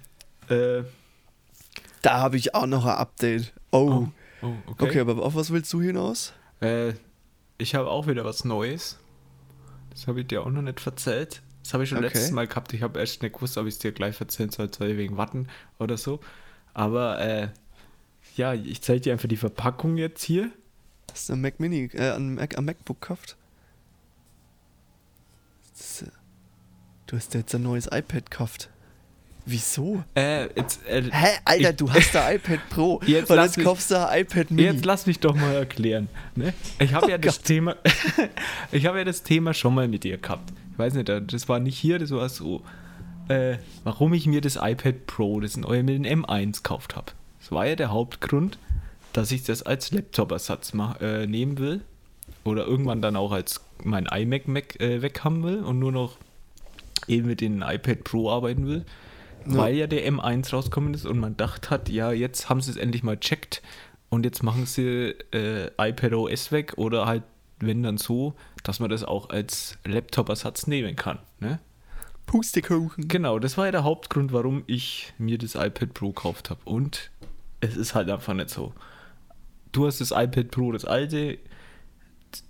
[0.50, 0.84] Äh,
[2.02, 3.54] Da habe ich auch noch ein Update.
[3.72, 4.08] Oh.
[4.42, 5.00] oh, Okay.
[5.00, 6.34] aber auf was willst du hinaus?
[6.60, 6.94] Äh,
[7.58, 9.00] ich habe auch wieder was Neues.
[9.92, 11.42] Das habe ich dir auch noch nicht erzählt.
[11.68, 12.08] Das habe ich schon Okay.
[12.08, 12.72] letztes Mal gehabt.
[12.72, 15.50] Ich habe erst nicht gewusst, ob ich es dir gleich erzählen soll, soll wegen Warten
[15.80, 16.22] oder so.
[16.74, 17.50] Aber äh,
[18.38, 20.50] ja, ich zeige dir einfach die Verpackung jetzt hier.
[21.12, 23.36] Hast du ein Mac Mini, äh, ein, Mac, ein MacBook gekauft?
[26.02, 26.06] Äh,
[27.08, 28.70] du hast jetzt ein neues iPad gekauft.
[29.46, 30.04] Wieso?
[30.16, 33.66] Äh, jetzt, äh, Hä, Alter, ich- du hast ein iPad Pro Jetzt und jetzt mich-
[33.66, 34.70] kaufst du ein iPad Mini.
[34.70, 36.08] Jetzt lass mich doch mal erklären.
[36.36, 36.54] Ne?
[36.80, 37.76] Ich habe ja das Thema,
[38.72, 40.54] ich habe ja das Thema schon mal mit dir gehabt.
[40.78, 42.62] Ich weiß nicht, das war nicht hier, das war so,
[43.30, 47.14] äh, warum ich mir das iPad Pro, das neue mit dem M1 gekauft habe.
[47.40, 48.60] Das war ja der Hauptgrund,
[49.12, 51.82] dass ich das als Laptop-Ersatz äh, nehmen will
[52.44, 56.18] oder irgendwann dann auch als mein iMac Mac, äh, weg haben will und nur noch
[57.08, 58.86] eben mit dem iPad Pro arbeiten will,
[59.48, 59.58] Ja.
[59.58, 62.78] weil ja der M1 rausgekommen ist und man dacht hat, ja, jetzt haben sie es
[62.78, 63.64] endlich mal checkt
[64.10, 67.24] und jetzt machen sie äh, iPad OS weg oder halt,
[67.60, 68.36] wenn dann so,
[68.68, 71.20] dass man das auch als Laptop-Ersatz nehmen kann.
[71.40, 71.60] Ne?
[72.26, 73.08] Pustekuchen.
[73.08, 76.60] Genau, das war ja der Hauptgrund, warum ich mir das iPad Pro gekauft habe.
[76.66, 77.10] Und
[77.62, 78.74] es ist halt einfach nicht so.
[79.72, 81.38] Du hast das iPad Pro, das alte.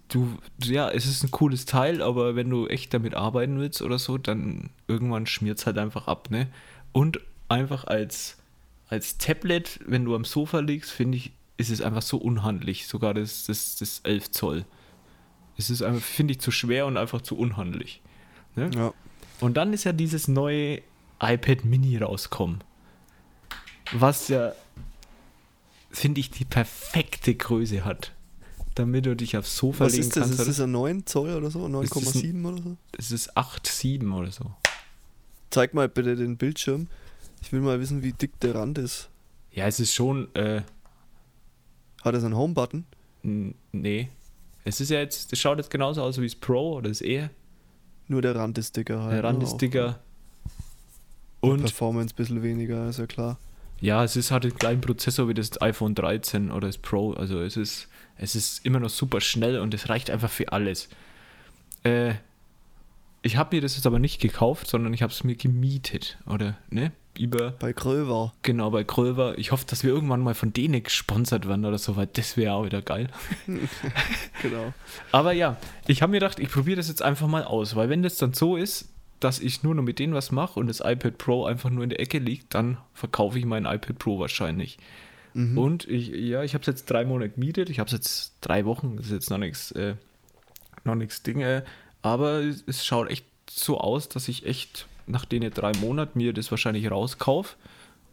[0.09, 3.99] Du, ja, es ist ein cooles Teil, aber wenn du echt damit arbeiten willst oder
[3.99, 6.47] so, dann irgendwann schmiert es halt einfach ab, ne?
[6.93, 8.37] Und einfach als,
[8.87, 12.87] als Tablet, wenn du am Sofa liegst, finde ich, ist es einfach so unhandlich.
[12.87, 14.65] Sogar das, das, das 11 Zoll.
[15.57, 18.01] Es ist einfach, finde ich, zu schwer und einfach zu unhandlich.
[18.55, 18.69] Ne?
[18.75, 18.93] Ja.
[19.39, 20.81] Und dann ist ja dieses neue
[21.19, 22.63] iPad Mini rauskommen.
[23.91, 24.53] Was ja,
[25.91, 28.13] finde ich, die perfekte Größe hat.
[28.75, 30.27] Damit du dich aufs Sofa Was legen ist das?
[30.27, 30.39] kannst.
[30.41, 31.65] Ist das ein 9 Zoll oder so?
[31.81, 32.77] ist 9,7 oder so?
[32.97, 34.51] Es ist 8,7 oder so.
[35.49, 36.87] Zeig mal bitte den Bildschirm.
[37.41, 39.09] Ich will mal wissen, wie dick der Rand ist.
[39.51, 40.61] Ja, es ist schon, äh,
[42.03, 42.85] Hat es einen Home-Button?
[43.71, 44.09] nee.
[44.67, 47.29] Es ist ja jetzt, das schaut jetzt genauso aus wie das Pro oder das E.
[48.09, 49.13] Nur der Rand ist dicker halt.
[49.13, 50.01] Der Rand ist dicker.
[51.39, 53.37] Und Und Performance ein bisschen weniger, ist ja klar.
[53.79, 57.13] Ja, es ist halt den gleichen Prozessor wie das iPhone 13 oder das Pro.
[57.13, 57.87] Also es ist,
[58.17, 60.89] es ist immer noch super schnell und es reicht einfach für alles.
[61.83, 62.15] Äh,
[63.21, 66.17] ich habe mir das jetzt aber nicht gekauft, sondern ich habe es mir gemietet.
[66.25, 66.91] Oder, ne?
[67.19, 68.33] Über, Bei Kröver.
[68.43, 69.37] genau, bei Kröver.
[69.37, 72.53] Ich hoffe, dass wir irgendwann mal von denen gesponsert werden oder so, weil das wäre
[72.53, 73.07] auch wieder geil.
[74.41, 74.73] Genau.
[75.11, 75.57] Aber ja,
[75.87, 78.33] ich habe mir gedacht, ich probiere das jetzt einfach mal aus, weil wenn das dann
[78.33, 78.89] so ist,
[79.19, 81.89] dass ich nur noch mit denen was mache und das iPad Pro einfach nur in
[81.89, 84.77] der Ecke liegt, dann verkaufe ich mein iPad Pro wahrscheinlich.
[85.33, 85.57] Mhm.
[85.57, 88.65] Und ich, ja, ich habe es jetzt drei Monate gemietet, ich habe es jetzt drei
[88.65, 89.95] Wochen, das ist jetzt noch nichts, äh,
[90.83, 91.63] noch nichts Dinge,
[92.03, 96.33] aber es, es schaut echt so aus, dass ich echt nach den drei Monaten mir
[96.33, 97.55] das wahrscheinlich rauskaufe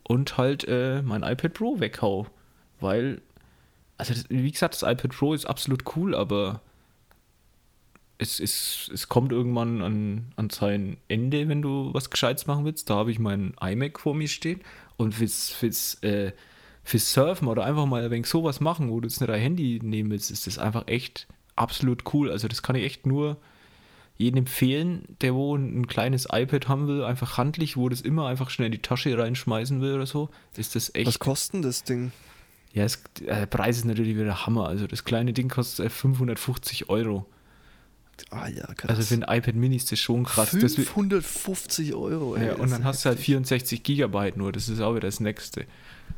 [0.05, 2.27] und halt äh, mein iPad Pro weghau,
[2.81, 3.21] weil,
[3.99, 6.61] also das, wie gesagt, das iPad Pro ist absolut cool, aber
[8.19, 12.89] es, es, es kommt irgendwann an, an sein Ende, wenn du was Gescheites machen willst.
[12.89, 14.61] Da habe ich meinen iMac vor mir stehen
[14.97, 16.33] und fürs, fürs, äh,
[16.85, 19.81] fürs Surfen oder einfach mal ein wenig sowas machen, wo du jetzt nicht dein Handy
[19.83, 21.27] nehmen willst, ist das einfach echt
[21.57, 22.31] absolut cool.
[22.31, 23.37] Also das kann ich echt nur
[24.17, 28.27] jedem empfehlen, der wo ein, ein kleines iPad haben will, einfach handlich, wo das immer
[28.29, 31.83] einfach schnell in die Tasche reinschmeißen will oder so, ist das echt Was kostet das
[31.85, 32.13] Ding?
[32.73, 34.69] ja, es, äh, der Preis ist natürlich wieder Hammer.
[34.69, 37.27] Also das kleine Ding kostet äh, 550 Euro.
[38.31, 38.91] Ah ja, krass.
[38.91, 40.51] Also für ein iPad Mini ist das schon krass.
[40.53, 42.47] Das, wi- 550 Euro, ey.
[42.49, 44.53] ja, und dann hast du halt 64 Gigabyte nur.
[44.53, 45.67] Das ist auch wieder das Nächste.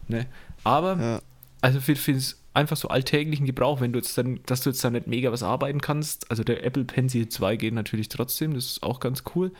[0.08, 0.26] Ne?
[0.64, 1.22] Aber Ja,
[1.66, 4.82] also für, für das einfach so alltäglichen Gebrauch, wenn du jetzt dann, dass du jetzt
[4.84, 6.30] da nicht mega was arbeiten kannst.
[6.30, 9.52] Also der Apple Pencil 2 geht natürlich trotzdem, das ist auch ganz cool.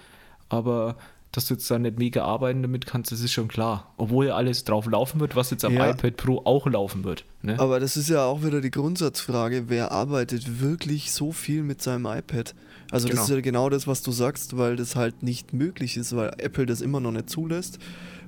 [0.48, 0.96] Aber
[1.32, 3.92] dass du jetzt da nicht mega arbeiten damit kannst, das ist schon klar.
[3.98, 5.90] Obwohl ja alles drauf laufen wird, was jetzt am Ja.
[5.90, 7.24] iPad Pro auch laufen wird.
[7.42, 7.58] Ne?
[7.58, 12.06] aber das ist ja auch wieder die Grundsatzfrage, wer arbeitet wirklich so viel mit seinem
[12.06, 12.54] iPad?
[12.90, 13.22] Also das Genau.
[13.24, 16.64] ist ja genau das, was du sagst, weil das halt nicht möglich ist, weil Apple
[16.66, 17.78] das immer noch nicht zulässt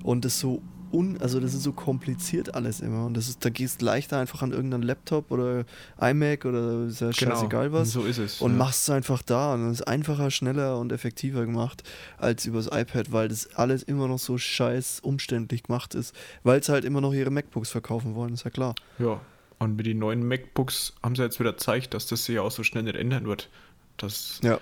[0.02, 0.60] und das so
[0.92, 4.42] un, also das ist so kompliziert alles immer und das ist, da gehst leichter einfach
[4.42, 5.64] an irgendeinen Laptop oder
[6.00, 8.04] iMac oder ist ja scheißegal was Genau.
[8.04, 8.40] So ist es.
[8.40, 8.58] und ja.
[8.58, 11.82] machst es einfach da und es ist einfacher, schneller und effektiver gemacht
[12.18, 16.68] als übers iPad, weil das alles immer noch so scheiß umständlich gemacht ist, weil es
[16.68, 18.74] halt immer noch ihre MacBooks verkaufen wollen, ist ja klar.
[18.98, 19.20] Ja,
[19.58, 22.50] und mit den neuen MacBooks haben sie jetzt wieder gezeigt, dass das sich ja auch
[22.50, 23.48] so schnell nicht ändern wird.
[23.96, 24.60] Das, Ja.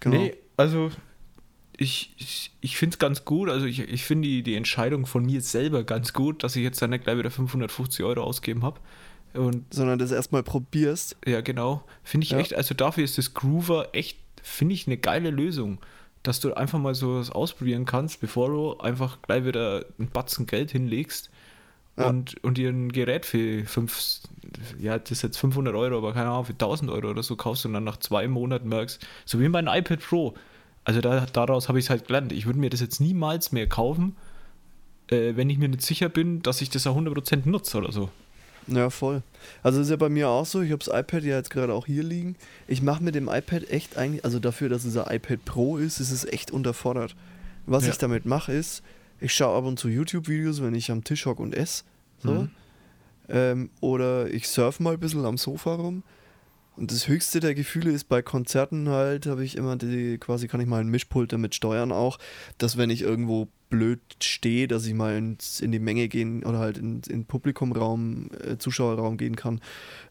[0.00, 0.16] Genau.
[0.16, 0.90] Nee, also
[1.82, 3.48] ich, ich, ich finde es ganz gut.
[3.48, 6.80] Also ich, ich finde die, die Entscheidung von mir selber ganz gut, dass ich jetzt
[6.82, 8.78] dann nicht gleich wieder 550 Euro ausgeben habe.
[9.32, 11.16] Und Sondern das erstmal probierst.
[11.26, 11.82] ja, genau.
[12.04, 12.38] Finde ich Ja.
[12.38, 15.78] echt, also dafür ist das Groover echt, finde ich, eine geile Lösung.
[16.22, 20.44] Dass du einfach mal so was ausprobieren kannst, bevor du einfach gleich wieder einen Batzen
[20.46, 21.30] Geld hinlegst
[21.96, 22.08] Ja.
[22.08, 24.20] und, und dir ein Gerät für fünf,
[24.78, 27.64] ja, das ist jetzt 500 Euro, aber keine Ahnung, für 1000 Euro oder so kaufst
[27.64, 30.34] und dann nach zwei Monaten merkst, so wie mein iPad Pro.
[30.84, 32.32] Also da, daraus habe ich es halt gelernt.
[32.32, 34.16] Ich würde mir das jetzt niemals mehr kaufen,
[35.10, 38.10] äh, wenn ich mir nicht sicher bin, dass ich das auch 100% nutze oder so.
[38.66, 39.22] Ja, voll.
[39.62, 41.86] Also ist ja bei mir auch so, ich habe das iPad ja jetzt gerade auch
[41.86, 42.36] hier liegen.
[42.68, 45.98] Ich mache mit dem iPad echt eigentlich, also dafür, dass es ein iPad Pro ist,
[46.00, 47.16] ist es echt unterfordert.
[47.66, 47.90] Was Ja.
[47.90, 48.82] ich damit mache ist,
[49.20, 51.84] ich schaue ab und zu YouTube-Videos, wenn ich am Tisch hocke und esse.
[52.22, 52.32] So.
[52.32, 52.50] Mhm.
[53.28, 56.02] Ähm, oder ich surfe mal ein bisschen am Sofa rum.
[56.80, 60.62] Und das höchste der Gefühle ist bei Konzerten halt, habe ich immer die, quasi kann
[60.62, 62.18] ich mal ein Mischpult damit steuern auch,
[62.56, 66.58] dass wenn ich irgendwo blöd stehe, dass ich mal ins, in die Menge gehen oder
[66.58, 69.60] halt in, in Publikumraum, äh, Zuschauerraum gehen kann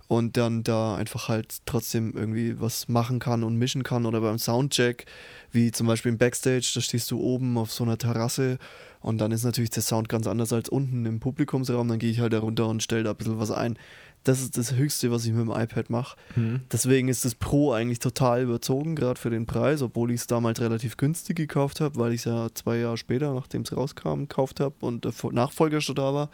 [0.08, 4.38] und dann da einfach halt trotzdem irgendwie was machen kann und mischen kann oder beim
[4.38, 5.08] Soundcheck,
[5.52, 8.60] wie zum Beispiel im Backstage, da stehst du oben auf so einer Terrasse
[9.02, 12.20] und dann ist natürlich der Sound ganz anders als unten im Publikumsraum, dann gehe ich
[12.20, 13.78] halt da runter und stelle da ein bisschen was ein.
[14.24, 16.18] Das ist das Höchste, was ich mit dem iPad mache.
[16.36, 16.62] Mhm.
[16.72, 20.60] Deswegen ist das Pro eigentlich total überzogen, gerade für den Preis, obwohl ich es damals
[20.60, 24.60] relativ günstig gekauft habe, weil ich es ja zwei Jahre später, nachdem es rauskam, gekauft
[24.60, 26.30] habe und der Nachfolger schon da war.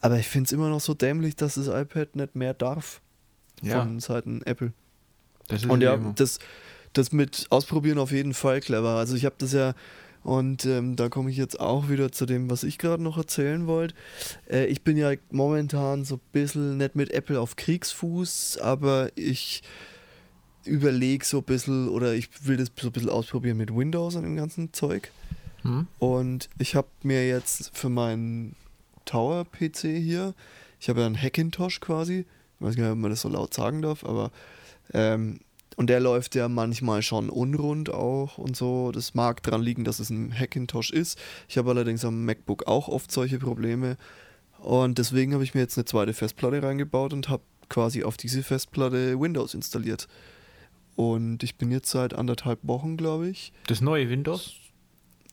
[0.00, 3.00] Aber ich finde es immer noch so dämlich, dass das iPad nicht mehr darf
[3.62, 4.72] Ja, von Seiten Apple.
[5.68, 6.38] Und ja, das,
[6.92, 8.90] das mit Ausprobieren auf jeden Fall clever.
[8.90, 9.74] Also ich habe das ja,
[10.26, 13.68] und ähm, da komme ich jetzt auch wieder zu dem, was ich gerade noch erzählen
[13.68, 13.94] wollte.
[14.50, 19.62] Äh, ich bin ja momentan so ein bisschen nicht mit Apple auf Kriegsfuß, aber ich
[20.64, 24.24] überlege so ein bisschen oder ich will das so ein bisschen ausprobieren mit Windows und
[24.24, 25.12] dem ganzen Zeug.
[25.62, 25.86] Mhm.
[26.00, 28.56] Und ich habe mir jetzt für meinen
[29.04, 30.34] Tower-PC hier,
[30.80, 32.26] ich habe ja einen Hackintosh quasi,
[32.58, 34.32] ich weiß gar nicht, ob man das so laut sagen darf, aber
[34.92, 35.38] ähm,
[35.76, 38.90] und der läuft ja manchmal schon unrund auch und so.
[38.92, 41.18] Das mag dran liegen, dass es ein Hackintosh ist.
[41.48, 43.96] Ich habe allerdings am MacBook auch oft solche Probleme.
[44.58, 48.42] Und deswegen habe ich mir jetzt eine zweite Festplatte reingebaut und habe quasi auf diese
[48.42, 50.08] Festplatte Windows installiert.
[50.94, 54.54] Und ich bin jetzt seit anderthalb Wochen, glaube ich, Das neue Windows?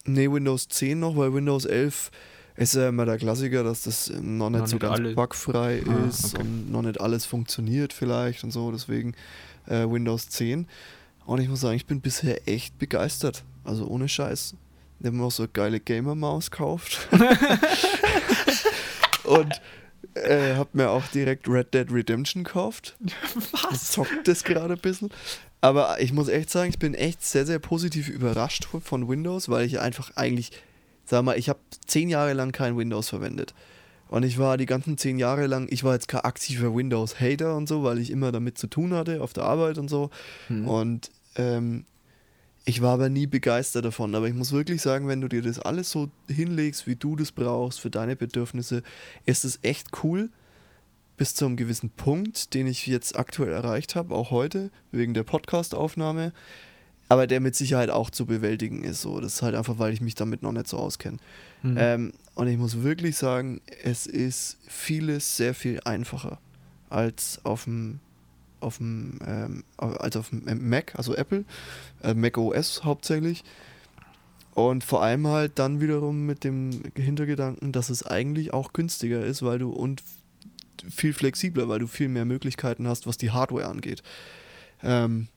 [0.06, 2.12] Nee, Windows 10 noch, weil Windows 11
[2.58, 5.16] ist ja immer der Klassiker, dass das ähm, noch nicht Noch so nicht ganz alle-
[5.16, 6.42] bugfrei Ah, ist okay.
[6.44, 9.14] und noch nicht alles funktioniert vielleicht und so, deswegen
[9.68, 10.68] äh, Windows 10.
[11.26, 13.44] Und ich muss sagen, ich bin bisher echt begeistert.
[13.64, 14.56] Also ohne Scheiß.
[15.00, 17.08] Ich habe mir auch so eine geile Gamer-Maus gekauft.
[19.24, 19.62] und
[20.16, 22.96] äh, habe mir auch direkt Red Dead Redemption gekauft.
[23.52, 23.92] Was?
[23.92, 25.10] Zockt das gerade ein bisschen.
[25.62, 29.48] Aber ich muss echt sagen, ich bin echt sehr, sehr positiv überrascht von- von Windows,
[29.50, 30.52] weil ich einfach eigentlich,
[31.06, 33.54] sag mal, ich habe zehn Jahre lang kein Windows verwendet.
[34.10, 37.68] Und ich war die ganzen zehn Jahre lang, ich war jetzt kein aktiver Windows-Hater und
[37.68, 40.12] so, weil ich immer damit zu tun hatte, auf der Arbeit und so.
[40.50, 40.68] Mhm.
[40.68, 41.86] Und ähm,
[42.66, 44.16] ich war aber nie begeistert davon.
[44.16, 47.32] Aber ich muss wirklich sagen, wenn du dir das alles so hinlegst, wie du das
[47.32, 48.84] brauchst für deine Bedürfnisse,
[49.26, 50.30] ist es echt cool.
[51.18, 55.24] Bis zu einem gewissen Punkt, den ich jetzt aktuell erreicht habe, auch heute, wegen der
[55.24, 56.34] Podcast-Aufnahme.
[57.10, 59.02] Aber der mit Sicherheit auch zu bewältigen ist.
[59.02, 59.20] So.
[59.20, 61.18] Das ist halt einfach, weil ich mich damit noch nicht so auskenne.
[61.62, 61.78] Mhm.
[61.78, 66.40] Ähm, und ich muss wirklich sagen, es ist vieles sehr viel einfacher
[66.90, 68.00] als auf dem
[68.60, 71.44] auf dem ähm, als auf dem Mac, also Apple,
[72.02, 73.44] äh, Mac OS hauptsächlich.
[74.54, 79.42] Und vor allem halt dann wiederum mit dem Hintergedanken, dass es eigentlich auch günstiger ist,
[79.42, 80.04] weil du und
[80.90, 84.04] viel flexibler, weil du viel mehr Möglichkeiten hast, was die Hardware angeht.
[84.84, 85.28] Ähm,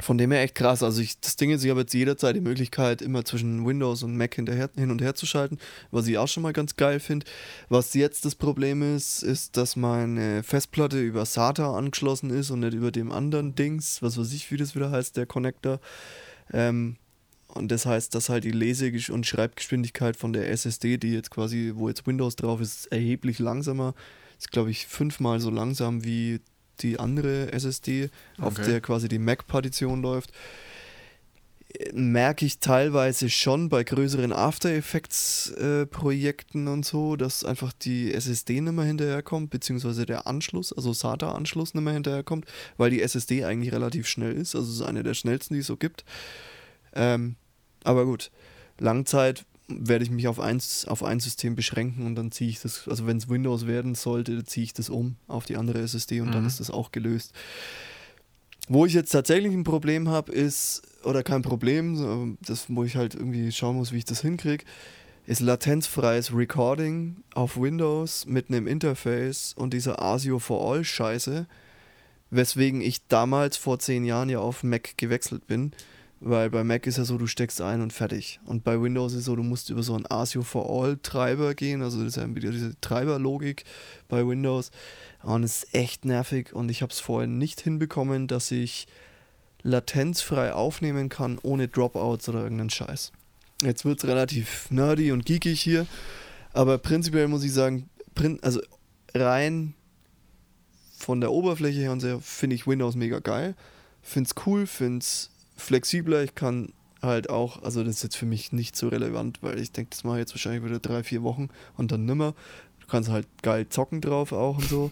[0.00, 0.82] von dem her echt krass.
[0.82, 4.16] Also ich, das Ding ist, ich habe jetzt jederzeit die Möglichkeit, immer zwischen Windows und
[4.16, 5.58] Mac hinterher, hin und her zu schalten,
[5.90, 7.26] was ich auch schon mal ganz geil finde.
[7.68, 12.74] Was jetzt das Problem ist, ist, dass meine Festplatte über SATA angeschlossen ist und nicht
[12.74, 15.80] über dem anderen Dings, was weiß ich, wie das wieder heißt, der Connector.
[16.52, 16.96] Ähm,
[17.48, 21.72] und das heißt, dass halt die Lese- und Schreibgeschwindigkeit von der SSD, die jetzt quasi,
[21.74, 23.94] wo jetzt Windows drauf ist, erheblich langsamer.
[24.38, 26.40] Ist, glaube ich, fünfmal so langsam wie
[26.82, 28.70] die andere SSD, auf Okay.
[28.70, 30.30] der quasi die Mac-Partition läuft.
[31.74, 38.60] Äh, Merke ich teilweise schon bei größeren After Effects-Projekten und so, dass einfach die SSD
[38.60, 43.72] nicht mehr hinterherkommt, beziehungsweise der Anschluss, also SATA-Anschluss nicht mehr hinterherkommt, weil die SSD eigentlich
[43.72, 44.54] relativ schnell ist.
[44.54, 46.04] Also es ist eine der schnellsten, die es so gibt.
[46.94, 47.36] Ähm,
[47.84, 48.30] aber gut,
[48.78, 52.88] Langzeit werde ich mich auf eins, auf ein System beschränken und dann ziehe ich das,
[52.88, 56.32] also wenn es Windows werden sollte, ziehe ich das um auf die andere SSD und
[56.32, 56.48] dann Mhm.
[56.48, 57.32] ist das auch gelöst.
[58.68, 63.14] Wo ich jetzt tatsächlich ein Problem habe, ist, oder kein Problem, das, wo ich halt
[63.14, 64.64] irgendwie schauen muss, wie ich das hinkriege,
[65.26, 71.46] ist latenzfreies Recording auf Windows mit einem Interface und dieser ASIO for All Scheiße,
[72.30, 75.72] weswegen ich damals vor zehn Jahren ja auf Mac gewechselt bin,
[76.20, 78.40] weil bei Mac ist ja so, du steckst ein und fertig.
[78.44, 81.82] Und bei Windows ist so, du musst über so einen ASIO for All Treiber gehen,
[81.82, 83.64] also das ist ja wieder diese Treiberlogik
[84.08, 84.70] bei Windows.
[85.22, 88.86] Und es ist echt nervig und ich habe es vorher nicht hinbekommen, dass ich
[89.62, 93.12] latenzfrei aufnehmen kann, ohne Dropouts oder irgendeinen Scheiß.
[93.62, 95.86] Jetzt wird es relativ nerdy und geekig hier,
[96.52, 97.88] aber prinzipiell muss ich sagen,
[98.40, 98.60] also
[99.14, 99.74] rein
[100.96, 103.54] von der Oberfläche her und so finde ich Windows mega geil.
[104.02, 106.22] Find's cool, find's flexibler.
[106.22, 109.72] Ich kann halt auch, also das ist jetzt für mich nicht so relevant, weil ich
[109.72, 112.34] denke, das mache ich jetzt wahrscheinlich wieder drei, vier Wochen und dann nimmer.
[112.80, 114.90] Du kannst halt geil zocken drauf auch und so.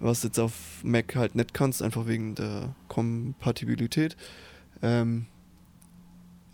[0.00, 0.52] Was jetzt auf
[0.82, 4.16] Mac halt nicht kannst, einfach wegen der Kompatibilität.
[4.80, 5.26] Ähm,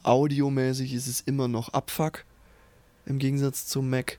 [0.02, 2.24] audiomäßig ist es immer noch Abfuck
[3.06, 4.18] im Gegensatz zum Mac.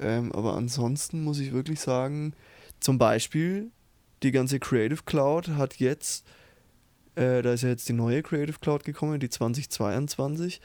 [0.00, 2.34] Ähm, aber ansonsten muss ich wirklich sagen,
[2.80, 3.70] zum Beispiel
[4.24, 6.24] die ganze Creative Cloud hat jetzt,
[7.16, 10.60] äh, da ist ja jetzt die neue Creative Cloud gekommen, die 2022.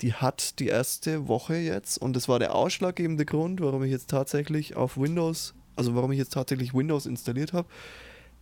[0.00, 4.10] Die hat die erste Woche jetzt und das war der ausschlaggebende Grund, warum ich jetzt
[4.10, 7.68] tatsächlich auf Windows, also warum ich jetzt tatsächlich Windows installiert habe,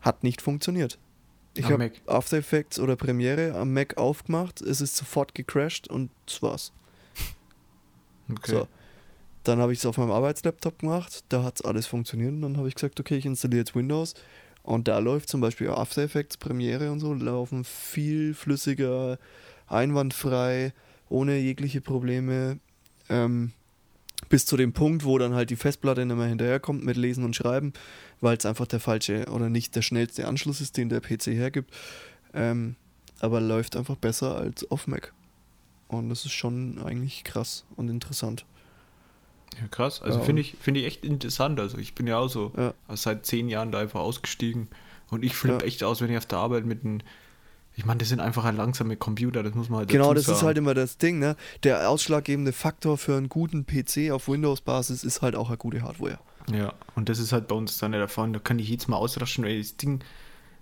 [0.00, 0.98] hat nicht funktioniert.
[1.54, 1.90] Ich habe.
[2.06, 6.72] After Effects oder Premiere am Mac aufgemacht, es ist sofort gecrashed und das war's.
[8.30, 8.52] Okay.
[8.52, 8.68] So.
[9.42, 12.56] Dann habe ich es auf meinem Arbeitslaptop gemacht, da hat es alles funktioniert und dann
[12.58, 14.14] habe ich gesagt, okay, ich installiere jetzt Windows
[14.62, 19.18] und da läuft zum Beispiel After Effects, Premiere und so, laufen viel flüssiger,
[19.66, 20.72] einwandfrei,
[21.08, 22.58] ohne jegliche Probleme.
[23.08, 23.52] Ähm,
[24.28, 27.34] bis zu dem Punkt, wo dann halt die Festplatte nicht mehr hinterherkommt mit Lesen und
[27.34, 27.72] Schreiben,
[28.20, 31.74] weil es einfach der falsche oder nicht der schnellste Anschluss ist, den der PC hergibt.
[32.34, 32.76] Ähm,
[33.20, 35.12] aber läuft einfach besser als auf Mac.
[35.88, 38.44] Und das ist schon eigentlich krass und interessant.
[39.60, 40.02] Ja, krass.
[40.02, 41.58] Also Ja, finde ich, finde ich echt interessant.
[41.60, 42.74] Also ich bin ja auch so Ja.
[42.88, 44.68] also seit zehn Jahren da einfach ausgestiegen.
[45.10, 45.66] Und ich flippe Ja.
[45.66, 47.00] echt aus, wenn ich auf der Arbeit mit einem.
[47.76, 50.36] Ich meine, das sind einfach ein langsame Computer, das muss man halt Genau, das ist
[50.36, 50.46] sagen.
[50.48, 51.36] halt immer das Ding, ne?
[51.62, 56.18] Der ausschlaggebende Faktor für einen guten PC auf Windows-Basis ist halt auch eine gute Hardware.
[56.52, 58.30] Ja, und das ist halt bei uns dann der Fall.
[58.32, 60.00] Da kann ich jedes Mal ausraschen, weil das Ding,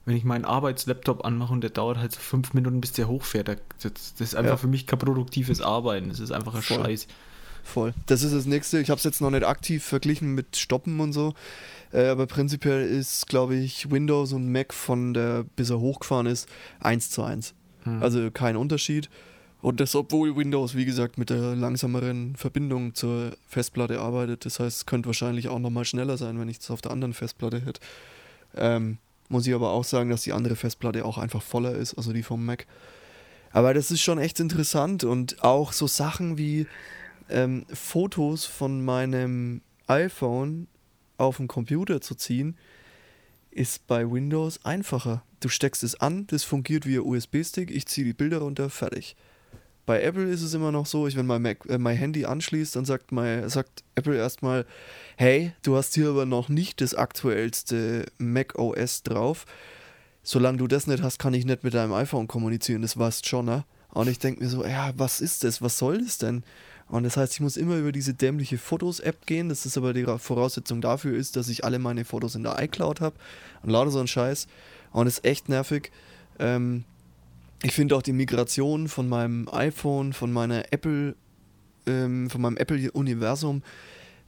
[0.05, 3.49] wenn ich meinen Arbeitslaptop anmache und der dauert halt so fünf Minuten, bis der hochfährt,
[3.49, 4.57] da- das, das ist einfach Ja.
[4.59, 6.11] für mich kein produktives Arbeiten.
[6.11, 6.79] Das ist einfach ein Voll.
[6.85, 7.07] Scheiß.
[7.69, 7.93] Voll.
[8.07, 8.81] Das ist das nächste.
[8.81, 11.35] Ich habe es jetzt noch nicht aktiv verglichen mit Stoppen und so.
[11.93, 16.49] Äh, aber prinzipiell ist, glaube ich, Windows und Mac von der, bis er hochgefahren ist,
[16.81, 17.55] 1 zu 1.
[17.85, 18.03] Hm.
[18.03, 19.11] Also kein Unterschied.
[19.61, 24.47] Und das, obwohl Windows, wie gesagt, mit der langsameren Verbindung zur Festplatte arbeitet.
[24.47, 27.13] Das heißt, es könnte wahrscheinlich auch nochmal schneller sein, wenn ich es auf der anderen
[27.13, 27.81] Festplatte hätte.
[28.57, 28.97] Ähm,
[29.29, 32.23] muss ich aber auch sagen, dass die andere Festplatte auch einfach voller ist, also die
[32.23, 32.67] vom Mac.
[33.53, 36.67] Aber das ist schon echt interessant und auch so Sachen wie
[37.31, 40.69] ähm, Fotos von meinem iPhone
[41.17, 42.57] auf den Computer zu ziehen,
[43.51, 45.23] ist bei Windows einfacher.
[45.41, 49.17] Du steckst es an, das fungiert wie ein USB-Stick, ich ziehe die Bilder runter, fertig.
[49.87, 52.77] Bei Apple ist es immer noch so, ich, wenn mein, Mac, äh, mein Handy anschließt,
[52.77, 54.67] dann sagt, mein, sagt Apple erstmal,
[55.17, 59.47] hey, du hast hier aber noch nicht das aktuellste Mac OS drauf.
[60.23, 63.47] Solange du das nicht hast, kann ich nicht mit deinem iPhone kommunizieren, das weißt schon,
[63.47, 63.65] ne?
[63.89, 65.63] Und ich denke mir so, ja, was ist das?
[65.63, 66.45] Was soll das denn?
[66.89, 69.49] Und das heißt, ich muss immer über diese dämliche Fotos-App gehen.
[69.49, 73.01] Das ist aber die Voraussetzung dafür ist, dass ich alle meine Fotos in der iCloud
[73.01, 73.17] habe
[73.63, 74.47] und lauter so ein Scheiß.
[74.93, 75.93] Und das ist echt nervig.
[76.39, 76.85] Ähm,
[77.63, 81.15] ich finde auch die Migration von meinem iPhone, von meiner Apple,
[81.87, 83.63] ähm, von meinem Apple-Universum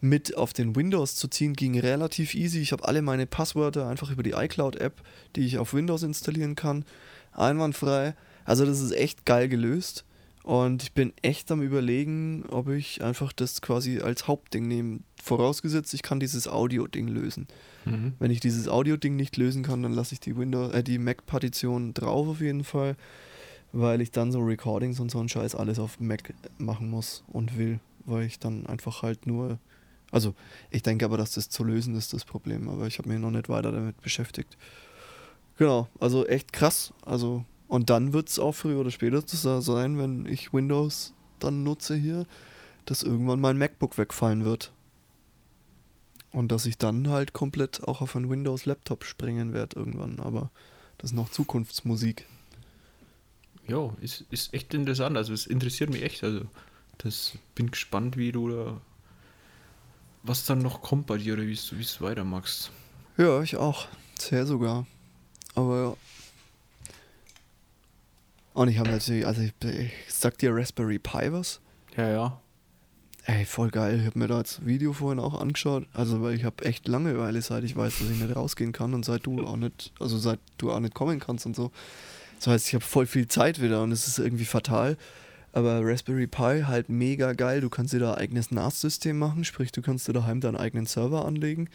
[0.03, 2.61] mit auf den Windows zu ziehen, ging relativ easy.
[2.61, 5.03] Ich habe alle meine Passwörter einfach über die iCloud-App,
[5.37, 6.85] die ich auf Windows installieren kann,
[7.33, 8.15] einwandfrei.
[8.45, 10.05] Also das ist echt geil gelöst.
[10.43, 15.01] Und ich bin echt am überlegen, ob ich einfach das quasi als Hauptding nehme.
[15.23, 17.47] Vorausgesetzt, ich kann dieses Audio-Ding lösen.
[17.85, 18.15] Mhm.
[18.19, 21.93] Wenn ich dieses Audio-Ding nicht lösen kann, dann lasse ich die Windows, äh, die Mac-Partition
[21.93, 22.97] drauf auf jeden Fall,
[23.73, 27.59] weil ich dann so Recordings und so ein Scheiß alles auf Mac machen muss und
[27.59, 29.59] will, weil ich dann einfach halt nur,
[30.11, 30.35] also
[30.71, 33.31] ich denke aber, dass das zu lösen ist, das Problem, aber ich habe mich noch
[33.31, 34.57] nicht weiter damit beschäftigt.
[35.59, 39.23] Genau, also echt krass, also und dann wird es auch früher oder später
[39.63, 42.27] sein, wenn ich Windows dann nutze hier,
[42.85, 44.73] dass irgendwann mein MacBook wegfallen wird.
[46.33, 50.19] Und dass ich dann halt komplett auch auf einen Windows-Laptop springen werde irgendwann.
[50.19, 50.51] Aber
[50.99, 52.27] das ist noch Zukunftsmusik.
[53.69, 55.17] Ja, ist, ist echt interessant.
[55.17, 56.25] Also es interessiert mich echt.
[56.25, 56.43] Also
[56.99, 58.81] das bin gespannt, wie du da
[60.25, 62.73] was dann noch kommt bei dir oder wie du es weitermachst.
[63.17, 63.87] Ja, ich auch.
[64.19, 64.87] Sehr sogar.
[65.55, 65.97] Aber ja.
[68.61, 71.63] Und ich habe natürlich, also ich, ich sag dir Raspberry Pi was?
[71.97, 72.41] Ja, ja.
[73.25, 74.01] Ey, voll geil.
[74.01, 75.87] Ich habe mir da das Video vorhin auch angeschaut.
[75.95, 79.03] Also, weil ich habe echt Langeweile, seit ich weiß, dass ich nicht rausgehen kann und
[79.03, 81.71] seit du auch nicht, also seit du auch nicht kommen kannst und so.
[82.37, 84.99] Das heißt, ich habe voll viel Zeit wieder und es ist irgendwie fatal.
[85.53, 87.63] Aber Raspberry Pi halt mega geil.
[87.63, 90.85] Du kannst dir da ein eigenes NAS-System machen, sprich, du kannst dir daheim deinen eigenen
[90.85, 91.71] Server anlegen,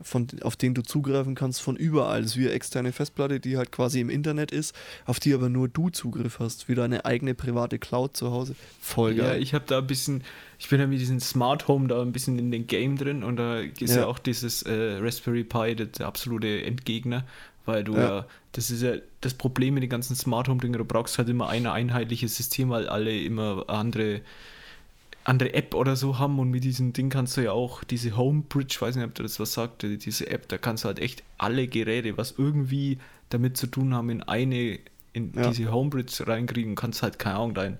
[0.00, 2.22] von, auf den du zugreifen kannst von überall.
[2.22, 4.74] Das ist wie eine externe Festplatte, die halt quasi im Internet ist,
[5.06, 6.68] auf die aber nur du Zugriff hast.
[6.68, 8.54] Wie deine eigene private Cloud zu Hause.
[8.80, 9.42] Voll Ja, geil.
[9.42, 10.22] ich habe da ein bisschen,
[10.58, 13.36] ich bin ja mit diesem Smart Home da ein bisschen in den Game drin und
[13.36, 14.06] da ist ja, Ja.
[14.06, 17.24] auch dieses äh, Raspberry Pi der, der absolute Endgegner,
[17.66, 18.00] weil du ja.
[18.18, 18.26] Ja.
[18.52, 21.48] das ist ja das Problem mit den ganzen Smart Home Dingen, du brauchst halt immer
[21.48, 24.20] ein einheitliches System, weil alle immer andere
[25.28, 28.78] andere App oder so haben und mit diesem Ding kannst du ja auch diese Homebridge,
[28.80, 31.66] weiß nicht, ob du das was sagt, diese App, da kannst du halt echt alle
[31.66, 32.98] Geräte, was irgendwie
[33.28, 34.78] damit zu tun haben, in eine,
[35.12, 35.50] in Ja.
[35.50, 37.76] diese Homebridge reinkriegen, kannst halt, keine Ahnung, dein,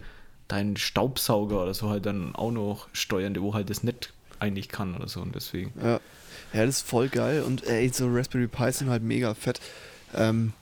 [0.49, 4.95] dein Staubsauger oder so halt dann auch noch steuern, wo halt das nicht eigentlich kann
[4.95, 5.73] oder so und deswegen.
[5.83, 6.01] Ja.
[6.53, 7.43] ja, das ist voll geil.
[7.43, 9.61] Und ey, so Raspberry Pi sind halt mega fett.
[10.15, 10.53] Ähm,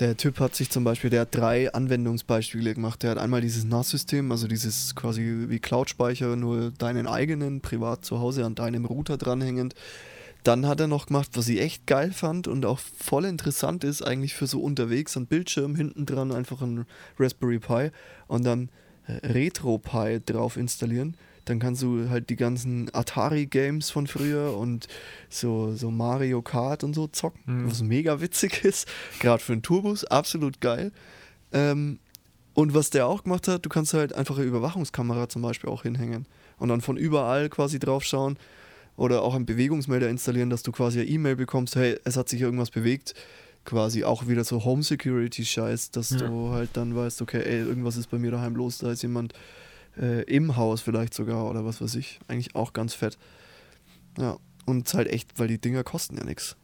[0.00, 3.02] der Typ hat sich zum Beispiel, der hat drei Anwendungsbeispiele gemacht.
[3.02, 8.18] Der hat einmal dieses NAS-System, also dieses quasi wie Cloud-Speicher, nur deinen eigenen, privat zu
[8.18, 9.74] Hause an deinem Router dranhängend.
[10.42, 14.00] Dann hat er noch gemacht, was ich echt geil fand und auch voll interessant ist,
[14.00, 16.86] eigentlich für so unterwegs, ein Bildschirm hinten dran, einfach ein
[17.18, 17.90] Raspberry Pi
[18.26, 18.70] und dann
[19.06, 21.14] äh, RetroPie drauf installieren.
[21.50, 24.86] Dann kannst du halt die ganzen Atari-Games von früher und
[25.28, 27.70] so, so Mario Kart und so zocken, Mhm.
[27.70, 28.88] was mega witzig ist.
[29.18, 30.92] Gerade für einen Tourbus, absolut geil.
[31.52, 31.98] Ähm,
[32.54, 35.82] und was der auch gemacht hat, du kannst halt einfach eine Überwachungskamera zum Beispiel auch
[35.82, 36.26] hinhängen
[36.58, 38.36] und dann von überall quasi drauf schauen
[38.96, 42.40] oder auch einen Bewegungsmelder installieren, dass du quasi eine E-Mail bekommst, hey, es hat sich
[42.40, 43.14] irgendwas bewegt.
[43.64, 46.18] Quasi auch wieder so Home Security Scheiß, dass Ja.
[46.18, 49.32] du halt dann weißt, okay, ey, irgendwas ist bei mir daheim los, da ist jemand
[49.98, 52.20] äh, im Haus vielleicht sogar oder was weiß ich.
[52.28, 53.18] Eigentlich auch ganz fett.
[54.18, 56.56] Ja, und es halt echt, weil die Dinger kosten ja nichts.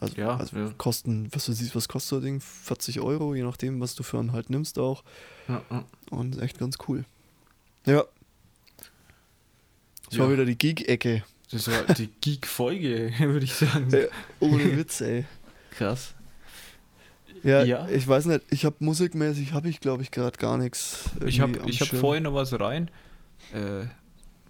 [0.00, 0.72] Also, Ja, also ja.
[0.76, 2.40] kosten, was du siehst, was kostet so ein Ding?
[2.40, 5.02] 40 Euro, je nachdem, was du für einen halt nimmst auch.
[5.48, 5.62] Ja.
[6.10, 7.04] Und echt ganz cool.
[7.86, 8.04] Ja.
[10.10, 11.24] Das war wieder die Geek-Ecke.
[11.50, 13.88] Das war die Geek-Folge, würde ich sagen.
[14.40, 15.24] Ohne Witz, ey.
[15.70, 16.14] Krass.
[17.44, 17.88] Ja, Ja.
[17.88, 21.10] ich weiß nicht, ich habe musikmäßig, habe ich glaube ich gerade gar nichts.
[21.24, 22.90] Ich habe ich hab vorhin noch was rein.
[23.52, 23.86] Äh,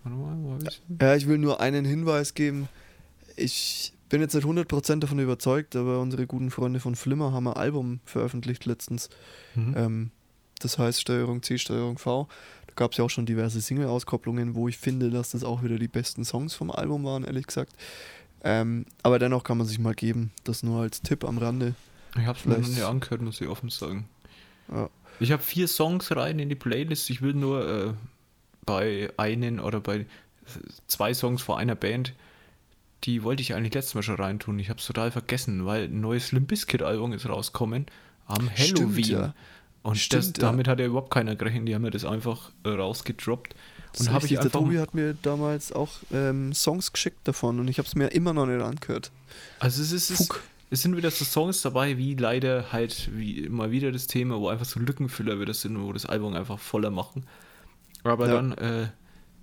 [0.04, 0.98] warte mal, wo denn?
[1.00, 2.68] Ja, ich will nur einen Hinweis geben.
[3.36, 7.54] Ich bin jetzt nicht 100% davon überzeugt, aber unsere guten Freunde von Flimmer haben ein
[7.54, 9.08] Album veröffentlicht letztens.
[9.56, 9.74] Mhm.
[9.76, 10.10] Ähm,
[10.60, 12.28] das heißt Steuerung C, Steuerung V.
[12.68, 15.78] Da gab es ja auch schon diverse Single-Auskopplungen, wo ich finde, dass das auch wieder
[15.78, 17.72] die besten Songs vom Album waren, ehrlich gesagt.
[18.44, 20.30] Ähm, aber dennoch kann man sich mal geben.
[20.44, 21.74] Das nur als Tipp am Rande.
[22.16, 24.08] Ich hab's mir noch nicht angehört, muss ich offen sagen.
[24.72, 24.88] Ja.
[25.20, 27.10] Ich habe vier Songs rein in die Playlist.
[27.10, 27.92] Ich will nur äh,
[28.66, 30.06] bei einen oder bei
[30.86, 32.12] zwei Songs vor einer Band,
[33.04, 34.58] die wollte ich eigentlich letztes Mal schon reintun.
[34.58, 37.86] Ich habe es total vergessen, weil ein neues Limp Bizkit Album ist rauskommen
[38.26, 39.10] am Stimmt, Halloween.
[39.10, 39.34] ja.
[39.82, 40.48] Und Stimmt, das, ja.
[40.50, 41.68] damit hat ja überhaupt keiner gerechnet.
[41.68, 43.54] Die haben ja das einfach äh, rausgedroppt.
[43.92, 44.38] Das Und habe ich richtig.
[44.38, 47.94] Der einfach Tobi hat mir damals auch ähm, Songs geschickt davon und ich habe es
[47.94, 49.10] mir immer noch nicht angehört.
[49.60, 50.42] Also es ist, Fuck.
[50.70, 54.48] Es sind wieder so Songs dabei, wie leider halt wie immer wieder das Thema, wo
[54.48, 57.24] einfach so Lückenfüller wieder sind, wo das Album einfach voller machen.
[58.02, 58.34] Aber Ja.
[58.34, 58.88] dann äh,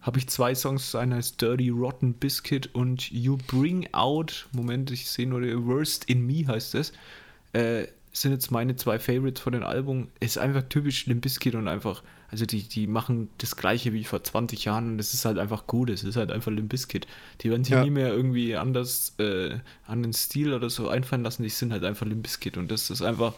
[0.01, 5.09] habe ich zwei Songs, einer ist Dirty Rotten Biscuit und You Bring Out, Moment, ich
[5.09, 6.91] sehe nur The Worst in Me heißt es.
[7.53, 10.09] Äh, sind jetzt meine zwei Favorites von dem Album.
[10.19, 14.23] Ist einfach typisch Limp Bizkit und einfach, also die, die machen das gleiche wie vor
[14.23, 15.89] 20 Jahren und es ist halt einfach gut.
[15.89, 17.05] Es ist halt einfach Limp Bizkit.
[17.41, 17.83] Die werden sich Ja.
[17.83, 21.43] nie mehr irgendwie anders äh, an den Stil oder so einfallen lassen.
[21.43, 23.33] Die sind halt einfach Limp Bizkit und das ist einfach,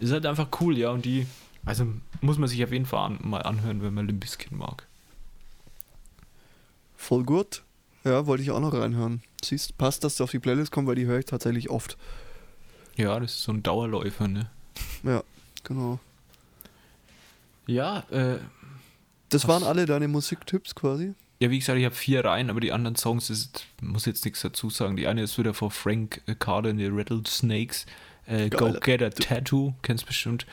[0.00, 0.90] ist halt einfach cool, ja.
[0.90, 1.26] Und die,
[1.64, 1.86] also
[2.20, 4.86] muss man sich auf jeden Fall an, mal anhören, wenn man Limp Bizkit mag.
[6.96, 7.62] Voll gut.
[8.04, 9.22] Ja, wollte ich auch noch reinhören.
[9.44, 11.96] Siehst, passt, dass du auf die Playlist kommst, weil die höre ich tatsächlich oft.
[12.96, 14.50] Ja, das ist so ein Dauerläufer, ne?
[15.02, 15.22] Ja,
[15.64, 15.98] genau.
[17.66, 18.38] Ja, äh,
[19.30, 21.14] Das waren alle deine Musiktipps quasi.
[21.40, 24.40] Ja, wie gesagt, ich habe vier Reihen, aber die anderen Songs ist, muss jetzt nichts
[24.42, 24.96] dazu sagen.
[24.96, 27.86] Die eine ist wieder von Frank Carter in the Rattlesnakes.
[28.26, 30.46] Äh, Go Get a Tattoo, kennst bestimmt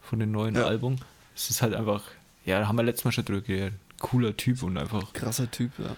[0.00, 0.64] von dem neuen Ja.
[0.66, 0.96] Album.
[1.34, 2.02] Es ist halt einfach,
[2.44, 3.74] ja, da haben wir letztes Mal schon drüber geredet.
[3.98, 5.96] Cooler Typ und einfach, Krasser Typ, ja.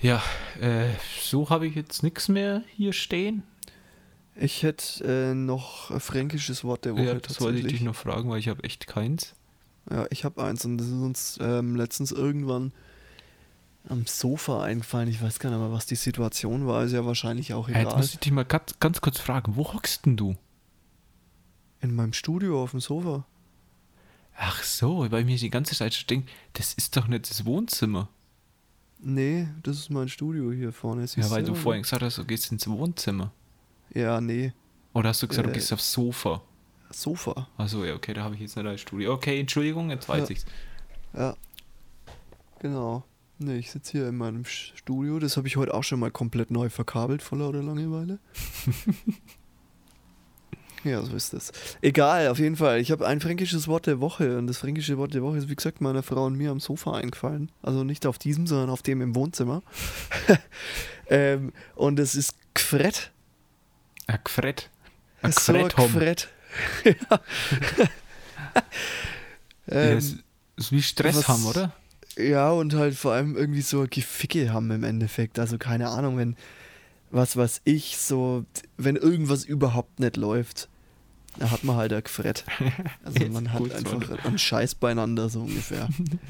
[0.00, 0.88] ja, äh,
[1.20, 3.42] so habe ich jetzt nichts mehr hier stehen.
[4.34, 7.96] Ich hätte äh, noch ein fränkisches Wort der Woche Ja, das wollte ich dich noch
[7.96, 9.34] fragen, weil ich habe echt keins.
[9.90, 12.72] Ja, ich habe eins und das ist uns ähm, letztens irgendwann
[13.88, 15.08] am Sofa eingefallen.
[15.08, 16.82] Ich weiß gar nicht mehr, was die Situation war.
[16.84, 17.96] Ist ja wahrscheinlich auch Äh, jetzt egal.
[17.98, 20.36] muss ich dich mal ganz, ganz kurz fragen, wo hockst denn du?
[21.80, 23.24] In meinem Studio auf dem Sofa.
[24.38, 27.44] Ach so, weil ich mir die ganze Zeit schon denke, das ist doch nicht das
[27.44, 28.08] Wohnzimmer.
[28.98, 31.06] Nee, das ist mein Studio hier vorne.
[31.16, 33.30] Ja, weil du vorhin gesagt hast, du gehst ins Wohnzimmer.
[33.94, 34.52] Ja, nee.
[34.94, 35.54] Oder hast du gesagt, du Äh.
[35.54, 36.42] gehst aufs Sofa?
[37.00, 37.48] Sofa.
[37.58, 39.12] Achso, ja, okay, da habe ich jetzt nicht ein Studio.
[39.14, 40.30] Okay, Entschuldigung, jetzt weiß Ja.
[40.30, 40.46] ich's.
[41.14, 41.36] Ja.
[42.60, 43.04] Genau.
[43.38, 45.18] Nee, ich sitze hier in meinem Studio.
[45.18, 48.18] Das habe ich heute auch schon mal komplett neu verkabelt, vor lauter Langeweile.
[50.84, 51.52] ja, so ist das.
[51.82, 52.80] Egal, auf jeden Fall.
[52.80, 54.38] Ich habe ein fränkisches Wort der Woche.
[54.38, 56.94] Und das fränkische Wort der Woche ist, wie gesagt, meiner Frau und mir am Sofa
[56.94, 57.50] eingefallen.
[57.60, 59.62] Also nicht auf diesem, sondern auf dem im Wohnzimmer.
[61.10, 63.12] ähm, und es ist Gfrett.
[64.06, 64.70] Ein Gfrett.
[65.20, 65.92] Ein So ein Gfretthom.
[65.92, 66.28] Gfrett.
[66.84, 67.20] ja.
[69.68, 70.16] Ähm, ist,
[70.56, 71.72] ist wie Stress was- haben, oder?
[72.18, 75.38] Ja, und halt vor allem irgendwie so Geficke haben im Endeffekt.
[75.38, 76.36] Also keine Ahnung, wenn
[77.10, 78.44] was weiß ich, so,
[78.76, 80.68] wenn irgendwas überhaupt nicht läuft,
[81.38, 82.44] da hat man halt ein Gefrett.
[83.04, 85.88] Also man hat gut so, einfach einen Scheiß beieinander, so ungefähr.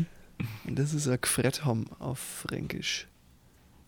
[0.66, 3.06] Und das ist ein Gefrett haben auf Fränkisch.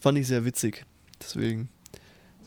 [0.00, 0.86] Fand ich sehr witzig.
[1.20, 1.68] Deswegen,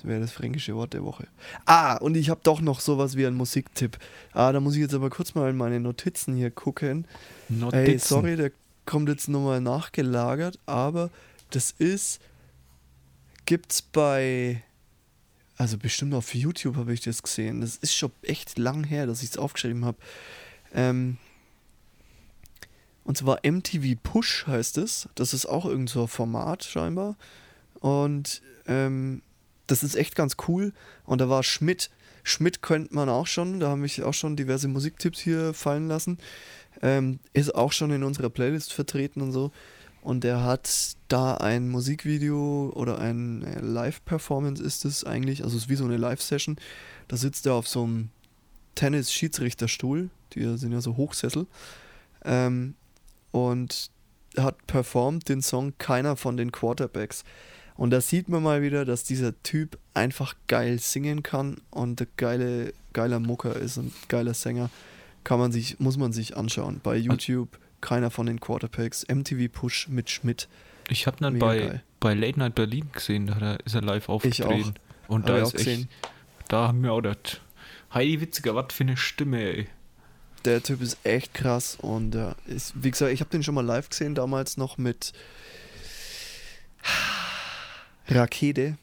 [0.02, 1.28] das wäre das fränkische Wort der Woche.
[1.66, 4.00] Ah, und ich habe doch noch sowas wie einen Musiktipp.
[4.34, 7.06] Ah, da muss ich jetzt aber kurz mal in meine Notizen hier gucken.
[7.50, 8.00] Ey, Notizen.
[8.00, 8.52] sorry, der
[8.86, 11.12] kommt jetzt nochmal nachgelagert, aber
[11.52, 12.20] das ist,
[13.46, 14.64] gibt's bei,
[15.56, 17.62] also bestimmt auf YouTube habe ich das gesehen.
[17.62, 19.98] Das ist schon echt lang her, dass ich es aufgeschrieben habe.
[20.74, 21.18] Ähm,
[23.04, 25.10] und zwar MTV Push heißt es.
[25.14, 27.18] Das ist auch irgend so ein Format scheinbar.
[27.82, 29.22] Und ähm,
[29.72, 30.74] das ist echt ganz cool.
[31.06, 31.90] Und da war Schmidt.
[32.24, 33.60] Schmidt könnte man auch schon.
[33.60, 36.18] Da haben mich auch schon diverse Musiktipps hier fallen lassen.
[36.82, 39.52] Ähm, ist auch schon in unserer Playlist vertreten und so.
[40.02, 45.64] Und der hat da ein Musikvideo oder ein äh, Live-Performance ist es eigentlich, also es
[45.64, 46.58] ist wie so eine Live-Session.
[47.08, 48.10] Da sitzt er auf so einem
[48.76, 51.46] Tennis-Schiedsrichterstuhl, die sind ja so Hochsessel,
[52.26, 52.74] ähm,
[53.32, 53.92] und
[54.38, 57.24] hat performt den Song Keiner von den Quarterbacks.
[57.82, 62.06] Und da sieht man mal wieder, dass dieser Typ einfach geil singen kann und ein
[62.16, 64.70] geile, geiler Mucker ist und geiler Sänger.
[65.24, 66.80] Kann man sich, muss man sich anschauen.
[66.84, 70.48] Bei YouTube, keiner von den Quarterbacks, MTV Push mit Schmidt.
[70.90, 71.84] Ich habe ihn Mega bei, geil.
[72.00, 74.76] bei Late Night Berlin gesehen, da ist er live Ich aufgetreten.
[75.08, 75.90] Und Hab da ich ist auch echt, gesehen.
[76.50, 77.18] da haben wir auch das.
[77.96, 79.68] Heidi Witziger, was für eine Stimme, ey.
[80.46, 83.66] Der Typ ist echt krass und ja, ist, wie gesagt, ich habe den schon mal
[83.66, 85.14] live gesehen, damals noch mit
[88.12, 88.78] Rakete.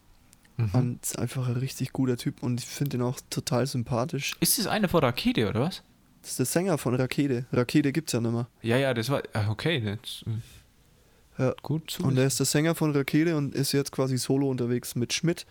[0.56, 0.70] Mhm.
[0.72, 4.34] Und ist einfach ein richtig guter Typ und ich finde ihn auch total sympathisch.
[4.40, 5.82] Ist das eine von Rakete, oder was?
[6.22, 7.46] Das ist der Sänger von Rakete.
[7.52, 8.48] Rakete gibt's ja nicht mehr.
[8.62, 9.22] Ja, ja, das war.
[9.34, 11.54] ah, Okay, das, äh, Ja.
[11.62, 12.02] gut zu.
[12.02, 15.46] Und er ist der Sänger von Rakete und ist jetzt quasi solo unterwegs mit Schmidt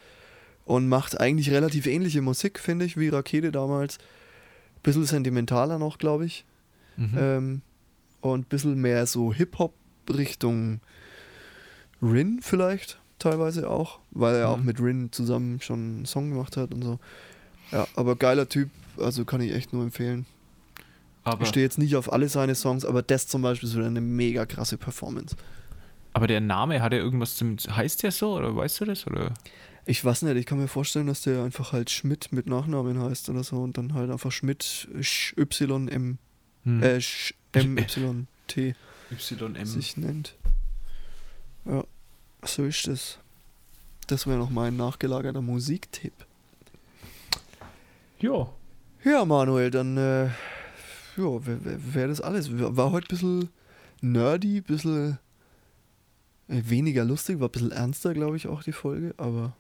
[0.65, 3.99] und macht eigentlich relativ ähnliche Musik, finde ich, wie Rakete damals.
[4.84, 6.43] Bisschen sentimentaler noch, glaube ich.
[6.97, 7.17] mhm.
[7.17, 7.61] Ähm,
[8.19, 9.73] und bisschen mehr so Hip-Hop
[10.09, 10.82] Richtung
[12.01, 14.65] Rin vielleicht, teilweise auch, weil er auch Mhm.
[14.65, 16.99] mit Rin zusammen schon einen Song gemacht hat und so.
[17.72, 20.26] Ja, aber geiler Typ, also kann ich echt nur empfehlen.
[21.24, 23.86] aber, Ich stehe jetzt nicht auf alle seine Songs, aber das zum Beispiel ist wieder
[23.88, 25.36] eine mega krasse Performance.
[26.13, 27.57] aber der Name, hat er irgendwas zum.
[27.57, 29.05] Heißt der so, oder weißt du das?
[29.05, 29.34] Oder?
[29.86, 33.30] Ich weiß nicht, ich kann mir vorstellen, dass der einfach halt Schmidt mit Nachnamen heißt
[33.30, 36.18] oder so und dann halt einfach Schmidt Sch Y M
[36.63, 36.82] Hm.
[36.84, 38.76] äh, Sch M Y T
[39.11, 39.65] YM.
[39.65, 40.36] sich nennt.
[41.65, 41.84] Ja,
[42.44, 43.20] so ist es.
[44.08, 46.14] Das wäre noch mein nachgelagerter Musiktipp.
[48.20, 48.50] Ja.
[49.04, 50.26] Ja, Manuel, dann äh,
[51.18, 51.60] ja, wäre
[51.94, 52.50] wär, das alles.
[52.52, 53.50] War heute ein bisschen
[54.02, 55.20] nerdy, ein bisschen
[56.48, 59.56] äh, weniger lustig, war ein bisschen ernster, glaube ich, auch die Folge, aber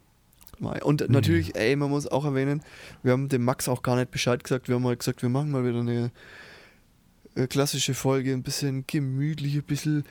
[0.59, 0.81] mei.
[0.83, 2.63] Und natürlich, ey, man muss auch erwähnen,
[3.03, 5.51] wir haben dem Max auch gar nicht Bescheid gesagt, wir haben mal gesagt, wir machen
[5.51, 6.11] mal wieder eine
[7.35, 10.05] äh, klassische Folge, ein bisschen gemütliche, ein bisschen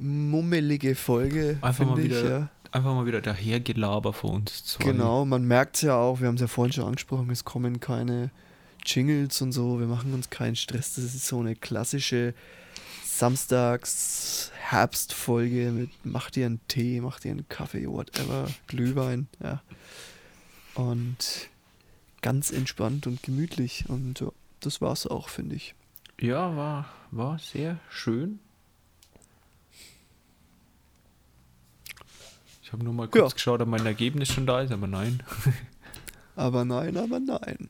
[0.00, 2.48] mummelige Folge, Einfach mal finde ich, wieder ja.
[2.72, 4.84] Einfach mal wieder dahergelaber vor uns zwei.
[4.84, 7.80] Genau, man merkt es ja auch, wir haben es ja vorhin schon angesprochen, es kommen
[7.80, 8.30] keine
[8.86, 10.94] Jingles und so, wir machen uns keinen Stress.
[10.94, 12.32] Das ist so eine klassische
[13.04, 19.60] Samstags-Herbstfolge mit mach dir einen Tee, mach dir einen Kaffee, whatever, Glühwein, ja.
[20.74, 21.48] Und
[22.22, 24.28] ganz entspannt und gemütlich und ja,
[24.60, 25.74] das war's auch, finde ich.
[26.20, 28.38] Ja, war, war sehr schön.
[32.70, 33.34] Ich habe nur mal kurz Ja.
[33.34, 35.20] geschaut, ob mein Ergebnis schon da ist, aber nein.
[36.36, 37.68] Aber nein, aber nein.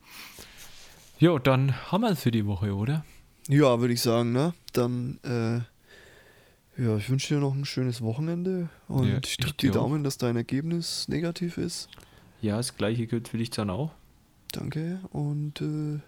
[1.18, 3.04] Jo, dann haben wir es für die Woche, oder?
[3.48, 4.52] Ja, würde ich sagen, ne?
[4.74, 9.70] Dann, äh, ja, ich wünsche dir noch ein schönes Wochenende und Ja, ich drücke die
[9.70, 9.74] auch.
[9.74, 11.88] Daumen, dass dein Ergebnis negativ ist.
[12.42, 13.92] Ja, das gleiche gilt für dich dann auch.
[14.52, 15.98] Danke und äh,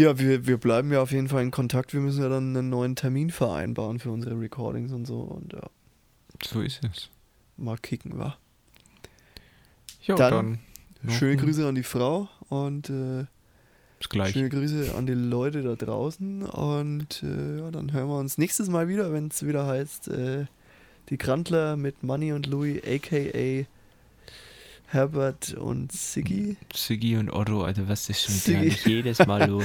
[0.00, 1.92] ja, wir, wir bleiben ja auf jeden Fall in Kontakt.
[1.92, 5.68] Wir müssen ja dann einen neuen Termin vereinbaren für unsere Recordings und so und ja,
[6.42, 7.10] So ist es.
[7.56, 8.36] Mal kicken, wa?
[10.02, 10.58] Ja, Dann
[11.02, 13.24] dann, Schöne Grüße an die Frau und äh,
[14.00, 18.68] schöne Grüße an die Leute da draußen und äh, ja, dann hören wir uns nächstes
[18.68, 20.46] Mal wieder, wenn es wieder heißt, äh,
[21.10, 23.66] Die Grantler mit Money und Louis, aka
[24.86, 26.56] Herbert und Siggi.
[26.72, 28.76] Siggi und Otto, Alter, was ist schon Siggi.
[28.88, 29.64] jedes Mal los?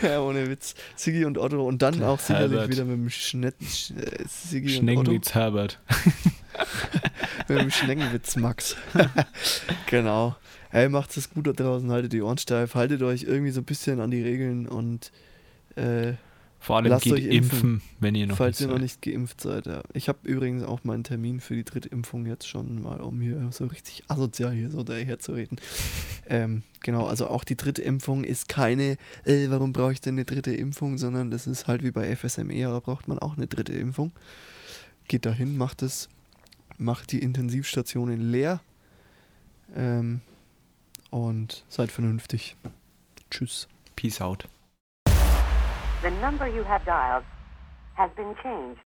[0.00, 0.74] Ja, ohne Witz.
[0.96, 1.66] Siggi und Otto.
[1.66, 2.70] Und dann Der auch sicherlich Herbert.
[2.70, 5.34] wieder mit dem Schnitt, Sch- äh, Siggi und Otto.
[5.34, 5.80] Herbert.
[7.48, 8.76] Mit dem Schneckenwitz Max.
[9.86, 10.36] genau.
[10.70, 13.64] Hey, macht es gut da draußen, haltet die Ohren steif, haltet euch irgendwie so ein
[13.64, 15.10] bisschen an die Regeln und
[15.74, 16.12] äh,
[16.60, 19.02] Vor allem Lasst geht euch impfen, impfen, wenn ihr noch falls nicht ihr noch nicht
[19.02, 19.66] geimpft seid.
[19.66, 19.82] Ja.
[19.94, 23.48] Ich habe übrigens auch meinen Termin für die dritte Impfung jetzt schon mal, um hier
[23.50, 25.58] so richtig asozial hier so daherzureden.
[26.28, 30.24] Ähm, genau, also auch die dritte Impfung ist keine, äh, warum brauche ich denn eine
[30.24, 33.72] dritte Impfung, sondern das ist halt wie bei FSME, da braucht man auch eine dritte
[33.72, 34.12] Impfung.
[35.08, 36.08] Geht dahin, macht es,
[36.80, 38.60] macht die Intensivstationen leer
[39.76, 40.22] ähm,
[41.10, 42.56] und seid vernünftig.
[43.30, 43.68] Tschüss.
[43.96, 44.48] Peace out.
[46.02, 47.24] The number you have dialed
[47.96, 48.80] has been changed.